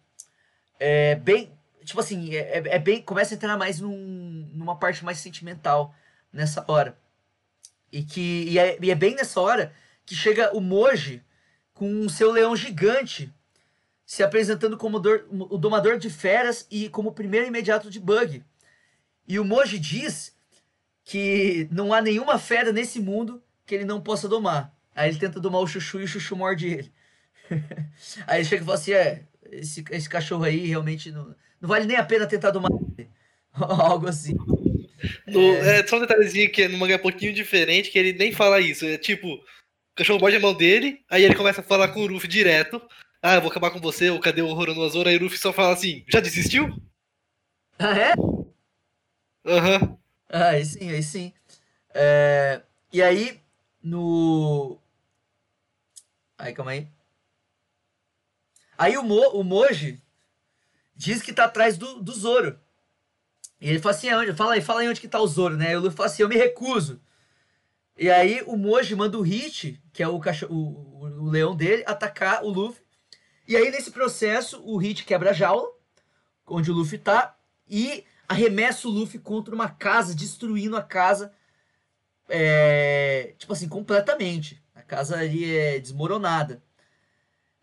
[0.81, 1.53] É bem.
[1.85, 3.03] Tipo assim, é, é- é bem.
[3.03, 5.95] Começa a entrar mais num, numa parte mais sentimental
[6.33, 6.99] nessa hora.
[7.93, 9.73] E que e é, e é bem nessa hora
[10.05, 11.23] que chega o Moji
[11.73, 13.33] com o seu leão gigante
[14.05, 18.43] se apresentando como dor- o domador de feras e como o primeiro imediato de Bug.
[19.27, 20.35] E o Moji diz
[21.05, 24.75] que não há nenhuma fera nesse mundo que ele não possa domar.
[24.95, 26.93] Aí ele tenta domar o Chuchu e o Chuchu morde ele.
[28.27, 29.23] Aí ele chega e fala assim: é,
[29.53, 33.09] esse, esse cachorro aí realmente não, não vale nem a pena tentar domar ele.
[33.55, 34.35] Algo assim.
[35.27, 38.33] No- é, só um detalhezinho que no mangá é um pouquinho diferente, que ele nem
[38.33, 38.85] fala isso.
[38.87, 39.41] É tipo, o
[39.95, 42.81] cachorro morde a mão dele, aí ele começa a falar com o Luffy direto.
[43.23, 45.07] Ah, eu vou acabar com você, ou cadê o Azor?
[45.07, 46.69] Aí o Luffy só fala assim, já desistiu?
[47.79, 48.13] Ah, é?
[49.47, 49.97] Aham.
[50.29, 51.33] Ah, aí sim, aí sim.
[51.95, 53.41] É, e aí,
[53.83, 54.79] no.
[56.37, 56.89] Aí, calma aí.
[58.77, 60.03] Aí o, Mo, o Moji
[60.95, 62.59] diz que tá atrás do, do Zoro.
[63.61, 64.35] E ele fala assim, aonde?
[64.35, 65.73] Fala aí, fala aí onde que tá o Zoro, né?
[65.73, 67.01] E o Luffy fala assim, eu me recuso.
[67.97, 71.57] E aí o Moji manda o Hit, que é o, cachorro, o, o, o leão
[71.57, 72.83] dele, atacar o Luffy.
[73.49, 75.71] E aí nesse processo o Hit quebra a jaula,
[76.47, 77.35] onde o Luffy tá,
[77.69, 81.33] e arremessa o Luffy contra uma casa, destruindo a casa,
[82.29, 84.63] é, tipo assim, completamente.
[84.75, 86.63] A casa ali é desmoronada.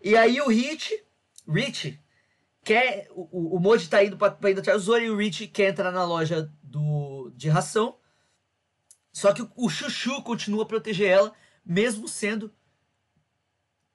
[0.02, 1.04] E aí o Hit,
[1.48, 2.00] Rich,
[2.64, 5.70] quer, o, o- Moji tá indo pra ir atrás do Zoro e o Rich quer
[5.70, 7.98] entrar na loja do, de ração.
[9.12, 11.34] Só que o, o Chuchu continua a proteger ela,
[11.66, 12.54] mesmo sendo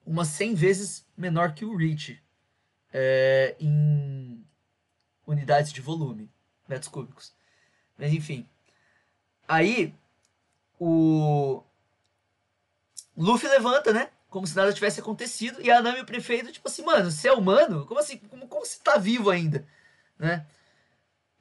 [0.06, 2.22] umas 100 vezes menor que o Rich
[2.92, 4.42] é, em
[5.26, 6.30] unidades de volume,
[6.68, 7.32] metros cúbicos.
[7.96, 8.46] Mas enfim.
[9.48, 9.94] Aí
[10.78, 11.62] o
[13.16, 14.10] Luffy levanta, né?
[14.30, 15.60] Como se nada tivesse acontecido.
[15.60, 17.86] E a Nami o prefeito, tipo assim, mano, você é humano?
[17.86, 18.18] Como assim?
[18.18, 19.66] Como, como você tá vivo ainda?
[20.18, 20.46] Né?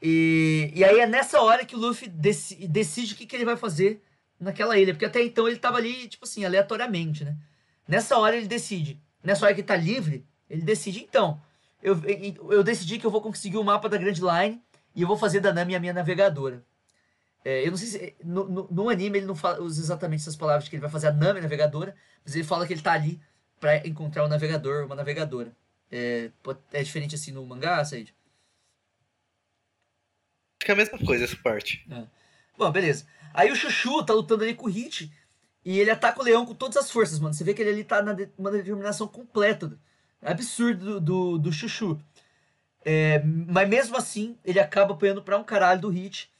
[0.02, 3.46] E, e aí é nessa hora que o Luffy deci- decide o que, que ele
[3.46, 4.02] vai fazer
[4.40, 4.94] naquela ilha.
[4.94, 7.36] Porque até então ele tava ali, tipo assim, aleatoriamente, né?
[7.88, 9.00] Nessa hora ele decide.
[9.24, 11.42] Nessa hora que ele tá livre, ele decide, então.
[11.82, 12.00] Eu,
[12.52, 14.62] eu decidi que eu vou conseguir o mapa da Grand Line
[14.98, 16.62] e eu vou fazer da Nami a minha navegadora.
[17.46, 18.16] É, eu não sei se.
[18.24, 20.90] No, no, no anime ele não fala usa exatamente essas palavras de que ele vai
[20.90, 21.96] fazer a Nami navegadora,
[22.26, 23.22] mas ele fala que ele tá ali
[23.60, 25.56] pra encontrar um navegador, uma navegadora.
[25.92, 26.32] É,
[26.74, 28.14] é diferente assim no mangá, Said?
[30.60, 31.86] Acho que é a mesma coisa essa parte.
[32.58, 33.06] Bom, beleza.
[33.34, 35.12] Aí o Chuchu tá lutando ali com o Hit
[35.64, 37.34] e ele ataca o leão com todas as forças, mano.
[37.34, 39.78] Você vê que ele ali tá na de- uma determinação completa.
[40.22, 42.02] É absurdo do, do, do Chuchu.
[42.90, 46.32] É, mas mesmo assim, ele acaba apanhando pra um caralho do Hit.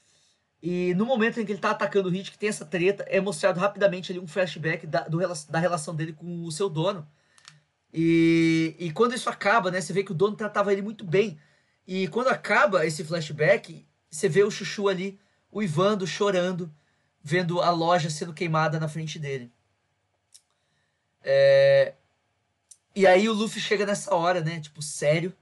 [0.62, 3.20] E no momento em que ele tá atacando o Hit, que tem essa treta, é
[3.20, 5.18] mostrado rapidamente ali um flashback da, do
[5.50, 7.06] da relação dele com o seu dono.
[7.92, 11.38] E, e quando isso acaba, né, você vê que o dono tratava ele muito bem.
[11.86, 15.18] E quando acaba esse flashback, você vê o Chuchu ali
[15.52, 16.72] uivando, chorando,
[17.22, 19.52] vendo a loja sendo queimada na frente dele.
[21.22, 21.94] É,
[22.94, 24.60] E aí o Luffy chega nessa hora, né?
[24.60, 25.34] Tipo, sério.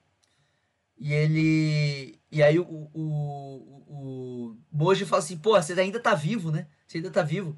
[0.98, 2.18] E ele.
[2.30, 6.66] E aí o, o, o, o fala assim, pô, você ainda tá vivo, né?
[6.86, 7.56] Você ainda tá vivo.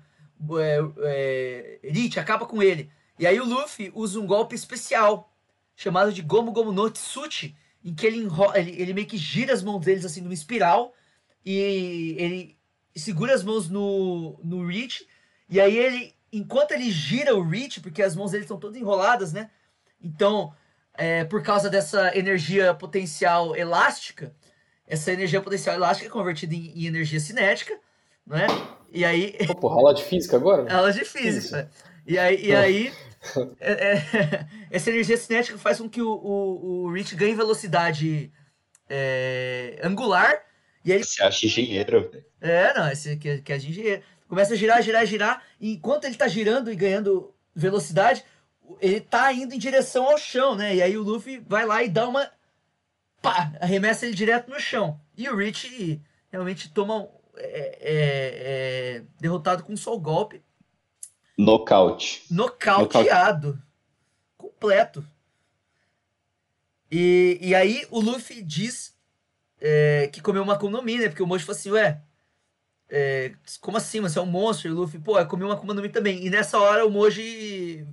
[0.61, 2.91] É, é, Rich, acaba com ele.
[3.19, 5.33] E aí o Luffy usa um golpe especial,
[5.75, 9.53] chamado de Gomu Gomu no Tsuchi, em que ele, enro- ele, ele meio que gira
[9.53, 10.95] as mãos deles assim numa espiral,
[11.45, 12.59] e ele
[12.95, 15.07] segura as mãos no, no Rich,
[15.49, 19.33] e aí ele, enquanto ele gira o Rich, porque as mãos dele estão todas enroladas,
[19.33, 19.51] né?
[20.01, 20.55] Então,
[20.99, 24.35] é, por causa dessa energia potencial elástica,
[24.87, 27.79] essa energia potencial elástica é convertida em, em energia cinética,
[28.27, 28.47] né?
[28.91, 30.67] E aí, Pô, porra, aula de física agora?
[30.75, 31.71] aulas de física.
[32.07, 32.93] E aí, e aí
[33.61, 38.33] é- é- essa energia cinética faz com que o, o, o Rich ganhe velocidade
[38.91, 40.35] é, angular
[40.85, 42.11] E aí, Você acha engenheiro?
[42.41, 44.03] é, não, esse aqui é, que é de engenheiro.
[44.27, 45.43] Começa a girar, girar, girar.
[45.61, 48.25] E enquanto ele tá girando e ganhando velocidade,
[48.81, 50.77] ele tá indo em direção ao chão, né?
[50.77, 52.31] E aí o Luffy vai lá e dá uma.
[53.23, 53.53] Pá!
[53.61, 55.01] Arremessa ele direto no chão.
[55.17, 56.01] E o Rich
[56.31, 56.97] realmente toma.
[57.03, 60.43] um- É, é- é derrotado com um só golpe.
[61.39, 62.25] Nocaute.
[62.29, 63.63] Nocauteado.
[64.37, 65.07] Completo.
[66.91, 68.97] E, e aí o Luffy diz
[69.61, 71.09] é, que comeu uma Akuma no Mi, né?
[71.09, 72.01] Porque o Mojo falou assim, ué,
[72.89, 74.01] é, como assim?
[74.01, 74.69] Você é um monstro?
[74.69, 76.25] E o Luffy, pô, eu comi uma Akuma no Mi também.
[76.25, 77.87] E nessa hora o Moji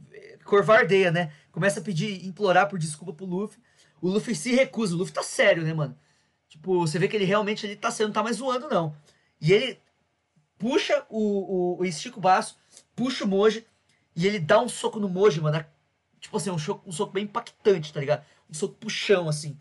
[0.46, 1.34] corvardeia, né?
[1.52, 3.62] Começa a pedir, implorar por desculpa pro Luffy.
[4.02, 4.96] O Luffy se recusa.
[4.96, 5.98] O Luffy tá sério, né, mano?
[6.48, 8.96] Tipo, você vê que ele realmente ele tá sério, não tá mais zoando, não.
[9.42, 9.82] E ele
[10.58, 11.20] puxa o,
[11.76, 12.58] o, o estica o braço,
[12.96, 13.66] puxa o Moji
[14.16, 15.66] e ele dá um soco no Moji, mano.
[16.20, 18.26] Tipo assim, um soco, um soco bem impactante, tá ligado?
[18.50, 19.60] Um soco puxão, assim.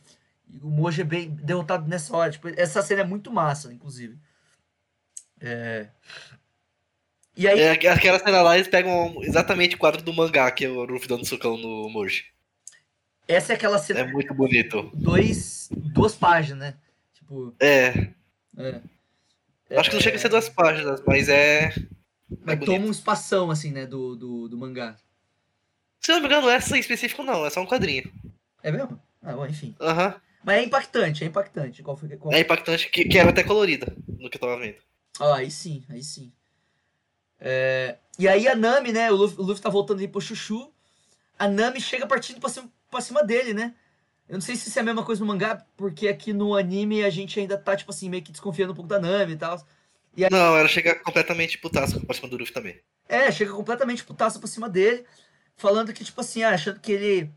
[0.48, 2.30] E o Moji é bem derrotado nessa hora.
[2.30, 4.18] Tipo, essa cena é muito massa, inclusive.
[5.40, 5.88] É...
[7.36, 10.68] E aí, É, aquela cena lá, eles pegam exatamente o quadro do mangá, que é
[10.68, 12.24] o Ruffy dando socão no Moji.
[13.26, 14.90] essa é aquela cena É muito bonito.
[14.94, 16.74] dois, duas páginas, né?
[17.14, 18.10] Tipo, É,
[18.56, 18.80] é.
[19.76, 21.72] acho que não chega a ser duas páginas, mas é.
[22.42, 22.64] Mas é bonito.
[22.66, 24.96] toma um espação, assim, né, do, do, do mangá.
[26.00, 28.12] Se não me engano, essa em específico não, é só um quadrinho.
[28.62, 29.00] É mesmo?
[29.22, 29.74] Ah, bom, enfim.
[29.80, 30.14] Aham.
[30.44, 31.82] Mas é impactante, é impactante.
[31.82, 32.32] Qual foi qual...
[32.34, 34.76] É impactante, que, que era até colorida, no que eu tava vendo.
[35.18, 36.30] Ah, aí sim, aí sim.
[37.46, 39.10] É, E aí a Nami, né?
[39.10, 40.72] O Luffy, o Luffy tá voltando ali pro Chuchu.
[41.38, 43.74] A Nami chega partindo pra cima, pra cima dele, né?
[44.26, 47.04] Eu não sei se isso é a mesma coisa no mangá, porque aqui no anime
[47.04, 49.62] a gente ainda tá, tipo assim, meio que desconfiando um pouco da Nami e tal.
[50.30, 52.80] Não, ela chega completamente putaça pra cima do Luffy também.
[53.06, 55.04] É, chega completamente putaça pra cima dele,
[55.56, 57.30] falando que, tipo assim, ah, achando que ele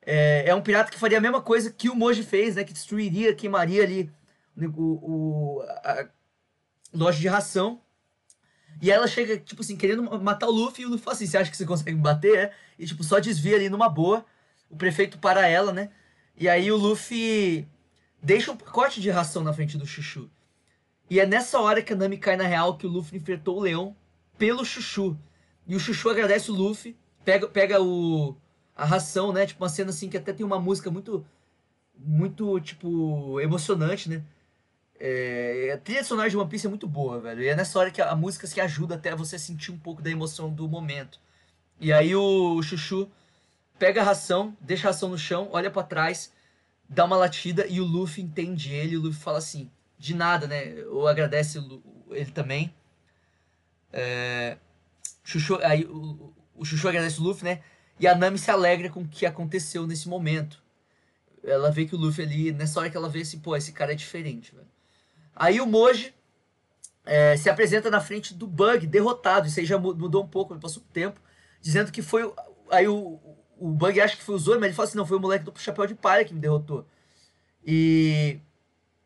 [0.00, 2.64] é, é um pirata que faria a mesma coisa que o Moji fez, né?
[2.64, 4.10] Que destruiria, queimaria ali
[4.56, 6.08] o, o- a
[6.94, 7.82] loja de ração.
[8.80, 11.38] E ela chega, tipo assim, querendo matar o Luffy, e o Luffy fala assim, você
[11.38, 12.36] acha que você consegue me bater?
[12.36, 12.52] É?
[12.78, 14.24] E, tipo, só desvia ali numa boa.
[14.70, 15.90] O prefeito para ela, né?
[16.36, 17.68] E aí o Luffy
[18.22, 20.30] deixa um pacote de ração na frente do Chuchu.
[21.10, 23.60] E é nessa hora que a Nami cai na real que o Luffy enfrentou o
[23.60, 23.94] leão
[24.38, 25.16] pelo Chuchu.
[25.66, 28.36] E o Chuchu agradece o Luffy, pega, pega o,
[28.74, 29.46] a ração, né?
[29.46, 31.24] Tipo, uma cena assim que até tem uma música muito,
[31.96, 34.24] muito, tipo, emocionante, né?
[35.04, 37.42] É, a trilha sonora de One Piece é muito boa, velho.
[37.42, 40.00] E é nessa hora que a, a música se ajuda até você sentir um pouco
[40.00, 41.18] da emoção do momento.
[41.80, 43.10] E aí o Chuchu
[43.76, 46.32] pega a ração, deixa a ração no chão, olha pra trás,
[46.88, 48.94] dá uma latida e o Luffy entende ele.
[48.94, 49.68] E o Luffy fala assim:
[49.98, 50.84] de nada, né?
[50.84, 51.58] Ou agradece
[52.12, 52.72] ele também.
[53.92, 54.56] É,
[55.24, 57.60] Chuchu, aí o, o Chuchu agradece o Luffy, né?
[57.98, 60.62] E a Nami se alegra com o que aconteceu nesse momento.
[61.42, 63.90] Ela vê que o Luffy ali, nessa hora que ela vê assim, pô, esse cara
[63.92, 64.71] é diferente, velho.
[65.34, 66.14] Aí o Moji
[67.04, 69.46] é, se apresenta na frente do Bug, derrotado.
[69.46, 71.20] Isso aí já mu- mudou um pouco, passou o tempo.
[71.60, 72.24] Dizendo que foi.
[72.24, 72.34] o-
[72.70, 73.20] Aí o,
[73.58, 75.44] o Bug acha que foi o Zoro, mas ele fala assim: não, foi o moleque
[75.44, 76.86] do chapéu de palha que me derrotou.
[77.66, 78.38] E.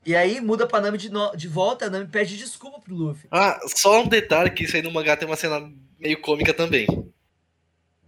[0.04, 3.26] E aí muda pra Nami de, no- de volta, a Nami pede desculpa pro Luffy.
[3.30, 6.86] Ah, só um detalhe que isso aí no mangá tem uma cena meio cômica também.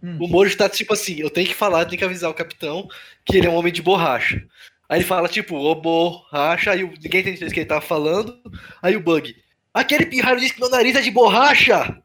[0.01, 0.17] Hum.
[0.21, 2.87] O Mojo tá tipo assim, eu tenho que falar, eu tenho que avisar o capitão
[3.25, 4.47] que ele é um homem de borracha.
[4.89, 8.35] Aí ele fala, tipo, ô borracha, aí ninguém entende o que ele tava falando.
[8.81, 9.35] Aí o Bug,
[9.73, 12.01] aquele pirralho disse que meu nariz é de borracha!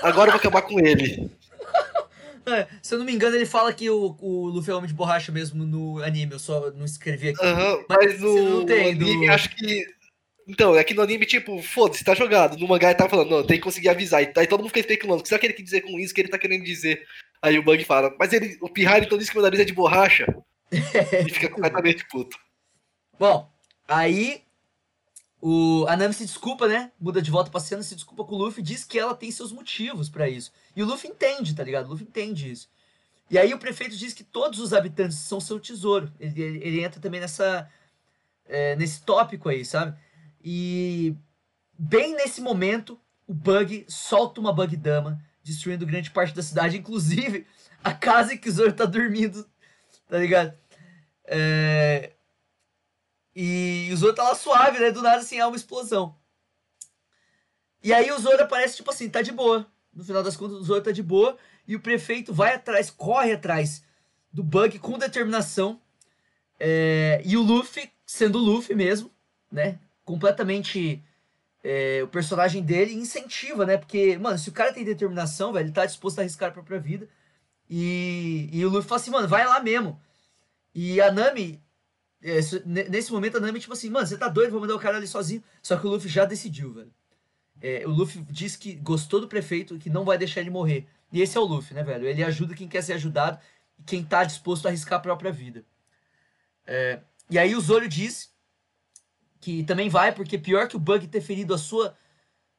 [0.00, 1.28] Agora eu vou acabar com ele.
[2.46, 4.94] É, se eu não me engano, ele fala que o, o Luffy é homem de
[4.94, 7.44] borracha mesmo no anime, eu só não escrevi aqui.
[7.44, 9.84] Aham, Mas no tem anime, do- acho que.
[10.48, 12.58] Então, é que no anime, tipo, foda-se, tá jogado.
[12.58, 14.22] No mangá ele tá falando, não, tem que conseguir avisar.
[14.24, 16.10] E aí todo mundo fica especulando, o que será que ele quer dizer com isso,
[16.12, 17.02] o que ele tá querendo dizer?
[17.40, 19.72] Aí o Bug fala, mas ele, o Pirralho então disse que meu nariz é de
[19.72, 20.26] borracha.
[20.72, 22.36] E fica completamente puto.
[23.18, 23.50] Bom,
[23.86, 24.42] aí
[25.40, 26.92] o, a Nami se desculpa, né?
[26.98, 29.52] Muda de volta pra cena, se desculpa com o Luffy, diz que ela tem seus
[29.52, 30.52] motivos pra isso.
[30.74, 31.86] E o Luffy entende, tá ligado?
[31.86, 32.70] O Luffy entende isso.
[33.30, 36.12] E aí o prefeito diz que todos os habitantes são seu tesouro.
[36.18, 37.68] Ele, ele, ele entra também nessa
[38.46, 39.96] é, nesse tópico aí, sabe?
[40.44, 41.16] E
[41.78, 47.46] bem nesse momento, o Bug solta uma Bug Dama, destruindo grande parte da cidade, inclusive
[47.82, 49.46] a casa em que o Zoro tá dormindo,
[50.08, 50.56] tá ligado?
[51.34, 52.12] É,
[53.34, 54.90] e o Zoro tá lá suave, né?
[54.90, 56.14] Do nada, assim, há uma explosão.
[57.82, 59.66] E aí o Zoro aparece, tipo assim, tá de boa.
[59.94, 61.38] No final das contas, o Zoro tá de boa.
[61.66, 63.82] E o prefeito vai atrás, corre atrás
[64.30, 65.80] do Bug com determinação.
[66.60, 69.10] É, e o Luffy, sendo o Luffy mesmo,
[69.50, 69.78] né?
[70.04, 71.02] Completamente
[71.64, 73.78] é, o personagem dele incentiva, né?
[73.78, 76.78] Porque, mano, se o cara tem determinação, velho, ele tá disposto a arriscar a própria
[76.78, 77.08] vida.
[77.70, 79.98] E, e o Luffy fala assim, mano, vai lá mesmo.
[80.74, 81.62] E a Nami
[82.22, 82.38] é,
[82.88, 85.08] nesse momento a Nami, tipo assim, mano, você tá doido, vou mandar o cara ali
[85.08, 85.42] sozinho.
[85.60, 86.92] Só que o Luffy já decidiu, velho.
[87.60, 90.86] É, o Luffy diz que gostou do prefeito que não vai deixar ele morrer.
[91.12, 92.06] E esse é o Luffy, né, velho?
[92.06, 93.38] Ele ajuda quem quer ser ajudado
[93.78, 95.64] e quem tá disposto a arriscar a própria vida.
[96.64, 98.32] É, e aí o Zoro diz
[99.40, 101.96] que também vai, porque pior que o Bug ter ferido a sua,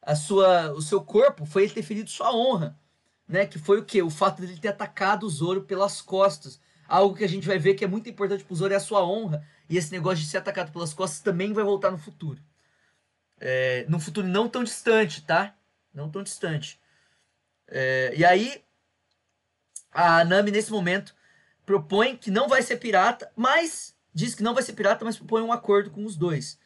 [0.02, 2.78] a sua, o seu corpo, foi ele ter ferido sua honra.
[3.26, 3.46] Né?
[3.46, 4.02] Que foi o que?
[4.02, 6.60] O fato dele ter atacado o Zoro pelas costas.
[6.86, 9.04] Algo que a gente vai ver que é muito importante pro Zoro é a sua
[9.04, 9.46] honra.
[9.68, 12.40] E esse negócio de ser atacado pelas costas também vai voltar no futuro.
[13.40, 15.56] É, num futuro não tão distante, tá?
[15.92, 16.80] Não tão distante.
[17.68, 18.62] É, e aí,
[19.90, 21.14] a Nami, nesse momento,
[21.64, 25.42] propõe que não vai ser pirata, mas diz que não vai ser pirata, mas propõe
[25.42, 26.58] um acordo com os dois.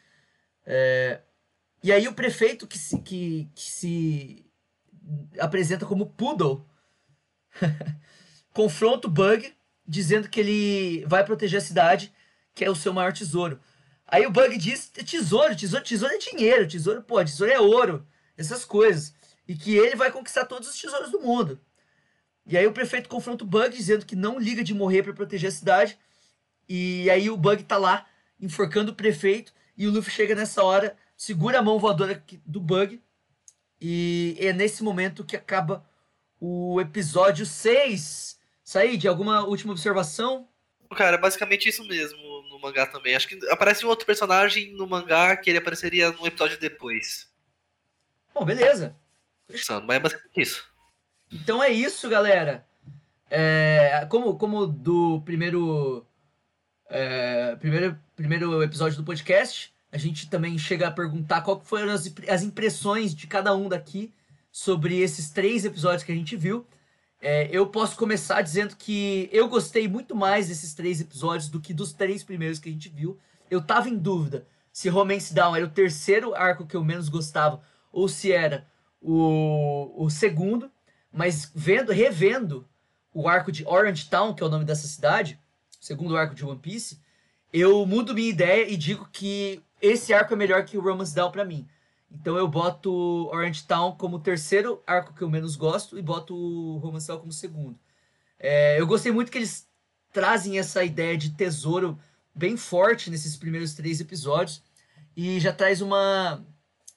[0.66, 1.20] É,
[1.82, 4.47] e aí o prefeito que se, que, que se
[5.39, 6.66] apresenta como Poodle
[8.53, 9.55] confronta o Bug,
[9.89, 12.12] dizendo que ele vai proteger a cidade,
[12.55, 13.59] que é o seu maior tesouro.
[14.06, 18.06] Aí o Bug diz: tesouro, tesouro, tesouro é dinheiro, tesouro, pô, tesouro é ouro,
[18.36, 19.15] essas coisas.
[19.47, 21.59] E que ele vai conquistar todos os tesouros do mundo.
[22.47, 25.48] E aí o prefeito confronta o Bug, dizendo que não liga de morrer para proteger
[25.48, 25.98] a cidade.
[26.69, 28.06] E aí o Bug tá lá,
[28.40, 33.02] enforcando o prefeito, e o Luffy chega nessa hora, segura a mão voadora do Bug,
[33.81, 35.85] e é nesse momento que acaba
[36.40, 38.38] o episódio 6.
[38.69, 40.47] Said, alguma última observação?
[40.95, 42.19] Cara, é basicamente isso mesmo
[42.51, 43.16] no mangá também.
[43.16, 47.31] Acho que aparece um outro personagem no mangá que ele apareceria no episódio depois.
[48.35, 48.95] Bom, beleza.
[49.47, 50.69] Pensando, mas é basicamente isso.
[51.32, 52.66] Então é isso, galera.
[53.31, 56.07] É, como, como do primeiro,
[56.90, 62.12] é, primeiro, primeiro episódio do podcast, a gente também chega a perguntar qual foram as,
[62.28, 64.12] as impressões de cada um daqui
[64.53, 66.66] sobre esses três episódios que a gente viu.
[67.20, 71.74] É, eu posso começar dizendo que eu gostei muito mais desses três episódios do que
[71.74, 73.19] dos três primeiros que a gente viu.
[73.51, 77.61] Eu tava em dúvida se Romance Down era o terceiro arco que eu menos gostava
[77.93, 78.66] ou se era
[79.01, 80.70] o, o segundo,
[81.12, 82.65] mas vendo, revendo
[83.12, 85.36] o arco de Orange Town, que é o nome dessa cidade,
[85.81, 87.01] o segundo arco de One Piece,
[87.53, 91.32] eu mudo minha ideia e digo que esse arco é melhor que o Romance Down
[91.32, 91.66] para mim.
[92.10, 96.78] Então eu boto Orange Town como terceiro arco que eu menos gosto e boto o
[96.78, 97.78] Romance Down como segundo.
[98.39, 99.68] É, eu gostei muito que eles
[100.12, 101.98] trazem essa ideia de tesouro
[102.35, 104.62] bem forte nesses primeiros três episódios
[105.16, 106.44] e já traz uma,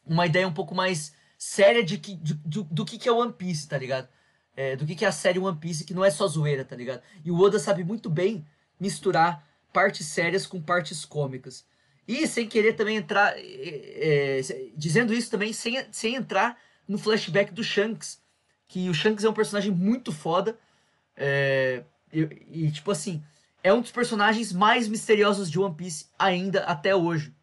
[0.06, 3.34] uma ideia um pouco mais séria de que, de, de, do que, que é One
[3.34, 4.08] Piece, tá ligado?
[4.56, 6.76] É, do que, que é a série One Piece, que não é só zoeira, tá
[6.76, 7.02] ligado?
[7.26, 8.46] E o Oda sabe muito bem
[8.80, 11.66] misturar partes sérias com partes cômicas.
[12.12, 13.34] E sem querer também entrar.
[13.38, 14.42] É, é,
[14.76, 18.22] dizendo isso também, sem, sem entrar no flashback do Shanks.
[18.68, 20.60] Que o Shanks é um personagem muito foda.
[21.16, 23.24] É, e, e, tipo assim,
[23.64, 27.34] é um dos personagens mais misteriosos de One Piece ainda até hoje.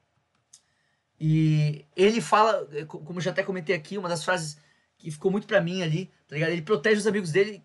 [1.19, 4.59] E ele fala, como já até comentei aqui, uma das frases
[4.99, 6.51] que ficou muito pra mim ali, tá ligado?
[6.51, 7.65] Ele protege os amigos dele,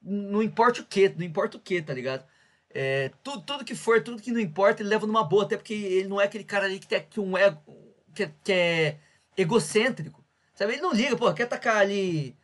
[0.00, 2.24] não importa o que, não importa o que, tá ligado?
[2.70, 5.74] É, tudo, tudo que for, tudo que não importa, ele leva numa boa, até porque
[5.74, 7.60] ele não é aquele cara ali que tem que um ego,
[8.14, 8.98] que, que é
[9.36, 10.24] egocêntrico,
[10.54, 10.74] sabe?
[10.74, 12.36] Ele não liga, pô, quer tacar ali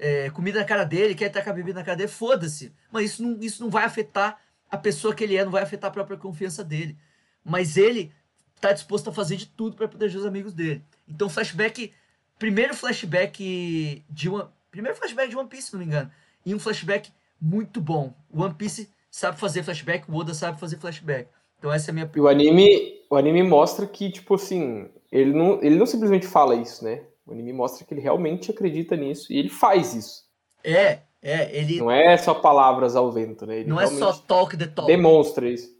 [0.00, 2.72] é, comida na cara dele, quer tacar bebida na cara dele, foda-se.
[2.90, 5.90] Mas isso não, isso não vai afetar a pessoa que ele é, não vai afetar
[5.90, 6.96] a própria confiança dele.
[7.44, 8.12] Mas ele
[8.60, 10.84] tá disposto a fazer de tudo para proteger os amigos dele.
[11.08, 11.92] Então, flashback.
[12.38, 14.52] Primeiro flashback de uma.
[14.70, 16.10] Primeiro flashback de One Piece, se não me engano.
[16.46, 18.14] E um flashback muito bom.
[18.32, 21.28] One Piece sabe fazer flashback, o Oda sabe fazer flashback.
[21.58, 25.32] Então essa é a minha E o anime, o anime mostra que, tipo assim, ele
[25.32, 27.04] não, ele não simplesmente fala isso, né?
[27.26, 30.24] O anime mostra que ele realmente acredita nisso e ele faz isso.
[30.64, 31.78] É, é, ele.
[31.78, 33.60] Não é só palavras ao vento, né?
[33.60, 34.86] Ele não é só talk the talk.
[34.86, 35.74] Demonstra isso.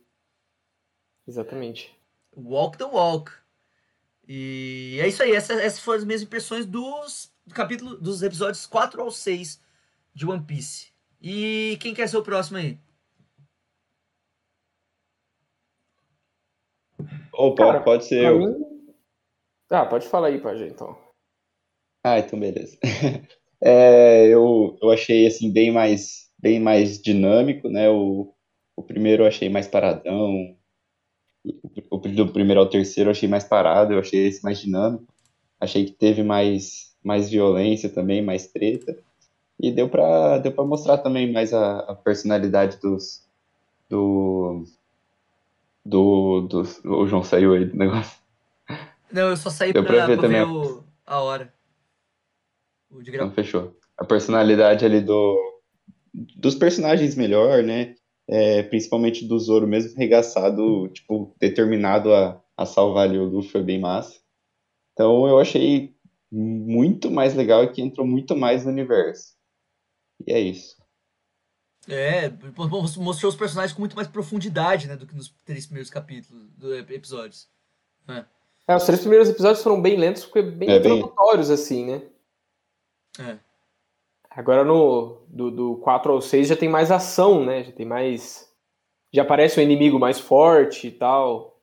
[1.27, 1.94] Exatamente.
[2.36, 3.31] Walk the Walk.
[4.28, 8.65] E é isso aí, essas, essas foram as minhas impressões dos do capítulo, dos episódios
[8.66, 9.61] 4 ao 6
[10.15, 10.89] de One Piece.
[11.20, 12.78] E quem quer ser o próximo aí?
[17.32, 18.39] Opa, Cara, pode ser eu.
[18.39, 18.55] Mim...
[19.70, 20.97] Ah, pode falar aí, Pajé, então.
[22.05, 22.78] Ah, então beleza.
[23.62, 27.89] é, eu, eu achei assim bem mais bem mais dinâmico, né?
[27.90, 28.32] O,
[28.74, 30.57] o primeiro eu achei mais paradão,
[31.90, 35.07] o, do primeiro ao terceiro eu achei mais parado, eu achei esse mais dinâmico.
[35.59, 38.97] Achei que teve mais, mais violência também, mais treta.
[39.59, 43.28] E deu pra, deu pra mostrar também mais a, a personalidade dos.
[43.89, 44.65] Do,
[45.85, 46.62] do, do.
[46.85, 48.19] O João saiu aí do negócio.
[49.12, 51.52] Não, eu só saí deu pra, pra ver, pra ver o, a hora.
[52.90, 53.77] O de Então fechou.
[53.97, 55.61] A personalidade ali do.
[56.12, 57.94] Dos personagens melhor, né?
[58.31, 63.62] é, principalmente do Zoro, mesmo regaçado, tipo, determinado a, a salvar ali o Luffy, foi
[63.62, 64.20] bem massa.
[64.93, 65.93] Então eu achei
[66.31, 69.35] muito mais legal e que entrou muito mais no universo.
[70.24, 70.80] E é isso.
[71.89, 72.31] É,
[72.98, 76.74] mostrou os personagens com muito mais profundidade, né, do que nos três primeiros capítulos, do
[76.74, 77.48] episódios.
[78.07, 78.24] É.
[78.69, 81.55] é os três primeiros episódios foram bem lentos, porque bem é, introdutórios, bem...
[81.55, 82.02] assim, né?
[83.19, 83.39] É.
[84.31, 87.65] Agora no do, do 4 ao 6 já tem mais ação, né?
[87.65, 88.48] Já tem mais.
[89.12, 91.61] Já aparece um inimigo mais forte e tal.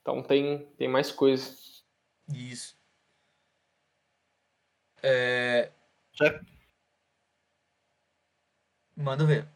[0.00, 1.52] Então tem, tem mais coisa.
[2.32, 2.78] Isso.
[5.02, 5.72] É...
[6.12, 6.40] Já...
[9.00, 9.48] Manda ver.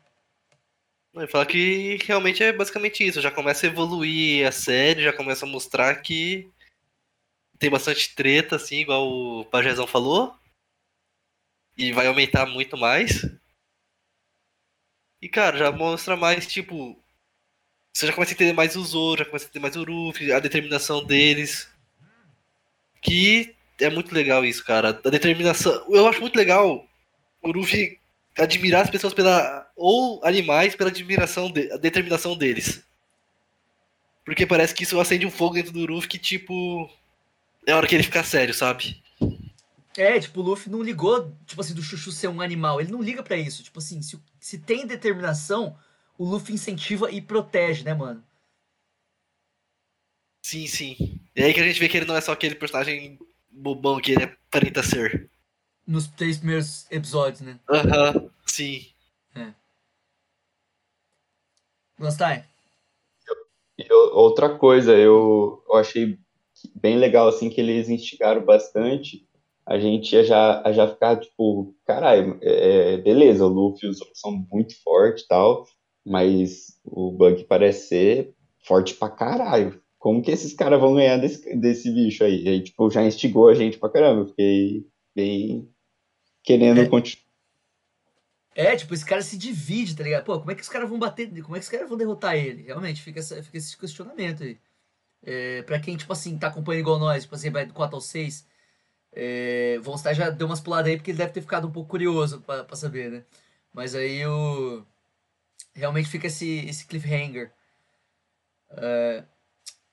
[1.12, 3.20] Vai falar que realmente é basicamente isso.
[3.20, 6.50] Já começa a evoluir a série, já começa a mostrar que
[7.58, 10.34] tem bastante treta, assim, igual o Pajezão falou.
[11.76, 13.24] E vai aumentar muito mais.
[15.20, 16.98] E, cara, já mostra mais, tipo.
[17.92, 20.32] Você já começa a entender mais o Zoro, já começa a entender mais o Ruffy,
[20.32, 21.68] a determinação deles.
[23.00, 24.88] Que é muito legal isso, cara.
[24.88, 25.72] A determinação.
[25.92, 26.88] Eu acho muito legal
[27.40, 28.00] o Luffy
[28.38, 29.70] admirar as pessoas pela.
[29.76, 32.82] ou animais pela admiração de, a determinação deles.
[34.24, 36.90] Porque parece que isso acende um fogo dentro do Luffy que, tipo.
[37.66, 39.02] É hora que ele ficar sério, sabe?
[39.96, 42.80] É, tipo, o Luffy não ligou, tipo assim, do Chuchu ser um animal.
[42.80, 43.62] Ele não liga para isso.
[43.62, 45.76] Tipo assim, se, se tem determinação,
[46.18, 48.22] o Luffy incentiva e protege, né, mano?
[50.42, 51.20] Sim, sim.
[51.34, 53.18] E aí que a gente vê que ele não é só aquele personagem
[53.50, 55.30] bobão que ele aparenta ser.
[55.86, 57.58] Nos três primeiros episódios, né?
[57.68, 58.86] Aham, uh -huh, sim.
[59.34, 59.52] É.
[61.98, 62.44] Gostai?
[64.12, 66.18] Outra coisa, eu, eu achei
[66.74, 69.26] bem legal, assim, que eles instigaram bastante
[69.66, 74.00] a gente ia já, ia já ficar, tipo, caralho, é, beleza, o Luffy e os
[74.00, 75.66] outros são muito fortes e tal,
[76.04, 78.34] mas o Bug parece ser
[78.66, 79.80] forte pra caralho.
[79.98, 82.44] Como que esses caras vão ganhar desse, desse bicho aí?
[82.44, 84.20] E aí, tipo, já instigou a gente pra caramba.
[84.22, 84.84] Eu fiquei
[85.16, 85.66] bem
[86.44, 86.86] querendo é.
[86.86, 87.24] continuar.
[88.54, 90.24] É, tipo, esse cara se divide, tá ligado?
[90.24, 92.36] Pô, como é que os caras vão bater, como é que os caras vão derrotar
[92.36, 92.62] ele?
[92.62, 94.60] Realmente, fica, essa, fica esse questionamento aí.
[95.24, 98.00] É, pra quem, tipo assim, tá acompanhando igual nós, tipo assim, vai do 4 ao
[98.00, 98.46] 6,
[99.12, 101.90] é, Von Star já deu umas puladas aí porque ele deve ter ficado um pouco
[101.90, 103.24] curioso pra, pra saber, né?
[103.72, 104.84] Mas aí o.
[105.74, 107.52] Realmente fica esse, esse cliffhanger.
[108.70, 109.24] É,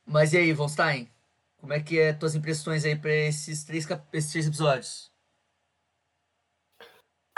[0.06, 1.10] mas e aí, Von Stein?
[1.57, 5.11] Como é que é tuas impressões aí pra esses três, esses três episódios?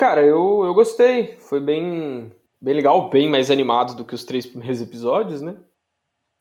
[0.04, 1.38] Cara, eu, eu gostei.
[1.40, 5.56] Foi bem, bem legal, bem mais animado do que os três primeiros episódios, né?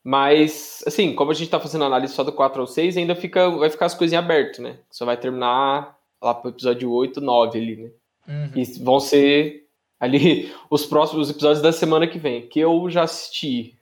[0.02, 3.48] Mas, assim, como a gente tá fazendo análise só do 4 ao 6, ainda fica,
[3.50, 4.80] vai ficar as coisinhas abertas, né?
[4.90, 7.90] Só vai terminar lá pro episódio 8, 9 ali, né?
[8.26, 8.50] Uhum.
[8.56, 9.68] E vão ser
[10.00, 13.78] ali os próximos episódios da semana que vem, que eu já assisti.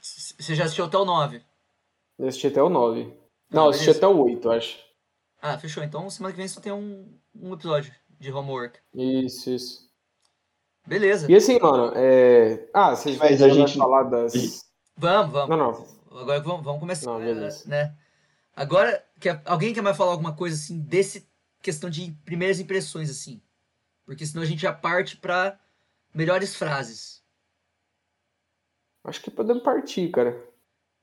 [0.00, 1.42] Você já assistiu até o 9?
[2.16, 3.02] Eu assisti até o 9.
[3.02, 3.16] Ah,
[3.50, 4.78] Não, eu assisti até o 8, acho.
[5.42, 5.82] Ah, fechou.
[5.82, 7.04] Então semana que vem só tem um,
[7.34, 8.78] um episódio de homework.
[8.94, 9.88] Isso, isso.
[10.86, 11.30] Beleza.
[11.30, 12.68] E assim, mano, é...
[12.72, 14.64] Ah, vocês Mas a gente falar das...
[14.96, 15.48] Vamos, vamos.
[15.48, 15.98] Não, não.
[16.20, 17.68] Agora vamos, vamos começar, não, beleza.
[17.68, 17.94] né?
[18.56, 21.28] Agora, quer, alguém quer mais falar alguma coisa assim desse
[21.62, 23.40] questão de primeiras impressões assim?
[24.04, 25.60] Porque senão a gente já parte para
[26.12, 27.22] melhores frases.
[29.04, 30.42] Acho que podemos partir, cara.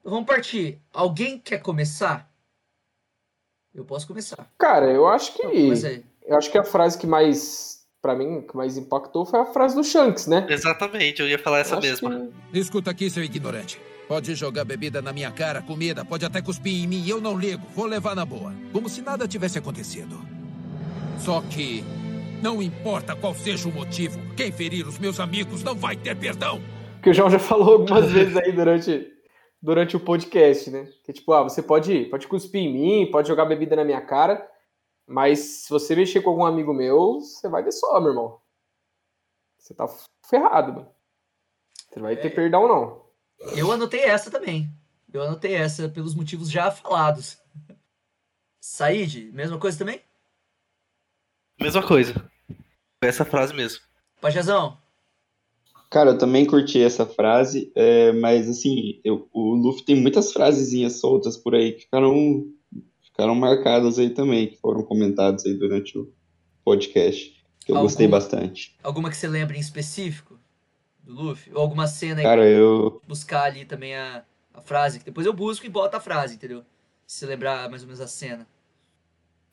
[0.03, 0.81] Vamos partir.
[0.91, 2.29] Alguém quer começar?
[3.73, 4.51] Eu posso começar.
[4.57, 5.45] Cara, eu acho que
[6.27, 9.75] eu acho que a frase que mais para mim que mais impactou foi a frase
[9.75, 10.45] do Shanks, né?
[10.49, 12.29] Exatamente, eu ia falar essa mesma.
[12.51, 12.59] Que...
[12.59, 13.81] Escuta aqui, seu ignorante.
[14.07, 17.65] Pode jogar bebida na minha cara, comida, pode até cuspir em mim, eu não ligo,
[17.73, 18.53] vou levar na boa.
[18.71, 20.15] Como se nada tivesse acontecido.
[21.17, 21.83] Só que
[22.43, 26.61] não importa qual seja o motivo, quem ferir os meus amigos não vai ter perdão.
[27.01, 29.07] Que o João já falou algumas vezes aí durante,
[29.59, 30.87] durante o podcast, né?
[31.03, 34.47] Que tipo, ah, você pode, pode cuspir em mim, pode jogar bebida na minha cara,
[35.07, 38.41] mas se você mexer com algum amigo meu, você vai ver só, meu irmão.
[39.57, 39.87] Você tá
[40.27, 40.95] ferrado, mano.
[41.89, 42.29] Você não vai ter é.
[42.29, 43.05] perdão, não.
[43.55, 44.69] Eu anotei essa também.
[45.13, 47.37] Eu anotei essa pelos motivos já falados.
[48.59, 50.01] Said, mesma coisa também?
[51.59, 52.13] Mesma coisa.
[53.01, 53.81] Essa frase mesmo.
[54.19, 54.77] Pajazão.
[55.89, 60.99] Cara, eu também curti essa frase, é, mas assim, eu, o Luffy tem muitas frasezinhas
[60.99, 62.45] soltas por aí que ficaram,
[63.15, 66.11] ficaram marcadas aí também, que foram comentadas aí durante o
[66.65, 68.75] podcast, que eu alguma, gostei bastante.
[68.83, 70.35] Alguma que você lembra em específico?
[71.05, 71.53] do Luffy?
[71.53, 73.01] Ou alguma cena Cara, que eu...
[73.07, 74.23] buscar ali também a,
[74.53, 76.63] a frase, que depois eu busco e boto a frase, entendeu?
[77.05, 78.47] Se você lembrar mais ou menos a cena.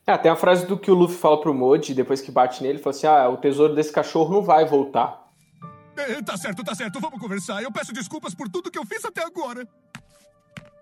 [0.05, 2.79] É, tem a frase do que o Luffy fala pro Moji, depois que bate nele,
[2.79, 5.31] fala assim, ah, o tesouro desse cachorro não vai voltar.
[5.95, 6.99] É, tá certo, tá certo.
[6.99, 7.61] Vamos conversar.
[7.61, 9.65] Eu peço desculpas por tudo que eu fiz até agora.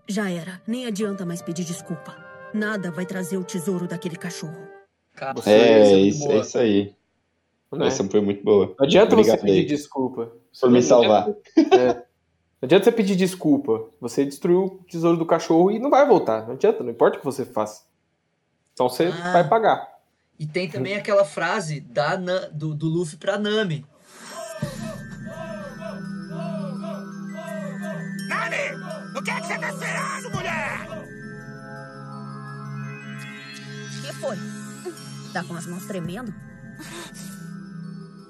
[0.07, 0.61] Já era.
[0.65, 2.30] Nem adianta mais pedir desculpa.
[2.53, 4.67] Nada vai trazer o tesouro daquele cachorro.
[5.15, 6.33] Cara, Você- É, é isso, boa.
[6.33, 6.95] é isso aí.
[7.71, 7.87] Né?
[7.87, 8.75] Essa foi muito boa.
[8.77, 10.31] Não adianta Obrigado você pedir aí desculpa.
[10.59, 11.29] por me salvar.
[11.57, 11.93] É.
[11.93, 13.85] Não adianta você pedir desculpa.
[14.01, 16.45] Você destruiu o tesouro do cachorro e não vai voltar.
[16.45, 17.83] Não adianta, não importa o que você faça.
[18.73, 19.31] Então você Ah.
[19.33, 19.89] vai pagar.
[20.37, 23.85] E tem também aquela frase da, Na- do, do Luffy pra Nami.
[28.27, 28.57] Nani!
[29.17, 30.00] O que é que você tá esperando,
[34.01, 34.37] que foi?
[35.31, 36.33] Tá com as mãos tremendo?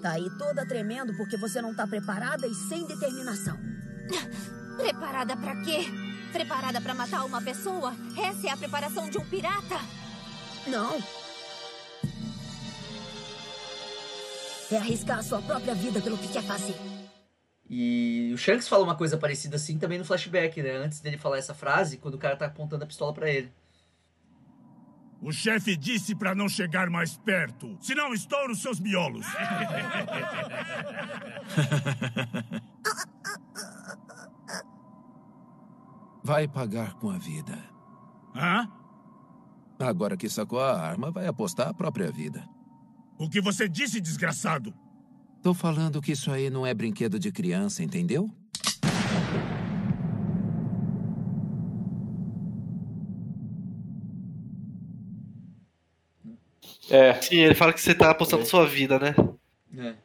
[0.01, 3.57] Tá aí toda tremendo porque você não tá preparada e sem determinação.
[4.77, 5.85] Preparada pra quê?
[6.31, 7.93] Preparada pra matar uma pessoa?
[8.17, 9.79] Essa é a preparação de um pirata?
[10.67, 10.99] Não.
[14.71, 16.75] É arriscar a sua própria vida pelo que quer fazer.
[17.69, 20.77] E o Shanks fala uma coisa parecida assim também no flashback, né?
[20.77, 23.51] Antes dele falar essa frase, quando o cara tá apontando a pistola pra ele.
[25.21, 29.27] O chefe disse pra não chegar mais perto, senão estouro seus miolos.
[36.23, 37.57] Vai pagar com a vida.
[38.35, 38.67] Hã?
[39.79, 42.47] Agora que sacou a arma, vai apostar a própria vida.
[43.17, 44.73] O que você disse, desgraçado?
[45.41, 48.29] Tô falando que isso aí não é brinquedo de criança, entendeu?
[56.89, 57.13] É.
[57.21, 59.15] Sim, ele fala que você tá apostando sua vida, né?
[59.77, 59.95] É.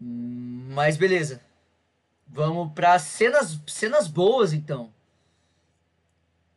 [0.00, 1.40] Hum, Mas beleza.
[2.28, 4.92] Vamos pra cenas, cenas boas, então.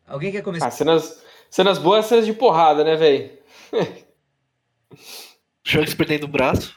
[0.07, 0.67] Alguém quer começar?
[0.67, 3.37] Ah, cenas, cenas boas, cenas de porrada, né, velho?
[5.63, 6.75] Shanks perdendo o braço.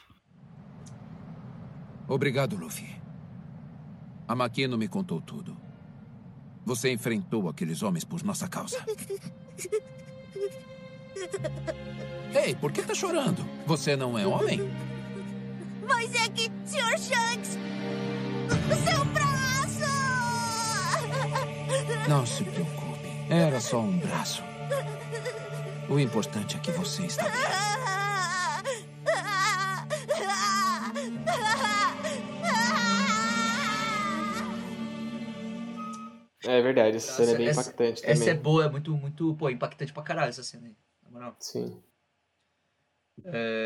[2.07, 2.95] Obrigado, Luffy.
[4.27, 5.57] A Makino me contou tudo.
[6.65, 8.77] Você enfrentou aqueles homens por nossa causa.
[12.33, 13.45] Ei, por que tá chorando?
[13.65, 14.71] Você não é homem?
[15.87, 16.97] Mas é que, Sr.
[16.97, 17.57] Shanks,
[18.83, 19.33] seu braço!
[22.09, 23.09] Não se preocupe.
[23.29, 24.43] Era só um braço.
[25.89, 27.63] O importante é que você está bem.
[36.45, 38.29] É verdade, essa cena é bem essa, impactante essa também.
[38.29, 40.75] é boa, é muito, muito, pô, impactante pra caralho essa cena aí.
[41.13, 41.35] Moral.
[41.39, 41.79] Sim.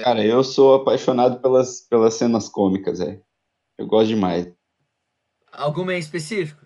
[0.04, 3.22] Cara, eu sou apaixonado pelas, pelas cenas cômicas, é.
[3.78, 4.52] Eu gosto demais.
[5.54, 6.66] Alguma em específico?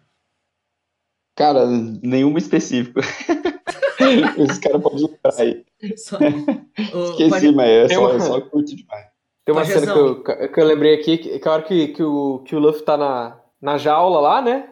[1.36, 3.00] Cara, nenhuma específica.
[4.38, 5.64] Os caras podem lembrar aí.
[5.96, 6.18] Só...
[6.78, 9.06] Esqueci, Paje- mas é só, uma- só curto demais.
[9.46, 12.04] Tem uma cena que eu, que eu lembrei aqui, que, que a hora que, que,
[12.04, 14.68] o, que o Luffy tá na, na jaula lá, né?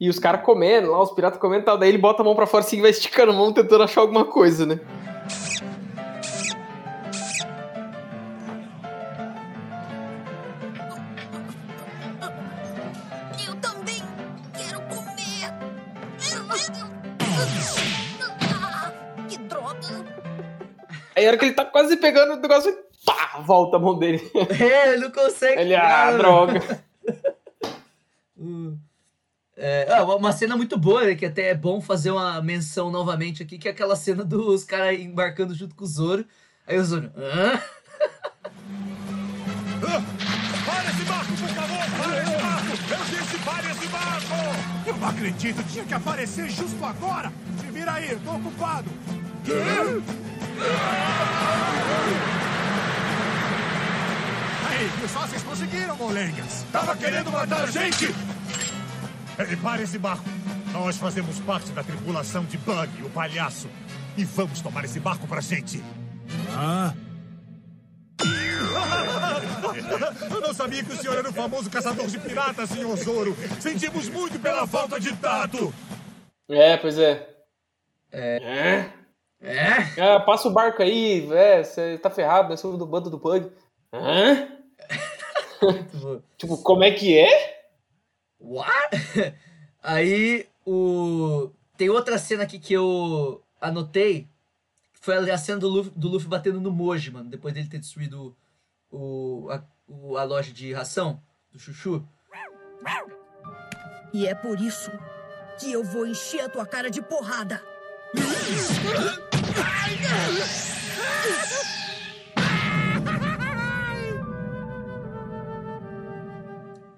[0.00, 1.78] E os caras comendo lá, os piratas comendo e tal.
[1.78, 4.00] Daí ele bota a mão pra fora assim e vai esticando a mão tentando achar
[4.02, 4.80] alguma coisa, né?
[21.22, 22.76] Aí a hora que ele tá quase pegando o negócio,
[23.06, 24.20] pá, volta a mão dele.
[24.60, 25.60] É, ele não consegue.
[25.60, 26.18] Ele, ah, cara.
[26.18, 26.84] droga.
[28.36, 28.76] Hum.
[29.56, 33.40] É, ah, uma- cena muito boa, né, que até é bom fazer uma menção novamente
[33.40, 36.24] aqui, que é aquela cena dos caras embarcando junto com o Zoro.
[36.66, 37.60] Aí o Zoro, hã?
[39.80, 41.78] Para esse barco, por favor!
[42.02, 42.72] Para esse barco!
[42.90, 44.88] Eu disse para esse barco!
[44.88, 47.32] Eu não acredito, tinha que aparecer justo agora!
[47.60, 48.90] Se vira aí, eu tô ocupado!
[54.68, 55.26] Aí, só?
[55.26, 56.64] Vocês conseguiram, molengas!
[56.72, 58.06] Tava querendo matar a gente!
[59.38, 60.24] Ei, para esse barco!
[60.72, 63.68] Nós fazemos parte da tripulação de Bug, o palhaço.
[64.16, 65.82] E vamos tomar esse barco pra gente.
[66.50, 66.92] Ah?
[70.30, 73.36] Eu não sabia que o senhor era o famoso caçador de piratas, senhor Zoro.
[73.60, 75.72] Sentimos muito pela falta de tato.
[76.48, 77.28] É, pois é.
[78.10, 78.36] É.
[78.42, 78.90] É?
[80.00, 83.50] Ah, passa o barco aí, é, você tá ferrado, nós somos do bando do Pug.
[83.92, 84.48] Hã?
[86.36, 87.64] Tipo, como é que é?
[88.40, 89.34] What?
[89.82, 91.50] Aí o.
[91.76, 94.28] Tem outra cena aqui que eu anotei.
[95.00, 97.28] Foi a cena do Luffy, do Luffy batendo no Moji, mano.
[97.30, 98.36] Depois dele ter destruído
[98.90, 101.20] o, a, o- a loja de ração
[101.52, 102.04] do Chuchu.
[104.12, 104.90] E é por isso
[105.58, 107.62] que eu vou encher a tua cara de porrada.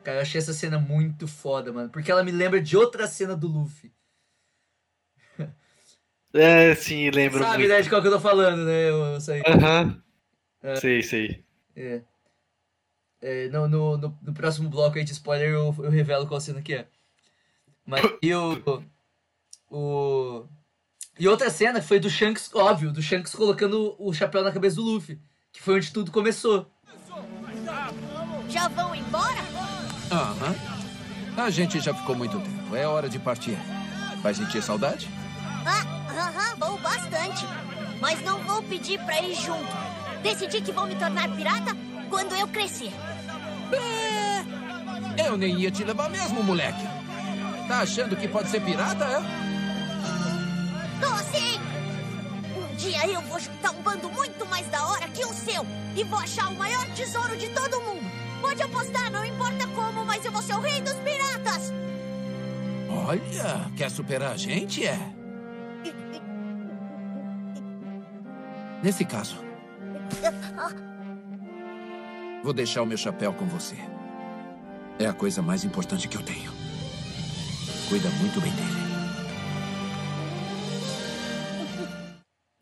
[0.04, 1.88] Cara, eu achei essa cena muito foda, mano.
[1.90, 3.92] Porque ela me lembra de outra cena do Luffy.
[6.36, 7.68] É, sim, lembro Sabe, muito.
[7.68, 8.90] né, de qual que eu tô falando, né?
[8.90, 9.40] Eu, aí.
[9.46, 10.02] Aham.
[10.60, 10.74] É.
[10.74, 11.44] Sei, sei.
[11.76, 12.02] É.
[13.22, 16.60] É, no, no, no, no próximo bloco aí de spoiler eu, eu revelo qual cena
[16.60, 16.88] que é.
[17.86, 18.82] Mas e o,
[19.70, 20.48] o.
[21.18, 24.82] E outra cena foi do Shanks, óbvio, do Shanks colocando o chapéu na cabeça do
[24.82, 25.20] Luffy.
[25.52, 26.68] Que foi onde tudo começou.
[28.48, 29.40] Já vão embora?
[30.10, 30.54] Aham.
[31.36, 32.74] A gente já ficou muito tempo.
[32.74, 33.56] É hora de partir.
[34.22, 35.08] Vai sentir saudade?
[35.64, 37.46] Ah, aham, vou bastante.
[38.00, 39.72] Mas não vou pedir pra ir junto.
[40.22, 41.76] Decidi que vou me tornar pirata
[42.10, 42.92] quando eu crescer.
[45.24, 46.82] Eu nem ia te levar mesmo, moleque.
[47.68, 49.43] Tá achando que pode ser pirata, é?
[52.84, 55.66] Dia eu vou juntar um bando muito mais da hora que o seu
[55.96, 58.04] e vou achar o maior tesouro de todo mundo.
[58.42, 61.72] Pode apostar, não importa como, mas eu vou ser o rei dos piratas.
[62.90, 64.98] Olha, quer superar a gente, é?
[68.82, 69.38] Nesse caso,
[72.42, 73.76] vou deixar o meu chapéu com você.
[74.98, 76.52] É a coisa mais importante que eu tenho.
[77.88, 78.83] Cuida muito bem dele.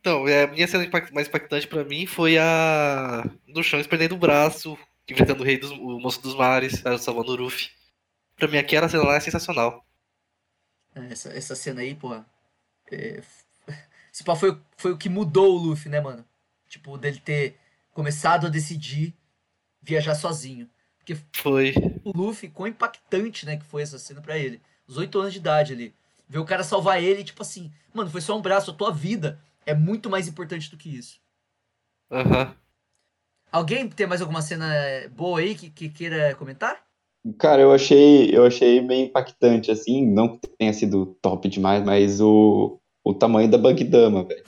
[0.02, 4.18] Então, é, a minha cena mais impactante pra mim foi a do Shanks perdendo o
[4.18, 4.76] braço,
[5.08, 7.70] enfrentando o rei dos o moço dos mares, né, salvando o Ruffy.
[8.34, 9.86] Pra mim aquela cena lá é sensacional.
[10.92, 12.26] É, Essa, essa cena aí, porra.
[12.90, 13.22] É,
[14.12, 16.24] esse pau foi, foi o que mudou o Luffy, né, mano?
[16.68, 17.56] Tipo, dele ter
[17.92, 19.14] começado a decidir
[19.80, 20.68] viajar sozinho.
[20.98, 21.74] Porque Foi.
[22.02, 24.60] o Luffy, quão impactante, né, que foi essa cena pra ele.
[24.84, 25.94] Os oito anos de idade ali.
[26.28, 29.40] Ver o cara salvar ele, tipo assim, mano, foi só um braço, a tua vida
[29.66, 31.20] é muito mais importante do que isso.
[32.10, 32.54] Aham.
[33.50, 34.66] Alguém tem mais alguma cena
[35.14, 36.82] boa aí que, que queira comentar?
[37.38, 42.20] Cara, eu achei, eu achei meio impactante, assim, não que tenha sido top demais, mas
[42.20, 44.42] o, o tamanho da Bug Dama, velho.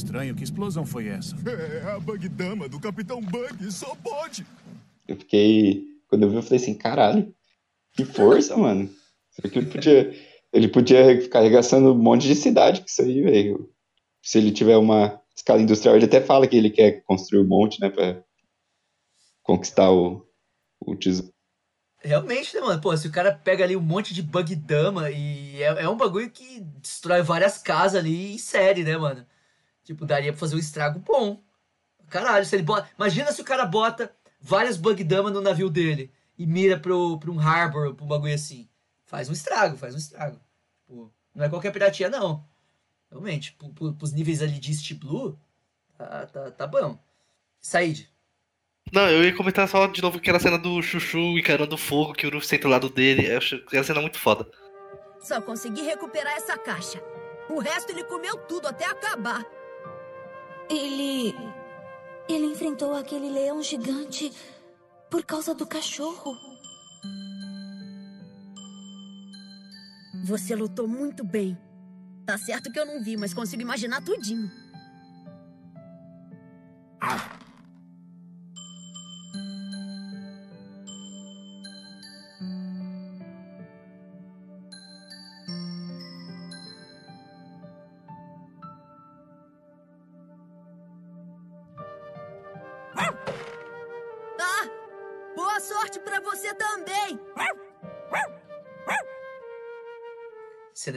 [0.00, 1.36] Estranho, que explosão foi essa?
[1.46, 4.46] É a Bug Dama do Capitão Bug, só pode.
[5.06, 7.34] Eu fiquei, quando eu vi, eu falei assim, caralho,
[7.92, 8.90] que força, mano.
[9.30, 10.14] Será que ele podia,
[10.52, 13.70] ele podia ficar arregaçando um monte de cidade com isso aí, velho.
[14.22, 17.80] Se ele tiver uma escala industrial, ele até fala que ele quer construir um monte,
[17.80, 18.22] né, pra
[19.42, 20.26] conquistar o,
[20.80, 21.32] o tesouro.
[22.02, 22.80] Realmente, né, mano?
[22.80, 25.96] Pô, se o cara pega ali um monte de bug dama e é, é um
[25.96, 29.26] bagulho que destrói várias casas ali em série, né, mano?
[29.84, 31.42] Tipo, daria pra fazer um estrago bom.
[32.08, 32.88] Caralho, se ele bota.
[32.96, 37.30] Imagina se o cara bota várias bug dama no navio dele e mira pro, pra
[37.30, 38.68] um harbor, pra um bagulho assim.
[39.04, 40.40] Faz um estrago, faz um estrago.
[40.80, 42.44] Tipo, não é qualquer piratia, não.
[43.10, 45.38] Realmente, pro, pro, pros níveis ali de East Blue,
[45.96, 46.98] tá, tá, tá bom.
[47.60, 48.08] Said.
[48.92, 52.26] Não, eu ia comentar só de novo aquela cena do Chuchu encarando o fogo que
[52.26, 53.30] o Ruffy senta ao lado dele.
[53.32, 54.50] Acho aquela cena muito foda.
[55.20, 57.00] Só consegui recuperar essa caixa.
[57.48, 59.44] O resto ele comeu tudo até acabar.
[60.70, 61.34] Ele.
[62.28, 64.32] Ele enfrentou aquele leão gigante
[65.10, 66.36] por causa do cachorro.
[70.24, 71.58] Você lutou muito bem.
[72.24, 74.48] Tá certo que eu não vi, mas consigo imaginar tudinho.
[77.00, 77.39] Ah!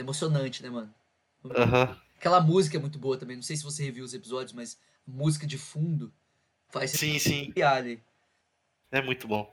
[0.04, 0.92] Emocionante, né, mano?
[1.56, 1.96] Aham.
[2.16, 3.36] Aquela música é muito boa também.
[3.36, 6.12] Não sei se você reviu os episódios, mas a música de fundo
[6.70, 7.52] faz Sim, sim.
[7.62, 8.02] ali.
[8.90, 9.52] É muito bom.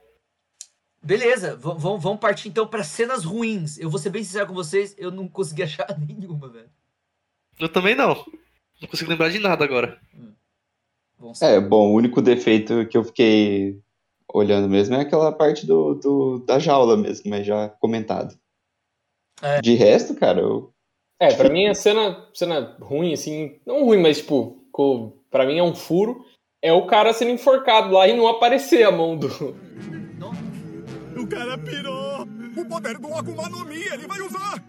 [1.02, 3.76] Beleza, vamos partir então pra cenas ruins.
[3.78, 6.70] Eu vou ser bem sincero com vocês, eu não consegui achar nenhuma, velho.
[7.58, 8.24] Eu também não.
[8.80, 10.00] Não consigo lembrar de nada agora.
[11.18, 13.80] Vamos É, bom, o único defeito que eu fiquei
[14.32, 18.38] olhando mesmo é aquela parte do, do- da jaula mesmo, mas já comentado.
[19.42, 19.60] É.
[19.60, 20.72] De resto, cara, eu,
[21.20, 24.64] É, pra mim a cena, cena ruim, assim, não ruim, mas tipo,
[25.30, 26.24] pra mim é um furo,
[26.62, 29.26] é o cara sendo enforcado lá e não aparecer a mão do.
[31.16, 32.26] O cara pirou.
[32.56, 34.62] O poder do Akuma no Mi, ele vai usar.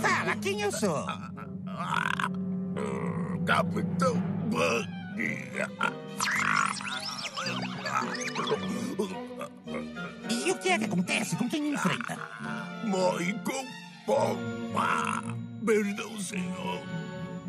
[0.00, 1.04] Fala quem eu sou.
[3.46, 4.14] Capitão
[4.50, 4.88] Bug.
[10.30, 12.16] E o que é que acontece com quem enfrenta?
[12.84, 13.66] Michael
[14.06, 15.22] Palma.
[15.64, 16.80] Perdão, senhor.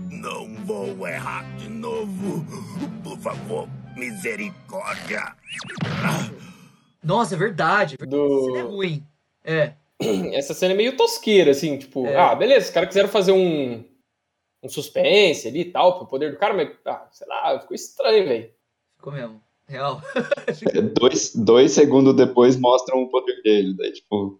[0.09, 2.45] Não vou errar de novo.
[3.03, 5.35] Por favor, misericórdia.
[7.03, 7.97] Nossa, é verdade.
[7.97, 8.47] Do...
[8.49, 9.07] Isso é ruim.
[9.43, 9.73] É.
[10.33, 12.15] Essa cena é meio tosqueira, assim, tipo, É.
[12.15, 13.83] ah, beleza, os caras quiseram fazer um,
[14.61, 18.27] um suspense ali e tal, pro poder do cara, mas, ah, sei lá, ficou estranho,
[18.27, 18.51] velho.
[18.97, 19.41] Ficou mesmo.
[19.73, 20.01] Real.
[20.71, 23.75] É, dois, dois segundos depois mostram o poder dele.
[23.75, 24.39] Daí, tipo,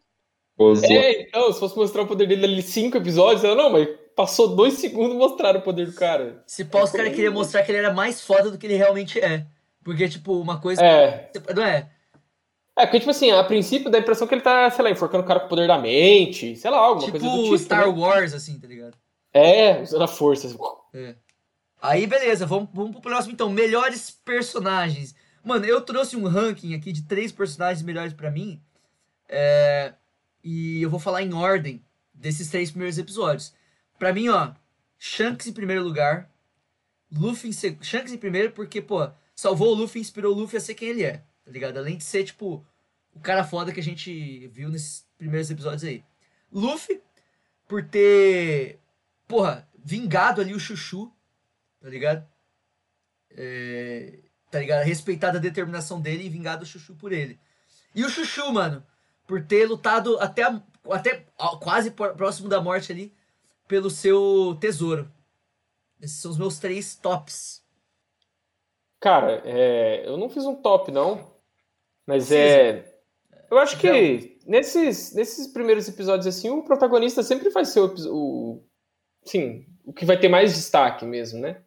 [0.84, 4.56] É, então, se fosse mostrar o poder dele ali cinco episódios, ela, não, mas passou
[4.56, 6.44] dois segundos mostraram o poder do cara.
[6.46, 9.20] Se pá, os caras queriam mostrar que ele era mais foda do que ele realmente
[9.20, 9.48] é.
[9.84, 10.84] Porque, tipo, uma coisa.
[10.84, 11.32] É.
[11.56, 11.90] Não é?
[12.78, 15.24] É, porque, tipo assim, a princípio dá a impressão que ele tá, sei lá, enforcando
[15.24, 17.58] o cara com o poder da mente, sei lá, alguma coisa do Tipo tipo.
[17.58, 18.00] Star né?
[18.00, 18.96] Wars, assim, tá ligado?
[19.34, 20.48] É, usando a força.
[20.48, 20.58] assim.
[20.94, 21.16] É.
[21.84, 23.50] Aí, beleza, vamos, vamos pro próximo então.
[23.50, 25.14] Melhores personagens.
[25.44, 28.62] Mano, eu trouxe um ranking aqui de três personagens melhores pra mim.
[29.28, 29.94] É,
[30.44, 31.84] E eu vou falar em ordem
[32.14, 33.54] desses três primeiros episódios.
[33.98, 34.54] Pra mim, ó,
[34.98, 36.30] Shanks em primeiro lugar.
[37.12, 37.84] Luffy em segundo.
[37.84, 41.04] Shanks em primeiro porque, pô, salvou o Luffy inspirou o Luffy a ser quem ele
[41.04, 41.78] é, tá ligado?
[41.78, 42.66] Além de ser, tipo,
[43.14, 46.04] o cara foda que a gente viu nesses primeiros episódios aí.
[46.52, 47.02] Luffy,
[47.68, 48.80] por ter,
[49.28, 51.12] porra, vingado ali o Chuchu,
[51.80, 52.28] tá ligado?
[53.32, 54.20] É,
[54.54, 54.84] tá ligado?
[54.86, 57.40] Respeitado a determinação dele e vingado o Chuchu por ele.
[57.96, 58.86] E o Chuchu, mano,
[59.26, 60.62] por ter lutado até, a-
[60.92, 63.12] até ó, quase próximo da morte ali
[63.68, 65.12] pelo seu tesouro.
[66.00, 67.64] Esses são os meus três tops.
[69.00, 71.34] Cara, é, eu não fiz um top, não.
[72.06, 72.94] Mas é.
[73.50, 78.64] Eu acho que nesses, nesses primeiros episódios, assim, o protagonista sempre vai ser o, o.
[79.24, 81.62] Sim, o que vai ter mais destaque mesmo, né?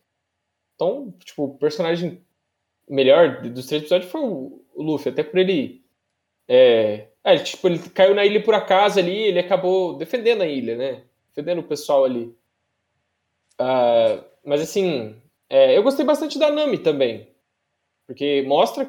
[0.74, 2.25] Então, tipo, o personagem
[2.88, 5.84] melhor dos três episódios foi o, Luffy, até por ele.
[6.48, 10.76] É, é, tipo, ele caiu na ilha por acaso ali, ele acabou defendendo a ilha,
[10.76, 11.04] né?
[11.28, 12.34] Defendendo o pessoal ali.
[13.58, 17.28] Ah, mas assim, é, eu gostei bastante da Nami também.
[18.06, 18.84] Porque mostra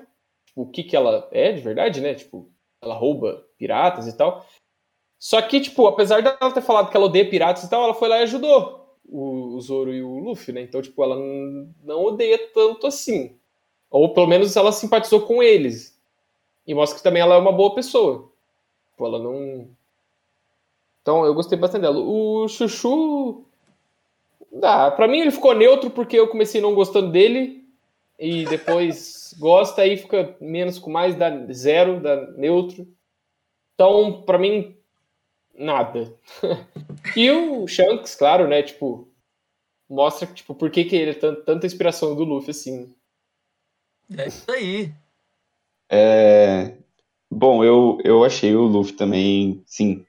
[0.45, 2.13] tipo, o que, que ela é de verdade, né?
[2.13, 2.51] Tipo,
[2.81, 4.45] ela rouba piratas e tal.
[5.19, 8.07] Só que, tipo, apesar dela ter falado que ela odeia piratas e tal, ela foi
[8.07, 10.61] lá e ajudou o, o Zoro e o Luffy, né?
[10.61, 11.15] Então, tipo, ela
[11.83, 13.39] não odeia tanto assim.
[13.89, 15.97] Ou pelo menos ela simpatizou com eles.
[16.65, 18.29] E mostra que também ela é uma boa pessoa.
[18.91, 19.67] Tipo, ela não.
[21.01, 21.99] Então, eu gostei bastante dela.
[21.99, 23.43] O Chuchu.
[24.51, 27.65] Dá, pra mim ele ficou neutro porque eu comecei não gostando dele.
[28.19, 32.87] E depois gosta, aí fica menos com mais, dá zero, dá neutro.
[33.75, 34.75] Então, pra mim,
[35.57, 36.13] nada.
[37.15, 38.63] e o Shanks, claro, né?
[38.63, 39.07] Tipo,
[39.89, 42.93] mostra tipo, por que, que ele é tan- tanta inspiração do Luffy assim.
[44.15, 44.93] É isso aí.
[45.91, 46.77] É,
[47.31, 50.05] Bom, eu, eu achei o Luffy também, sim,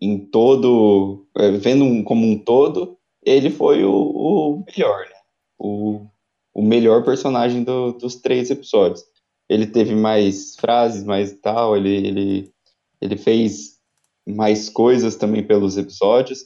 [0.00, 5.16] em todo, é, vendo um, como um todo, ele foi o, o melhor, né?
[5.58, 6.06] O,
[6.54, 9.04] o melhor personagem do- dos três episódios.
[9.48, 12.52] Ele teve mais frases, mais tal, ele, ele,
[13.00, 13.78] ele fez
[14.26, 16.40] mais coisas também pelos episódios.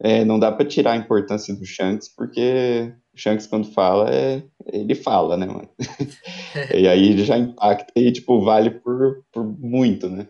[0.00, 4.42] É, não dá pra tirar a importância do Shanks, porque o Shanks, quando fala, é,
[4.72, 5.68] ele fala, né, mano?
[6.74, 10.28] E aí ele já impacta e, tipo, vale por, por muito, né?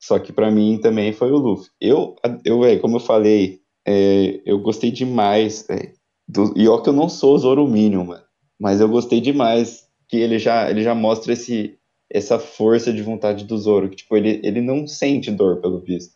[0.00, 1.70] Só que pra mim também foi o Luffy.
[1.80, 5.94] Eu, eu véi, como eu falei, é, eu gostei demais, véi,
[6.28, 8.24] do, e ó que eu não sou Zoro Minion, mano,
[8.58, 11.78] mas eu gostei demais que ele já, ele já mostra esse,
[12.10, 16.14] essa força de vontade do Zoro, que, tipo, ele, ele não sente dor, pelo visto.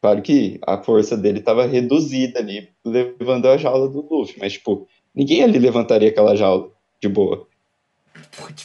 [0.00, 4.86] Claro que a força dele tava reduzida ali, levando a jaula do Luffy, mas, tipo,
[5.18, 6.70] ninguém ali levantaria aquela jaula
[7.02, 7.46] de boa.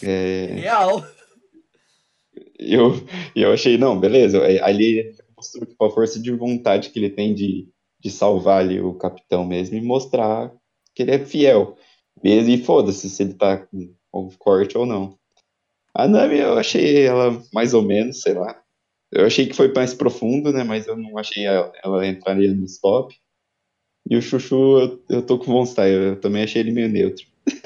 [0.04, 1.04] É, Real.
[2.60, 2.94] eu,
[3.36, 4.42] e eu achei, não, beleza.
[4.44, 7.68] aí- Ali mostrou tipo, a força de vontade que ele tem de,
[8.00, 10.52] de salvar ali o capitão mesmo e mostrar
[10.96, 11.76] que ele é fiel.
[12.24, 15.18] Mesmo, e foda-se se ele tá com, com corte ou não.
[15.94, 18.60] A Nami eu achei ela mais ou menos, sei lá.
[19.12, 20.64] Eu achei que foi mais profundo, né?
[20.64, 23.16] Mas eu não achei ela, ela entraria no top.
[24.10, 27.26] E o Chuchu, eu, eu tô com vontade, eu, eu também achei ele meio neutro.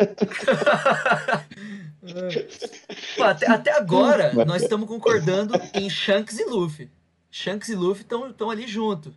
[3.15, 6.89] Pô, até, até agora, Mas- nós estamos concordando em Shanks e Luffy.
[7.31, 9.13] Shanks e Luffy estão ali junto.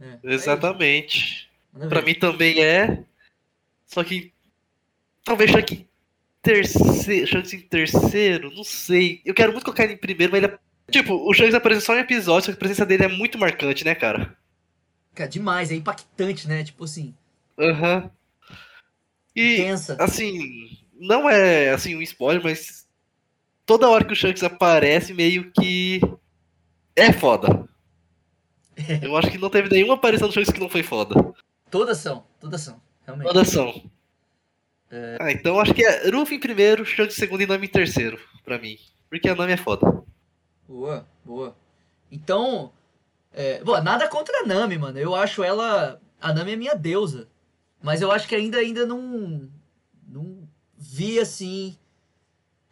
[0.00, 0.18] É.
[0.24, 1.48] Exatamente.
[1.72, 2.06] Manda Pra ver.
[2.06, 3.02] mim também é.
[3.86, 4.32] Só que.
[5.24, 5.86] Talvez Shanks em
[6.42, 7.26] terceiro.
[7.26, 9.20] Shanks em terceiro, não sei.
[9.24, 10.58] Eu quero muito colocar ele em primeiro, mas ele é.
[10.90, 13.84] Tipo, o Shanks aparece só em episódio, só que a presença dele é muito marcante,
[13.84, 14.34] né, cara?
[15.18, 16.62] Cara, demais, é impactante, né?
[16.62, 17.12] Tipo assim.
[17.58, 18.08] Aham.
[19.34, 19.96] E, Tensa.
[19.98, 22.86] assim, não é assim um spoiler, mas
[23.66, 26.00] toda hora que o Shanks aparece, meio que
[26.94, 27.68] é foda.
[29.02, 31.16] Eu acho que não teve nenhuma aparição do Shanks que não foi foda.
[31.68, 33.26] Todas são, todas são, realmente.
[33.26, 33.90] Todas são.
[35.18, 38.20] Ah, então acho que é Ruffy em primeiro, Shanks em segundo e Nami em terceiro,
[38.44, 38.78] pra mim.
[39.10, 40.00] Porque a Nami é foda.
[40.68, 41.56] Boa, boa.
[42.08, 42.72] Então,
[43.32, 44.98] é, bom, nada contra a Nami, mano.
[44.98, 46.00] Eu acho ela.
[46.20, 47.28] A Nami é minha deusa.
[47.82, 49.48] Mas eu acho que ainda, ainda não.
[50.06, 51.76] Não vi assim.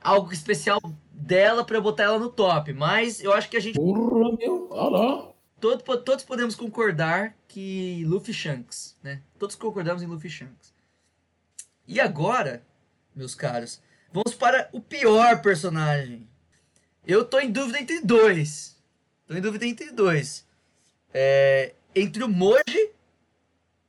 [0.01, 0.81] Algo especial
[1.12, 2.73] dela pra eu botar ela no top.
[2.73, 3.77] Mas eu acho que a gente.
[3.77, 4.69] Porra, meu.
[4.70, 5.35] Olha.
[5.61, 9.23] Todo- todos podemos concordar que Luffy Shanks, né?
[9.39, 10.74] Todos concordamos em Luffy Shanks.
[11.89, 12.62] E agora,
[13.15, 13.81] meus caros,
[14.12, 16.28] vamos para o pior personagem.
[17.07, 18.77] Eu tô em dúvida entre dois.
[19.27, 20.45] Tô em dúvida entre dois.
[21.18, 22.90] É, entre o Moji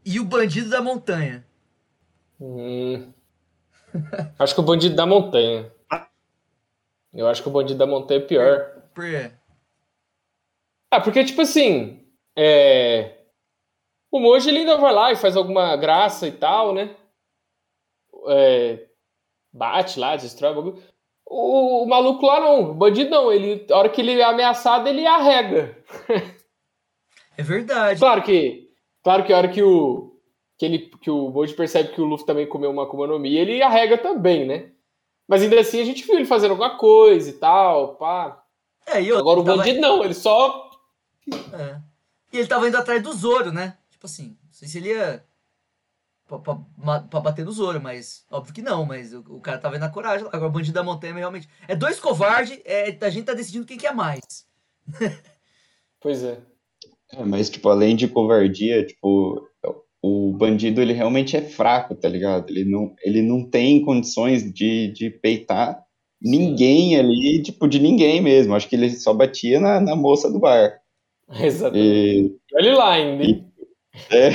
[0.05, 1.45] e o Bandido da Montanha.
[2.39, 3.11] Hum.
[4.39, 5.71] Acho que o bandido da montanha.
[7.13, 8.81] Eu acho que o bandido da montanha é pior.
[8.93, 9.31] Por quê?
[10.91, 12.05] Ah, porque, tipo assim,
[12.35, 13.17] é...
[14.11, 16.95] o Moji ele ainda vai lá e faz alguma graça e tal, né?
[18.29, 18.87] É,
[19.51, 20.83] Bate lá, destrói o bagulho.
[21.25, 24.87] O, o maluco lá não, o bandido não, ele, a hora que ele é ameaçado,
[24.87, 25.75] ele arrega.
[27.37, 27.99] É verdade.
[27.99, 28.69] Claro que,
[29.03, 30.19] claro que a hora que o,
[30.57, 33.37] que, ele, que o Moji percebe que o Luffy também comeu uma Akuma no Mi,
[33.37, 34.71] ele arrega também, né?
[35.27, 38.43] Mas ainda assim a gente viu ele fazendo alguma coisa e tal, pá.
[38.87, 40.69] É, e eu, Agora o tava- bandido não, ele só
[41.53, 41.79] É.
[42.33, 43.77] E ele tava indo atrás do Zoro, né?
[43.89, 45.23] Tipo assim, não sei se ele ia
[46.25, 46.55] pra, pra,
[47.01, 49.89] pra bater no Zoro, mas óbvio que não, mas o, o cara tava indo na
[49.89, 50.25] coragem.
[50.27, 51.49] Agora o Bandido da Montanha realmente...
[51.67, 54.21] É dois covardes, é, a gente tá decidindo quem que é mais.
[55.99, 56.39] Pois é.
[57.13, 59.41] É, mas, tipo, além de covardia, tipo,
[60.01, 62.49] o bandido, ele realmente é fraco, tá ligado?
[62.49, 65.83] Ele não, ele não tem condições de, de peitar
[66.21, 68.53] ninguém ali, tipo, de ninguém mesmo.
[68.55, 70.79] Acho que ele só batia na, na moça do bar.
[71.41, 72.35] Exatamente.
[72.51, 73.23] E, Olha lá ainda.
[73.23, 73.45] hein?
[74.11, 74.29] é,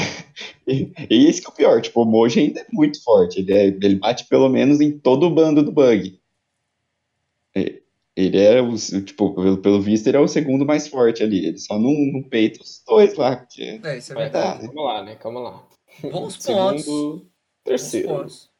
[0.67, 3.41] e, e isso que é o pior, tipo, o Moji ainda é muito forte.
[3.41, 6.19] Ele, é- ele bate pelo menos em todo o bando do Bug.
[7.55, 7.82] É,
[8.15, 11.47] Ele é, o, tipo, pelo, pelo visto, ele é o segundo mais forte ali.
[11.47, 13.37] Ele só não, não peita os dois lá.
[13.37, 13.81] Porque...
[13.83, 14.63] É, isso é verdade.
[14.63, 14.69] né?
[14.69, 15.17] Calma lá, né?
[15.17, 15.69] Calma lá.
[16.03, 17.27] Bons Segundo, pontos.
[17.65, 18.09] terceiro.
[18.09, 18.53] Bons pontos.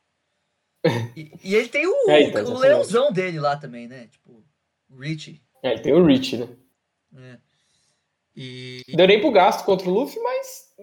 [1.17, 2.61] E, e ele tem o, É, então, o exatamente.
[2.61, 4.09] leãozão dele lá também, né?
[4.09, 4.43] Tipo,
[4.91, 5.41] o Richie.
[5.63, 6.49] É, ele tem o Rich, né?
[7.17, 7.39] É.
[8.35, 8.83] E...
[8.89, 10.75] Deu nem pro gasto contra o Luffy, mas.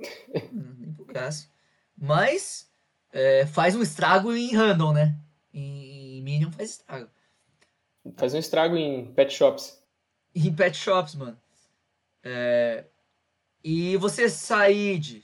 [0.54, 1.48] Hum, Nem pro caso.
[1.98, 2.70] Mas
[3.12, 5.18] é, faz um estrago em random, né?
[5.54, 7.10] Em, em Minion faz estrago.
[8.18, 9.82] Faz um estrago em pet shops.
[10.36, 11.38] Em pet shops, mano.
[12.24, 12.86] É,
[13.64, 15.24] E você, Said?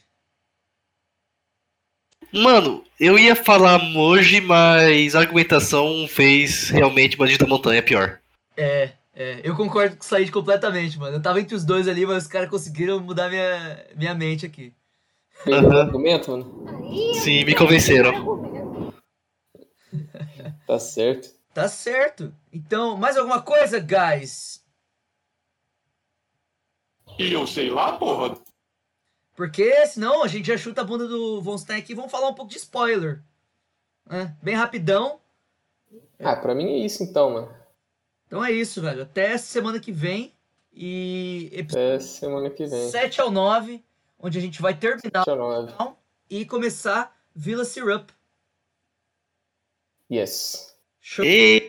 [2.33, 8.19] Mano, eu ia falar Moji, mas a argumentação fez realmente Bandido da Montanha pior.
[8.57, 11.15] É, é, eu concordo com o Said completamente, mano.
[11.15, 14.73] Eu tava entre os dois ali, mas os caras conseguiram mudar minha, minha mente aqui.
[15.45, 15.81] Pegou Aham.
[15.81, 16.45] argumento, mano?
[17.23, 18.13] Sim, me convenceram.
[20.67, 21.29] Tá certo.
[21.53, 22.33] Tá certo.
[22.55, 24.65] Então, mais alguma coisa, guys?
[27.19, 28.37] E eu sei lá, porra.
[29.35, 32.29] Porque senão a gente já chuta a bunda do Von Stein aqui e vamos falar
[32.29, 33.21] um pouco de spoiler.
[34.05, 34.37] né?
[34.41, 35.19] Bem rapidão.
[36.17, 37.53] Ah, pra mim é isso então, mano.
[38.25, 39.03] Então é isso, velho.
[39.03, 40.33] Até semana que vem.
[40.71, 42.89] E episódio Até semana que vem.
[42.89, 43.83] 7 ao 9,
[44.17, 45.25] onde a gente vai terminar
[46.29, 48.11] e começar Villa Syrup.
[50.09, 50.73] Yes.
[51.01, 51.25] Show.
[51.25, 51.64] E...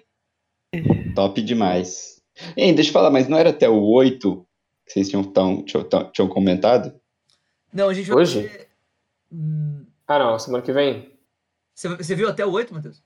[1.16, 2.20] Top demais.
[2.56, 4.46] Hein, deixa eu falar, mas não era até o 8
[4.86, 6.94] que vocês tinham, tão, tinham, tinham comentado?
[7.72, 8.42] Não, a gente vai Hoje?
[8.48, 8.68] fazer-
[9.32, 11.10] Hum, Ah, não, semana que vem?
[11.74, 13.02] Você, você viu até o 8, Matheus?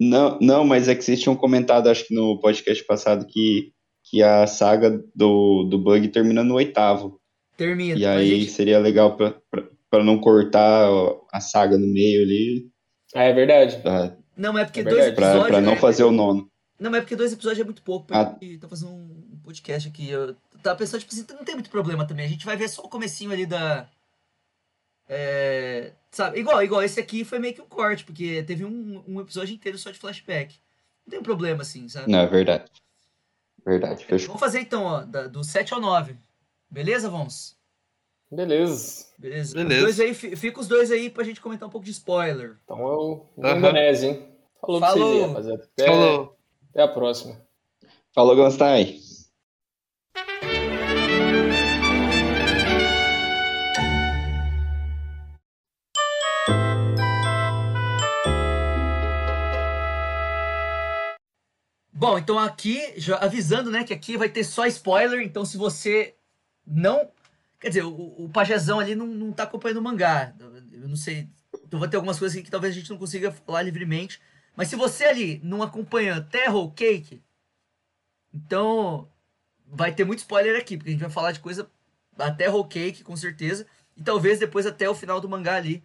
[0.00, 3.72] Não, não, mas é que vocês tinham comentado, acho que no podcast passado, que,
[4.04, 7.20] que a saga do, do Bug termina no oitavo.
[7.56, 7.98] Termina.
[7.98, 10.86] E aí gente, seria legal pra, pra, pra não cortar
[11.32, 12.68] a saga no meio ali,
[13.14, 13.78] Ah, é verdade.
[13.78, 15.16] pra, Não, mas é porque É dois verdade.
[15.16, 15.48] pra, episódios.
[15.50, 16.50] pra não é- fazer o nono.
[16.78, 18.06] Não, mas é porque dois episódios é muito pouco.
[18.10, 18.26] Ah.
[18.26, 20.10] Porque tô fazendo um podcast aqui.
[20.10, 22.26] Eu tava pensando, tipo assim, não tem muito problema também.
[22.26, 23.88] A gente vai ver só o comecinho ali da.
[25.08, 29.20] É, sabe, igual, igual esse aqui foi meio que um corte, porque teve um, um
[29.20, 30.56] episódio inteiro só de flashback.
[31.06, 32.10] Não tem problema, assim, sabe?
[32.10, 32.64] Não, é verdade.
[33.64, 34.28] Verdade, fechou.
[34.28, 36.16] Vamos fazer então, ó, da- do 7 ao 9.
[36.70, 37.55] Beleza, Vons?
[38.30, 39.06] Beleza.
[39.16, 39.54] Beleza.
[39.54, 39.82] Beleza.
[39.82, 42.56] Dois aí, fica os dois aí pra gente comentar um pouco de spoiler.
[42.64, 43.56] Então eu vou uhum.
[43.56, 44.28] Indonésia, hein?
[44.60, 45.26] Falou, Falou.
[45.28, 45.62] rapaziada.
[45.72, 46.36] Até, Falou.
[46.70, 47.40] até a próxima.
[48.12, 48.98] Falou, Gostai.
[61.92, 66.14] Bom, então aqui, já avisando, né, que aqui vai ter só spoiler, então se você
[66.66, 67.08] não
[67.58, 70.34] Quer dizer, o, o Pajezão ali não, não tá acompanhando o mangá.
[70.38, 71.28] Eu não sei.
[71.64, 74.20] Então vai ter algumas coisas que talvez a gente não consiga falar livremente.
[74.54, 77.22] Mas se você ali não acompanha Terra ou Cake,
[78.32, 79.08] então
[79.66, 81.68] vai ter muito spoiler aqui, porque a gente vai falar de coisa
[82.18, 83.66] até Whole Cake, com certeza.
[83.96, 85.82] E talvez depois até o final do mangá ali.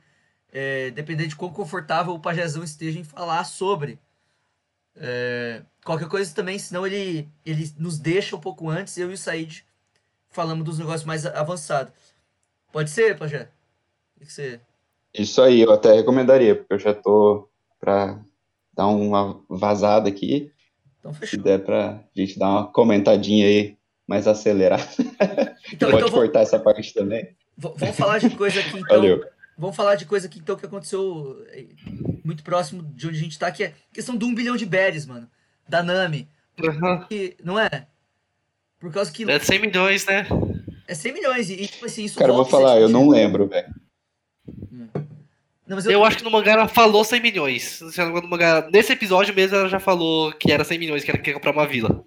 [0.54, 3.98] É, dependendo de quão confortável o Pajezão esteja em falar sobre.
[4.96, 9.18] É, qualquer coisa também, senão ele, ele nos deixa um pouco antes, eu e o
[9.18, 9.66] Said
[10.32, 11.94] falamos dos negócios mais avançados.
[12.72, 13.50] Pode ser, Pajé?
[14.18, 14.60] O que você...
[15.14, 17.50] Isso aí, eu até recomendaria, porque eu já tô
[17.80, 18.20] pra
[18.74, 20.52] dar uma vazada aqui.
[21.00, 21.38] Então fechou.
[21.38, 23.78] Se der pra gente dar uma comentadinha aí
[24.08, 24.84] mais acelerada.
[25.72, 27.24] Então, Pode então cortar essa parte também.
[27.56, 28.98] v- vamos falar de coisa aqui então.
[28.98, 29.24] Valeu.
[29.58, 31.68] Vamos falar de coisa aqui então que aconteceu eh,
[32.26, 35.06] muito próximo de onde a gente tá, que é questão do um bilhão de berries,
[35.06, 35.30] mano.
[35.70, 36.28] Da Nami.
[37.08, 37.88] Que- não é?
[38.82, 40.28] Por causa que É 100 milhões, né?
[40.88, 43.74] é 100 milhões e, tipo assim, isso Cara, eu vou falar, eu não lembro, velho.
[45.68, 46.04] Não, mas eu...
[46.04, 47.80] acho que no mangá ela falou 100 milhões.
[47.96, 51.32] No mangá, nesse episódio mesmo ela já falou que era 100 milhões, que ela quer
[51.34, 52.04] comprar uma vila.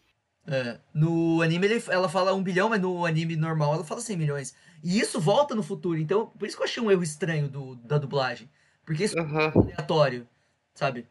[0.46, 4.16] É, no anime ele- ela fala um bilhão, mas no anime normal ela fala 100
[4.18, 4.54] milhões.
[4.82, 7.76] E isso volta no futuro, então por isso que eu achei um erro estranho do,
[7.76, 8.50] da dublagem.
[8.84, 10.28] Porque isso é aleatório,
[10.74, 11.06] sabe?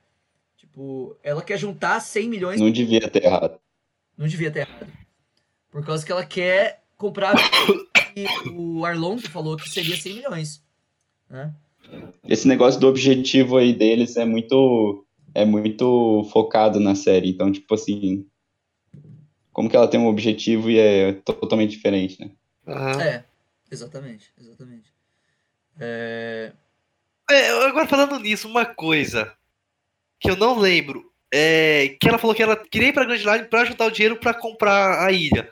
[0.58, 2.62] Tipo, ela quer juntar 100 milhões.
[2.62, 3.58] Não devia ter errado.
[4.16, 4.88] Não devia ter errado.
[5.74, 7.34] Por causa que ela quer comprar.
[8.16, 10.64] e o Arlong falou que seria 100 milhões.
[11.28, 11.52] Né?
[12.24, 15.06] Esse negócio do objetivo aí deles é muito
[15.36, 18.24] é muito focado na série, então tipo assim,
[19.52, 22.32] como que ela tem um objetivo e é totalmente diferente, né?
[23.02, 23.24] É,
[23.72, 24.94] exatamente, exatamente.
[25.80, 26.54] É...
[27.32, 29.34] É, agora falando nisso, uma coisa
[30.20, 31.12] que eu não lembro.
[31.36, 34.18] É que ela falou que ela queria ir pra Grand Line pra juntar o dinheiro
[34.18, 35.50] pra comprar a ilha.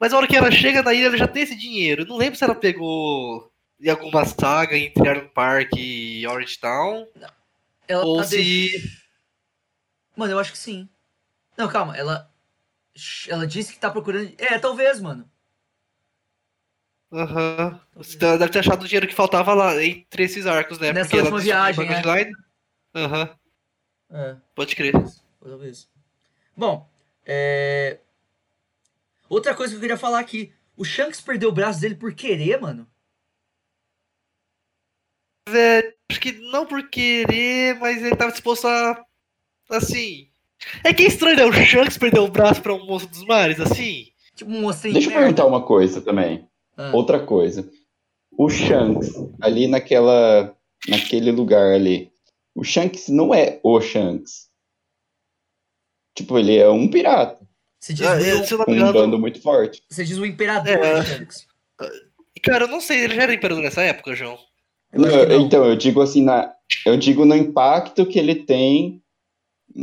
[0.00, 2.02] Mas a hora que ela chega na ilha, ela já tem esse dinheiro.
[2.02, 7.06] Eu não lembro se ela pegou em alguma saga entre Iron Park e Orange Town.
[7.86, 8.36] Ela ou tá se.
[8.36, 9.02] deix-
[10.16, 10.88] Mano, eu acho que sim.
[11.58, 12.30] Não, calma, ela.
[13.28, 14.32] Ela disse que tá procurando.
[14.38, 15.30] É, talvez, mano.
[17.12, 17.80] Aham.
[17.96, 20.92] Você deve ter achado o dinheiro que faltava lá entre esses arcos, né?
[20.92, 22.32] Nessa Porque última ir viagem, pra é.
[24.10, 24.36] É.
[24.54, 24.94] Pode crer.
[25.40, 25.88] Talvez.
[26.56, 26.88] Bom,
[27.24, 27.98] é...
[29.28, 30.52] Outra coisa que eu queria falar aqui.
[30.76, 32.86] O Shanks perdeu o braço dele por querer, mano.
[35.48, 39.04] É, acho que não por querer, mas ele tava disposto a.
[39.70, 40.28] Assim.
[40.84, 41.44] É que é estranho, né?
[41.44, 44.08] O Shanks perdeu o braço pra um moço dos mares, assim.
[44.34, 44.70] Tipo um.
[44.70, 46.48] Deixa eu perguntar uma coisa também.
[46.76, 46.92] Ah.
[46.94, 47.68] Outra coisa.
[48.36, 50.56] O Shanks, ali naquela.
[50.88, 52.12] naquele lugar ali.
[52.54, 54.48] O Shanks não é o Shanks.
[56.16, 57.46] Tipo, ele é um pirata.
[57.80, 59.82] Você diz, Ah, é, eu um bando muito forte.
[59.88, 61.00] Você diz o imperador É.
[61.00, 61.46] do Shanks.
[62.42, 64.38] Cara, eu não sei, ele já era imperador nessa época, João.
[64.92, 66.52] Eu então, eu digo assim, na,
[66.86, 69.02] eu digo no impacto que ele tem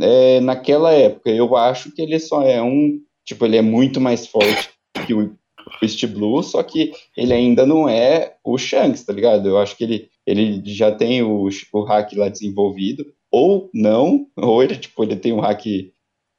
[0.00, 1.30] é, naquela época.
[1.30, 3.00] Eu acho que ele só é um.
[3.24, 4.70] Tipo, ele é muito mais forte
[5.06, 9.48] que o, o East Blue, só que ele ainda não é o Shanks, tá ligado?
[9.48, 14.62] Eu acho que ele, ele já tem o, o hack lá desenvolvido, ou não, ou
[14.62, 15.64] ele, tipo, ele tem um hack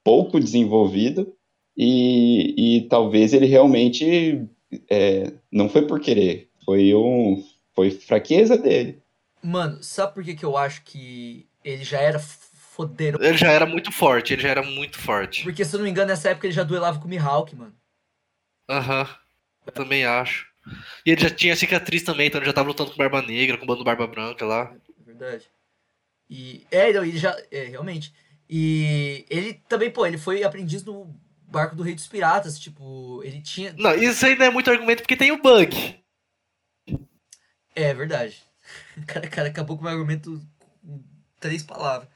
[0.04, 1.32] pouco desenvolvido,
[1.76, 4.46] e, e talvez ele realmente
[4.90, 7.42] é, não foi por querer, foi um.
[7.74, 9.00] Foi fraqueza dele.
[9.40, 13.22] Mano, sabe por que, que eu acho que ele já era fodeiro?
[13.24, 15.44] Ele já era muito forte, ele já era muito forte.
[15.44, 17.72] Porque, se eu não me engano, nessa época ele já duelava com o Mihawk, mano.
[18.68, 19.08] Aham.
[19.64, 20.48] Eu também acho.
[21.04, 23.64] E ele já tinha cicatriz também, então ele já tava lutando com Barba Negra, com
[23.64, 24.74] o bando Barba Branca lá.
[25.00, 25.50] É verdade.
[26.28, 26.66] E.
[26.70, 27.36] É, não, ele já.
[27.50, 28.12] É, realmente.
[28.48, 32.58] E ele também, pô, ele foi aprendiz no barco do Rei dos Piratas.
[32.58, 33.74] Tipo, ele tinha.
[33.78, 36.02] Não, isso aí não é muito argumento porque tem o bug.
[37.74, 38.42] É verdade.
[38.98, 40.42] O cara, cara acabou com o meu argumento
[40.82, 41.02] com
[41.40, 42.06] três palavras.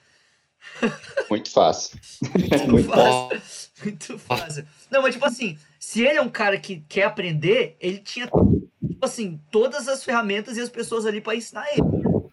[1.30, 1.98] Muito fácil.
[2.38, 3.70] Muito Muito fácil.
[3.82, 4.66] Muito fácil.
[4.90, 9.04] Não, mas tipo assim, se ele é um cara que quer aprender, ele tinha, tipo
[9.04, 11.82] assim, todas as ferramentas e as pessoas ali pra ensinar ele.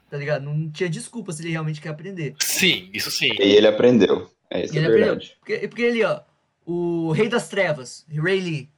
[0.09, 0.43] Tá ligado?
[0.43, 2.35] Não tinha desculpa se ele realmente quer aprender.
[2.39, 3.29] Sim, isso sim.
[3.39, 4.29] E ele aprendeu.
[4.49, 5.09] É, isso E ele é aprendeu.
[5.15, 5.37] verdade.
[5.39, 6.21] Porque, porque ele, ó,
[6.65, 8.69] o Rei das Trevas, Ray Lee,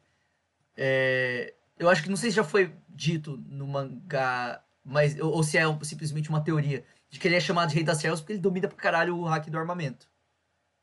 [0.75, 5.43] é, eu acho que não sei se já foi dito no mangá, mas, ou, ou
[5.43, 8.33] se é simplesmente uma teoria, de que ele é chamado de Rei das Trevas porque
[8.33, 10.07] ele domina pra caralho o hack do armamento.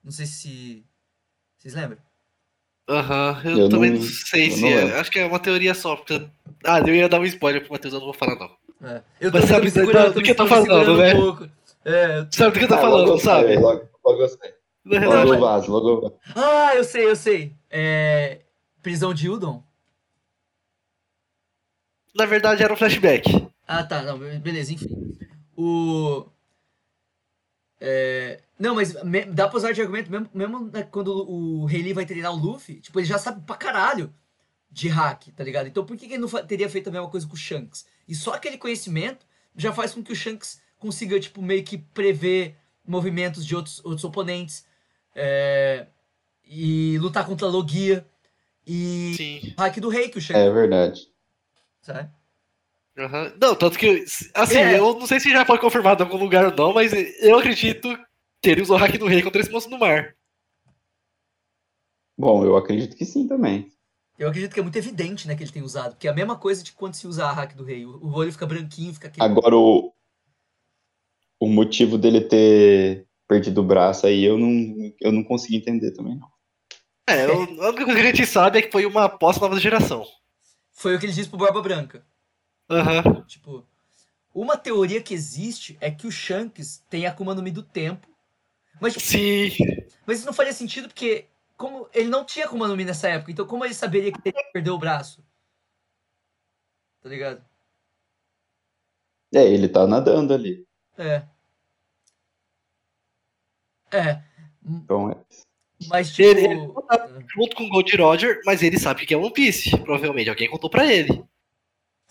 [0.05, 0.85] Não sei se.
[1.59, 1.99] Vocês lembram?
[2.89, 5.01] Aham, eu, Eu também não- não, sei eu se não é.
[5.01, 5.97] Acho que é uma teoria só.
[5.97, 6.27] Porque...
[6.65, 8.89] Ah, eu ia dar um spoiler pro Matheus, eu não vou falar não.
[8.89, 9.03] É.
[9.21, 11.15] Eu Mas tô sabe me do- segurando, do tô que eu tô falando, um né?
[11.15, 11.49] pouco.
[11.85, 13.57] É, eu- Sabe do que eu tô Ah, falando, logo sabe?
[13.59, 14.55] logo, logo sai.
[14.85, 16.15] Logo o vaso, logo vaso.
[16.37, 17.55] Ah, eu sei, eu sei.
[17.71, 18.41] É...
[18.83, 19.63] Prisão de Udon?
[22.15, 23.49] Na verdade, era um flashback.
[23.67, 24.03] Ah, tá.
[24.03, 24.89] Não, beleza, enfim.
[25.61, 26.27] O.
[27.81, 28.41] É...
[28.59, 31.93] Não, mas me- dá pra usar de argumento mesmo, mesmo né, quando o Rei Lee
[31.93, 34.13] vai treinar o Luffy, tipo, ele já sabe pra caralho
[34.71, 35.69] de hack, tá ligado?
[35.69, 37.87] Então por que que ele não fa- teria feito a mesma coisa com o Shanks?
[38.07, 39.25] E só aquele conhecimento
[39.57, 42.57] já faz com que o Shanks consiga, tipo, meio que prever
[42.87, 44.65] movimentos de outros, outros oponentes
[45.15, 45.87] é,
[46.45, 48.07] e lutar contra a Logia
[48.67, 49.55] e Sim.
[49.57, 51.09] o hack do Rei que o Shanks É verdade.
[51.81, 52.11] sabe?
[52.99, 53.33] Aham.
[53.41, 54.05] Não, tanto que,
[54.35, 54.79] assim, É.
[54.79, 56.93] eu não sei se já foi confirmado em algum lugar ou não, mas
[57.23, 57.89] eu acredito
[58.43, 60.15] que ele usou o hack do rei contra esse monstro no mar.
[62.19, 63.70] Bom, eu acredito que sim também.
[64.19, 66.37] Eu acredito que é muito evidente, né, que ele tem usado, porque é a mesma
[66.37, 67.87] coisa de quando se usa a hack do Rei.
[67.87, 69.25] O o olho fica branquinho, fica aquele...
[69.25, 69.93] Agora, o,
[71.39, 76.16] o motivo dele ter perdido o braço aí, eu não, eu não consegui entender também,
[76.16, 76.29] não.
[77.09, 79.61] É, eu- a única coisa que a gente sabe é que foi uma aposta nova
[79.61, 80.05] geração.
[80.73, 82.05] Foi o que ele disse pro Barba Branca.
[82.70, 83.23] Aham.
[83.27, 83.65] Tipo,
[84.35, 88.07] uma teoria que existe é que o Shanks tem a Akuma no Mi do tempo.
[88.81, 89.51] Mas, tipo, Sim.
[90.07, 91.27] mas isso não faria sentido porque
[91.57, 94.45] como ele não tinha Akuma no Mi nessa época, então como ele saberia que ele
[94.53, 95.24] perdeu o braço?
[97.03, 97.45] Tá ligado?
[99.35, 100.65] É, ele tá nadando ali.
[100.97, 101.23] É.
[103.90, 104.23] É.
[104.65, 105.16] Então, é.
[105.89, 109.16] Mas tipo, Ele, ele tá junto com o Gold Roger, mas ele sabe que é
[109.16, 110.28] One Piece, provavelmente.
[110.28, 111.24] Alguém contou pra ele.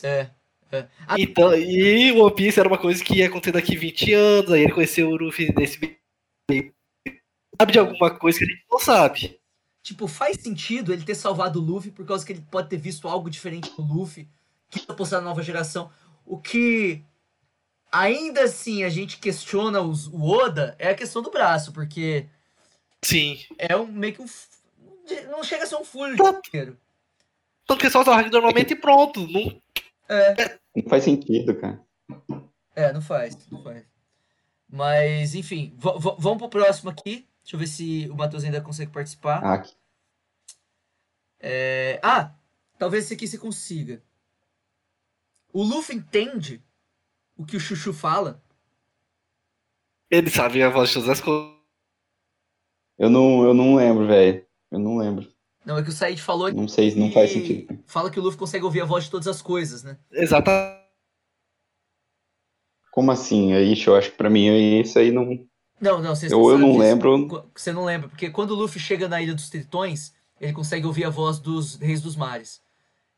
[0.04, 0.30] é,
[0.72, 0.88] é.
[1.08, 4.52] Ah, Então, e o One Piece era uma coisa que ia acontecer daqui 20 anos,
[4.52, 5.80] aí ele conheceu o Luffy nesse
[6.50, 6.74] meio.
[7.60, 9.40] Sabe de alguma coisa que a gente não sabe.
[9.82, 13.08] Tipo, faz sentido ele ter salvado o Luffy por causa que ele pode ter visto
[13.08, 14.28] algo diferente do Luffy
[14.70, 15.90] que vai postar na nova geração.
[16.26, 17.04] O que
[17.92, 22.28] ainda assim a gente questiona os, o Oda é a questão do braço, porque
[23.02, 23.40] Sim.
[23.58, 24.28] é um meio que um.
[25.30, 26.78] Não chega a ser um furo de dinheiro.
[27.66, 29.28] Tanto que só usa o hack normalmente e pronto.
[29.28, 29.62] Não...
[30.10, 31.86] É, Não faz sentido, cara.
[32.76, 33.86] é, não faz, não faz.
[34.70, 37.28] Mas, enfim, vamos pro próximo aqui.
[37.44, 39.42] Deixa eu ver se o Matheus ainda consegue participar.
[39.44, 39.64] Ah,
[41.40, 42.36] É, Ah,
[42.78, 44.04] talvez esse aqui você consiga.
[45.54, 46.62] O Luffy entende
[47.36, 48.44] o que o Chuchu fala.
[50.10, 51.54] Ele sabe a voz de todas as coisas.
[52.98, 54.46] eu, não, eu não lembro, velho.
[54.72, 55.32] Eu não lembro.
[55.68, 57.78] Não, é que o Said falou Não sei, não faz sentido.
[57.86, 59.98] fala que o Luffy consegue ouvir a voz de todas as coisas, né?
[60.14, 60.78] Exatamente.
[62.90, 63.52] Como assim?
[63.54, 64.48] Aí, eu acho que pra mim
[64.80, 65.46] isso aí não.
[65.82, 66.80] Não, não, vocês Eu- eu não disso.
[66.80, 67.50] lembro.
[67.54, 71.04] Você não lembra, porque quando o Luffy chega na Ilha dos Tritões, ele consegue ouvir
[71.04, 72.62] a voz dos Reis dos Mares.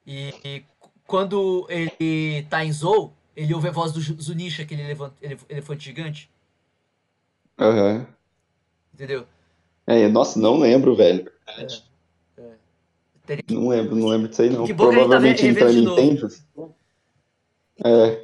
[0.07, 0.63] E, e
[1.05, 5.85] quando ele tá em Zou, ele ouve a voz do Zunisha, aquele elefante, elef- elefante
[5.85, 6.31] gigante,
[7.59, 8.07] Aham.
[8.91, 9.27] entendeu?
[9.85, 11.31] É, nossa, não lembro, velho.
[13.29, 14.65] Teria Não lembro, não lembro disso aí, não.
[14.65, 16.25] Que bom que tá Provavelmente então de entende.
[17.85, 18.23] É.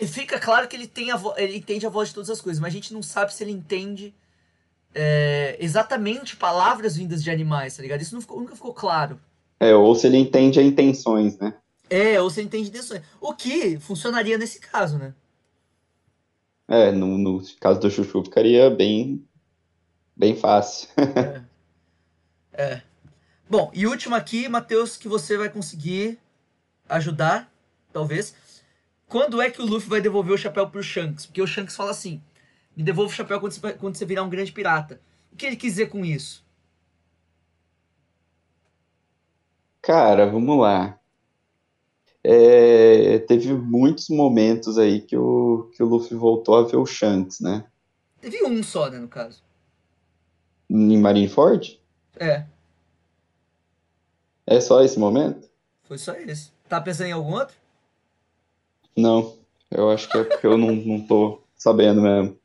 [0.00, 2.40] É, Fica claro que ele, tem a vo- ele entende a voz de todas as
[2.40, 4.14] coisas, mas a gente não sabe se ele entende
[4.94, 8.00] é, exatamente palavras vindas de animais, tá ligado?
[8.00, 9.18] Isso ficou- nunca ficou claro.
[9.58, 11.52] É, ou se ele entende as intenções, né?
[11.90, 13.02] É, ou se ele entende intenções.
[13.20, 15.12] O que funcionaria nesse caso, né?
[16.68, 19.24] É, no, no caso do Chuchu ficaria bem,
[20.16, 20.88] bem fácil.
[22.52, 22.80] É.
[23.48, 26.18] Bom, e último aqui, Matheus, que você vai conseguir
[26.88, 27.52] ajudar,
[27.92, 28.34] talvez.
[29.06, 31.26] Quando é que o Luffy vai devolver o chapéu pro Shanks?
[31.26, 32.22] Porque o Shanks fala assim:
[32.76, 35.00] me devolva o chapéu quando você, quando você virar um grande pirata.
[35.32, 36.44] O que ele quis dizer com isso?
[39.82, 40.98] Cara, vamos lá.
[42.22, 47.40] É, teve muitos momentos aí que o, que o Luffy voltou a ver o Shanks,
[47.40, 47.66] né?
[48.20, 49.42] Teve um só, né, no caso.
[50.70, 51.78] Em Marineford?
[52.16, 52.46] É,
[54.46, 55.48] É só esse momento?
[55.84, 56.50] foi só esse.
[56.68, 57.54] Tá pensando em algum outro?
[58.96, 59.34] Não,
[59.70, 62.38] eu acho que é porque eu não, não tô sabendo mesmo.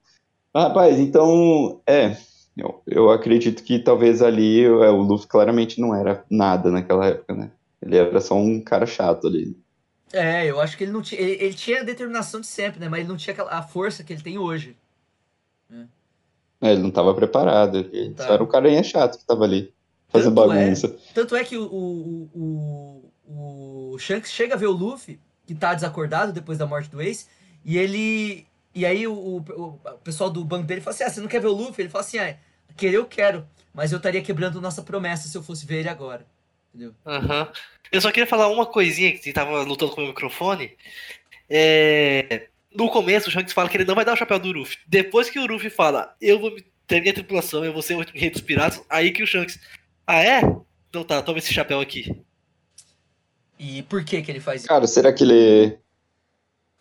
[0.53, 2.17] Ah, Rapaz, então, é,
[2.57, 7.33] eu, eu acredito que talvez ali é, o Luffy claramente não era nada naquela época,
[7.35, 7.51] né?
[7.81, 9.55] Ele era só um cara chato ali.
[10.11, 11.21] É, eu acho que ele não tinha.
[11.21, 12.89] Ele, ele tinha a determinação de sempre, né?
[12.89, 14.75] Mas ele não tinha aquela, a força que ele tem hoje.
[16.61, 18.25] É, ele não tava preparado, ele Tá.
[18.27, 19.73] só era um carinha chato que tava ali,
[20.09, 20.97] fazendo Tanto é- bagunça.
[21.13, 25.73] Tanto é que o, o, o, o Shanks chega a ver o Luffy, que tá
[25.73, 27.27] desacordado depois da morte do Ace,
[27.63, 28.45] e ele.
[28.73, 31.41] E aí o, o, o pessoal do banco dele fala assim: Ah, você não quer
[31.41, 31.81] ver o Luffy?
[31.81, 32.35] Ele fala assim: Ah,
[32.75, 36.25] querer eu quero, mas eu estaria quebrando nossa promessa se eu fosse ver ele agora.
[36.73, 36.93] Entendeu?
[37.05, 37.51] Aham.
[37.91, 40.77] Eu só queria falar uma coisinha que tava lutando com o meu microfone.
[41.49, 42.47] É...
[42.73, 44.77] No começo, o Shanks fala que ele não vai dar o chapéu do Luffy.
[44.87, 48.05] Depois que o Luffy fala, eu vou me termine a tripulação, eu vou ser o
[48.13, 48.83] rei dos piratas.
[48.89, 49.59] Aí que o Shanks.
[50.11, 50.41] Ah, é?
[50.89, 52.25] Então tá, toma esse chapéu aqui.
[53.59, 54.67] E por que que ele faz isso?
[54.67, 55.77] Cara, será que ele.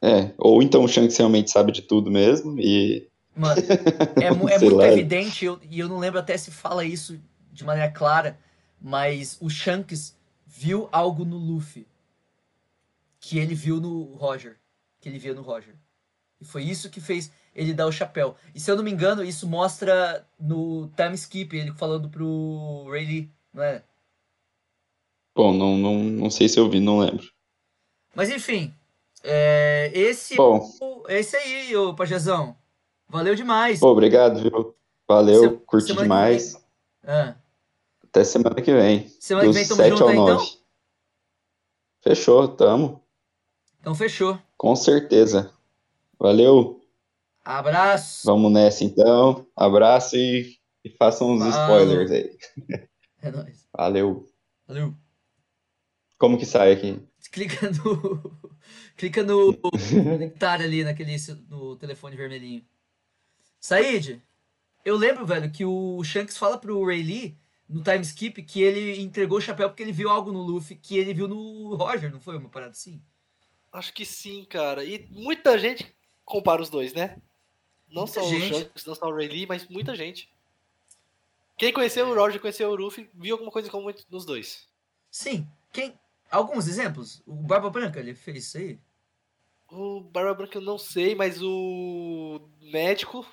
[0.01, 3.07] É, ou então o Shanks realmente sabe de tudo mesmo e.
[3.37, 3.61] Mano,
[4.19, 4.89] é, é muito lá.
[4.89, 7.21] evidente, eu- e eu não lembro até se fala isso
[7.53, 8.39] de maneira clara,
[8.81, 11.87] mas o Shanks viu algo no Luffy
[13.21, 14.57] que ele viu no Roger,
[15.01, 15.75] que ele via no Roger.
[16.41, 18.37] E foi isso que fez ele dar o chapéu.
[18.55, 23.29] E se eu não me engano, isso mostra no time skip, ele falando pro Rayleigh,
[23.53, 23.83] não é?
[25.35, 27.29] Bom, não, não, não sei se eu vi, não lembro.
[28.15, 28.73] Mas enfim,
[29.25, 30.57] é, esse Bom.
[30.81, 32.57] é o- esse aí, ô Pajezão.
[33.09, 33.81] Valeu demais.
[33.81, 34.75] Pô, obrigado, viu?
[35.07, 36.55] Valeu, Se- curti que demais.
[37.05, 37.35] Ah,
[38.05, 39.09] Até semana que vem.
[39.21, 40.33] Semana que dos vem tamo 7 junto ao aí, 9.
[40.45, 40.59] então?
[42.03, 43.03] Fechou, tamo.
[43.81, 44.39] então fechou.
[44.57, 45.53] Com certeza.
[46.19, 46.78] Valeu.
[47.49, 48.27] Abraço.
[48.27, 49.47] Vamos nessa então.
[49.57, 51.81] Abraço e, e façam uns Falou.
[51.81, 52.37] spoilers aí.
[53.21, 53.67] É nóis.
[53.73, 54.29] Valeu.
[54.65, 54.95] Valeu.
[56.19, 57.03] Como que sai aqui?
[57.33, 58.51] Clica no.
[58.97, 61.17] Clica no conectar ali naquele
[61.49, 62.65] no telefone vermelhinho.
[63.59, 64.23] Said,
[64.85, 67.37] eu lembro, velho, que o Shanks fala pro Rayleigh
[67.69, 70.97] no time skip que ele entregou o chapéu porque ele viu algo no Luffy que
[70.97, 73.03] ele viu no Roger, não foi uma parada assim?
[73.73, 74.85] Acho que sim, cara.
[74.85, 75.93] E muita gente
[76.25, 77.17] compara os dois, né?
[77.91, 78.53] Não Muita só gente.
[78.55, 80.31] o Shanks, não só o Rayleigh, mas muita gente.
[81.57, 84.69] Quem conheceu o Roger, conheceu o Luffy, viu alguma coisa em comum nos dois.
[85.11, 85.47] Sim.
[85.73, 85.99] Quem?
[86.31, 87.23] Alguns exemplos?
[87.27, 88.79] O Barba Branca, ele fez isso aí?
[89.71, 93.27] O Barba Branca eu não sei, mas o médico,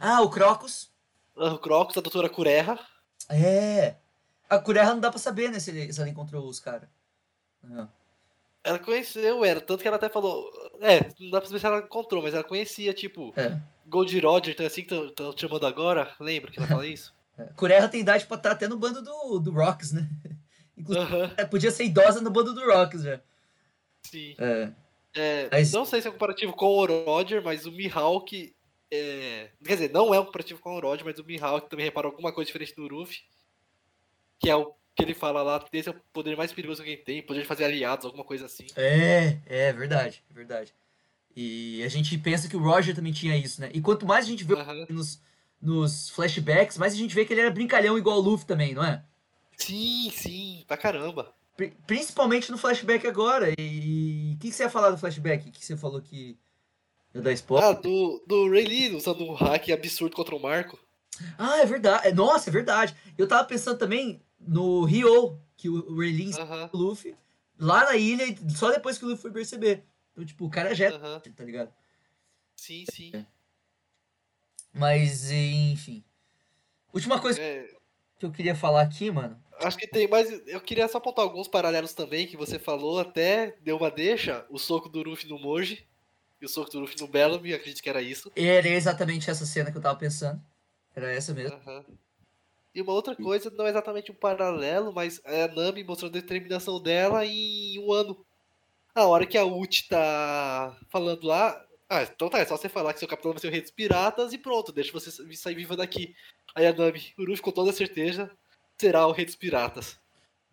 [0.00, 0.90] Ah, o Crocus.
[1.34, 2.78] o Crocus, a doutora Cureha.
[3.28, 3.96] É.
[4.48, 6.88] A Kurera não dá pra saber, né, se, ele- se ela encontrou os caras.
[7.64, 7.88] Ah.
[8.66, 9.60] Ela conheceu, era.
[9.60, 10.50] Tanto que ela até falou.
[10.80, 13.58] É, não dá pra saber se ela encontrou, mas ela conhecia, tipo, É.
[13.86, 16.12] Gold Roger, então é assim que estão te chamando agora.
[16.18, 17.14] Lembra que ela fala isso?
[17.56, 20.08] Kurera tem idade pra estar até no bando do, do Rocks, né?
[20.76, 23.20] Inclusive, é, podia ser idosa no bando do Rocks já.
[24.02, 24.34] Sim.
[24.38, 24.70] É.
[25.14, 28.54] É, Mas- Não sei se é comparativo com o Roger, mas o Mihawk.
[28.90, 29.50] É...
[29.64, 32.32] Quer dizer, não é um comparativo com o Roger, mas o Mihawk também reparou alguma
[32.32, 33.18] coisa diferente do Ruffy.
[34.38, 36.96] Que é o que ele fala lá, esse é o poder mais perigoso que ele
[36.96, 38.66] tem, poder de fazer aliados, alguma coisa assim.
[38.74, 40.74] É, é verdade, é verdade.
[41.36, 43.70] E a gente pensa que o Roger também tinha isso, né?
[43.74, 44.54] E quanto mais a gente vê
[44.88, 45.20] nos,
[45.60, 48.82] nos flashbacks, mais a gente vê que ele era brincalhão igual o Luffy também, não
[48.82, 49.04] é?
[49.58, 51.30] Sim, sim, pra caramba.
[51.56, 53.52] Pri- Principalmente no flashback agora.
[53.58, 55.50] E o que, que você ia falar do flashback?
[55.50, 56.38] Que você falou que
[57.14, 57.68] ia dar spoiler?
[57.68, 60.78] Ah, do, do Rayleigh usando um hack absurdo contra o Marco.
[61.38, 62.08] Ah, é verdade.
[62.08, 62.94] É, Nossa, é verdade.
[63.16, 67.16] Eu tava pensando também no Ryo, que o Rayleigh ensinou o Luffy
[67.58, 69.84] lá na ilha, só depois que o Luffy foi perceber.
[70.12, 70.90] Então, tipo, o cara já é,
[71.34, 71.72] tá ligado?
[72.56, 73.12] Sim, sim.
[74.72, 76.04] Mas, enfim.
[76.92, 77.68] Última coisa É,
[78.18, 79.42] que eu queria falar aqui, mano.
[79.60, 80.30] acho que tem mais.
[80.46, 84.46] Eu queria só apontar alguns paralelos também que você falou, até deu uma deixa.
[84.50, 85.86] O soco do Luffy no Moji
[86.40, 88.30] e o soco do Luffy no Bellamy, acredito que era isso.
[88.34, 90.42] Era exatamente essa cena que eu tava pensando.
[90.94, 91.56] Era essa mesmo.
[91.58, 91.84] Aham.
[92.76, 96.20] E uma outra coisa, não é exatamente um paralelo, mas é a Nami mostrando a
[96.20, 98.22] determinação dela em um ano.
[98.94, 101.58] A hora que a Uchi tá falando lá.
[101.88, 103.70] Ah, então tá, é só você falar que seu capitão vai ser o rei dos
[103.70, 106.14] piratas e pronto, deixa você sair viva daqui.
[106.54, 108.30] Aí a Nami, o Luffy com toda certeza,
[108.78, 109.98] será o rei dos piratas.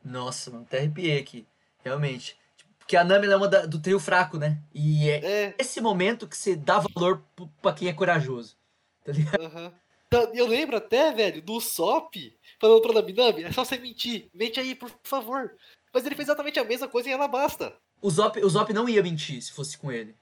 [0.02, 1.46] Nossa, mano, até arrepiei aqui.
[1.84, 2.38] Realmente.
[2.80, 4.62] Porque a Nami ela é uma da- do trio fraco, né?
[4.74, 7.22] E é, esse momento que você dá valor
[7.62, 8.56] pra quem é corajoso.
[9.04, 9.44] Tá ligado?
[9.44, 9.74] Aham.
[10.14, 12.16] Então, Eu lembro até, velho, do Sop
[12.60, 15.52] falando pra Nami, Nami, é só você mentir, mente aí, por favor.
[15.92, 17.76] Mas ele fez exatamente a mesma coisa em Alabasta.
[18.00, 20.16] O Zop, o Zop não ia mentir se fosse com ele.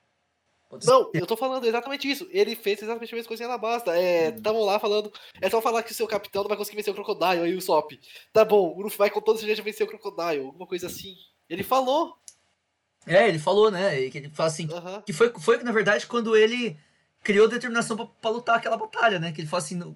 [0.69, 2.25] Pode Não, eu tô falando exatamente isso.
[2.31, 3.97] Ele fez exatamente a mesma coisa em Alabasta.
[3.97, 5.11] É, estavam lá falando.
[5.41, 7.43] É só falar que o seu capitão não vai conseguir vencer o Crocodile.
[7.43, 7.91] Aí o Sop.
[8.31, 10.45] Tá bom, o Luffy vai com toda certeza vencer o Crocodile.
[10.45, 11.15] Alguma coisa assim.
[11.49, 12.15] Ele falou.
[13.05, 13.99] É, ele falou, né?
[13.99, 14.71] e Que ele fala assim.
[14.71, 15.01] Aham.
[15.01, 16.77] Que foi, foi, na verdade, quando ele
[17.23, 19.31] criou determinação pra, pra lutar aquela batalha, né?
[19.31, 19.95] Que ele fala assim.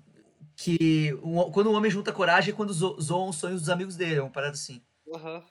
[0.55, 3.95] que o- quando o homem junta coragem é quando zo, zoam os sonhos dos amigos
[3.95, 4.15] dele.
[4.15, 4.81] É uma parada assim.
[5.13, 5.43] Aham.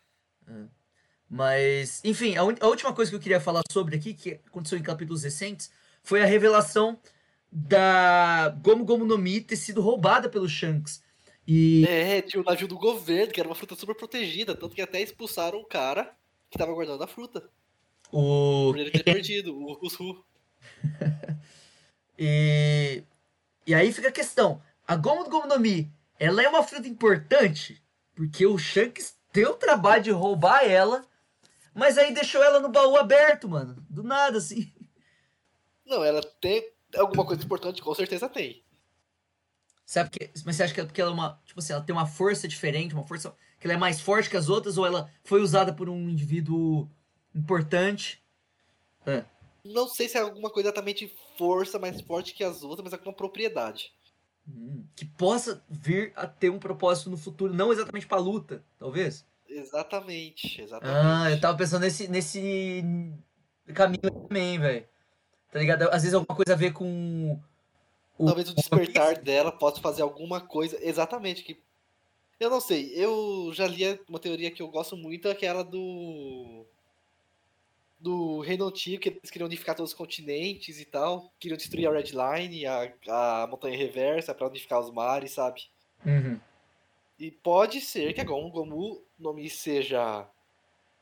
[1.29, 4.79] Mas, enfim, a, un- a última coisa que eu queria falar sobre aqui, que aconteceu
[4.79, 5.71] em capítulos recentes,
[6.03, 6.99] foi a revelação
[7.51, 11.03] da Gomu Gomu no Mi ter sido roubada pelo Shanks.
[11.47, 14.55] E É, tinha o navio do governo, que era uma fruta super protegida.
[14.55, 16.15] Tanto que até expulsaram o cara
[16.51, 17.49] que tava guardando a fruta.
[18.13, 18.71] o.
[18.73, 20.25] Por ele ter perdido, o Rusru.
[22.19, 23.03] E,
[23.67, 27.83] e aí fica a questão: a Gomu Gomu no Mi, ela é uma fruta importante?
[28.15, 31.05] Porque o Shanks deu o trabalho de roubar ela,
[31.75, 33.85] mas aí deixou ela no baú aberto, mano.
[33.91, 34.73] Do nada, assim.
[35.85, 38.65] Não, ela tem alguma coisa importante, com certeza tem.
[39.85, 41.41] Sabe porque, mas você acha que é porque ela é uma.
[41.45, 43.35] Tipo assim, ela tem uma força diferente, uma força.
[43.61, 46.89] que ela é mais forte que as outras, ou ela foi usada por um indivíduo
[47.35, 48.23] importante?
[49.05, 49.25] É.
[49.65, 53.15] Não sei se é alguma coisa exatamente força mais forte que as outras, mas alguma
[53.15, 53.93] propriedade.
[54.47, 59.25] Hum, que possa vir a ter um propósito no futuro, não exatamente pra luta, talvez?
[59.49, 60.99] Exatamente, exatamente.
[60.99, 62.85] Ah, eu tava pensando nesse, nesse
[63.73, 64.87] caminho também, velho.
[65.51, 65.85] Tá ligado?
[65.85, 67.41] Às vezes alguma coisa a ver com.
[68.19, 68.27] O...
[68.27, 70.77] Talvez o despertar dela possa fazer alguma coisa.
[70.83, 71.59] Exatamente, que.
[72.39, 76.67] Eu não sei, eu já li uma teoria que eu gosto muito, é aquela do
[78.05, 81.33] do Reino Antigo, que eles queriam unificar todos os continentes e tal.
[81.41, 85.63] Queriam destruir a Red Line, a, a Montanha Reversa, para unificar os mares, sabe?
[86.05, 86.39] Uhum.
[87.19, 90.29] E pode ser que a Gon Gomu nome seja.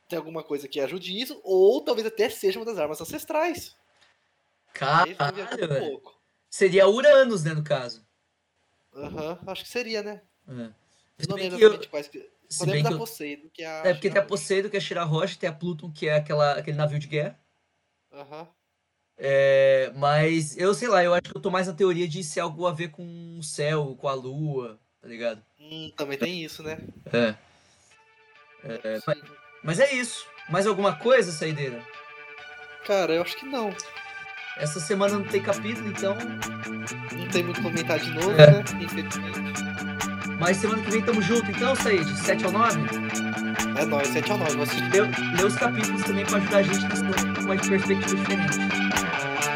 [0.09, 3.77] tem alguma coisa que ajude isso, ou talvez até seja uma das armas ancestrais.
[4.73, 5.17] Caralho,
[5.93, 6.01] um
[6.49, 8.07] Seria Uranus, né, no caso.
[8.95, 10.23] Aham, uhum, acho que seria, né?
[11.19, 11.91] Eu não lembro exatamente eu...
[11.91, 12.31] quais que.
[12.53, 12.99] Só lembro da eu...
[12.99, 13.87] Poseidon, que é a.
[13.87, 16.17] É, porque tem a Poseidon, que é a Shira Rocha, tem a Pluton, que é
[16.17, 17.41] aquela, aquele navio de guerra.
[18.13, 18.43] Aham.
[18.43, 18.47] Uhum.
[19.17, 22.41] É, mas eu sei lá, eu acho que eu tô mais na teoria de ser
[22.41, 25.43] algo a ver com o céu, com a lua, tá ligado?
[25.61, 26.79] Hum, também tem isso, né?
[27.13, 27.35] É.
[28.65, 29.19] é mas,
[29.63, 30.27] mas, é isso.
[30.51, 31.83] Mais alguma coisa, Saideira?
[32.85, 33.73] Cara, eu acho que não.
[34.57, 36.17] Essa semana não tem capítulo, então.
[37.17, 38.51] Não tem muito comentário de novo, é.
[38.51, 38.65] né?
[38.83, 40.12] Infelizmente.
[40.43, 42.05] Mas semana que vem tamo junto, então, Said?
[42.05, 42.81] 7 ao 9?
[43.77, 44.53] É nóis, 7 ao 9.
[44.55, 44.91] Vou assistir.
[44.91, 45.01] Lê,
[45.37, 47.05] lê os capítulos também pra ajudar a gente nessa
[47.43, 48.59] uma perspectiva diferente.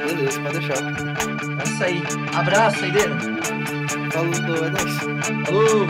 [0.07, 0.79] Beleza, pode deixar.
[0.79, 2.03] É isso aí.
[2.37, 3.17] Abraço, Saideira.
[4.13, 4.97] Falou, é nóis.
[5.45, 5.89] Falou!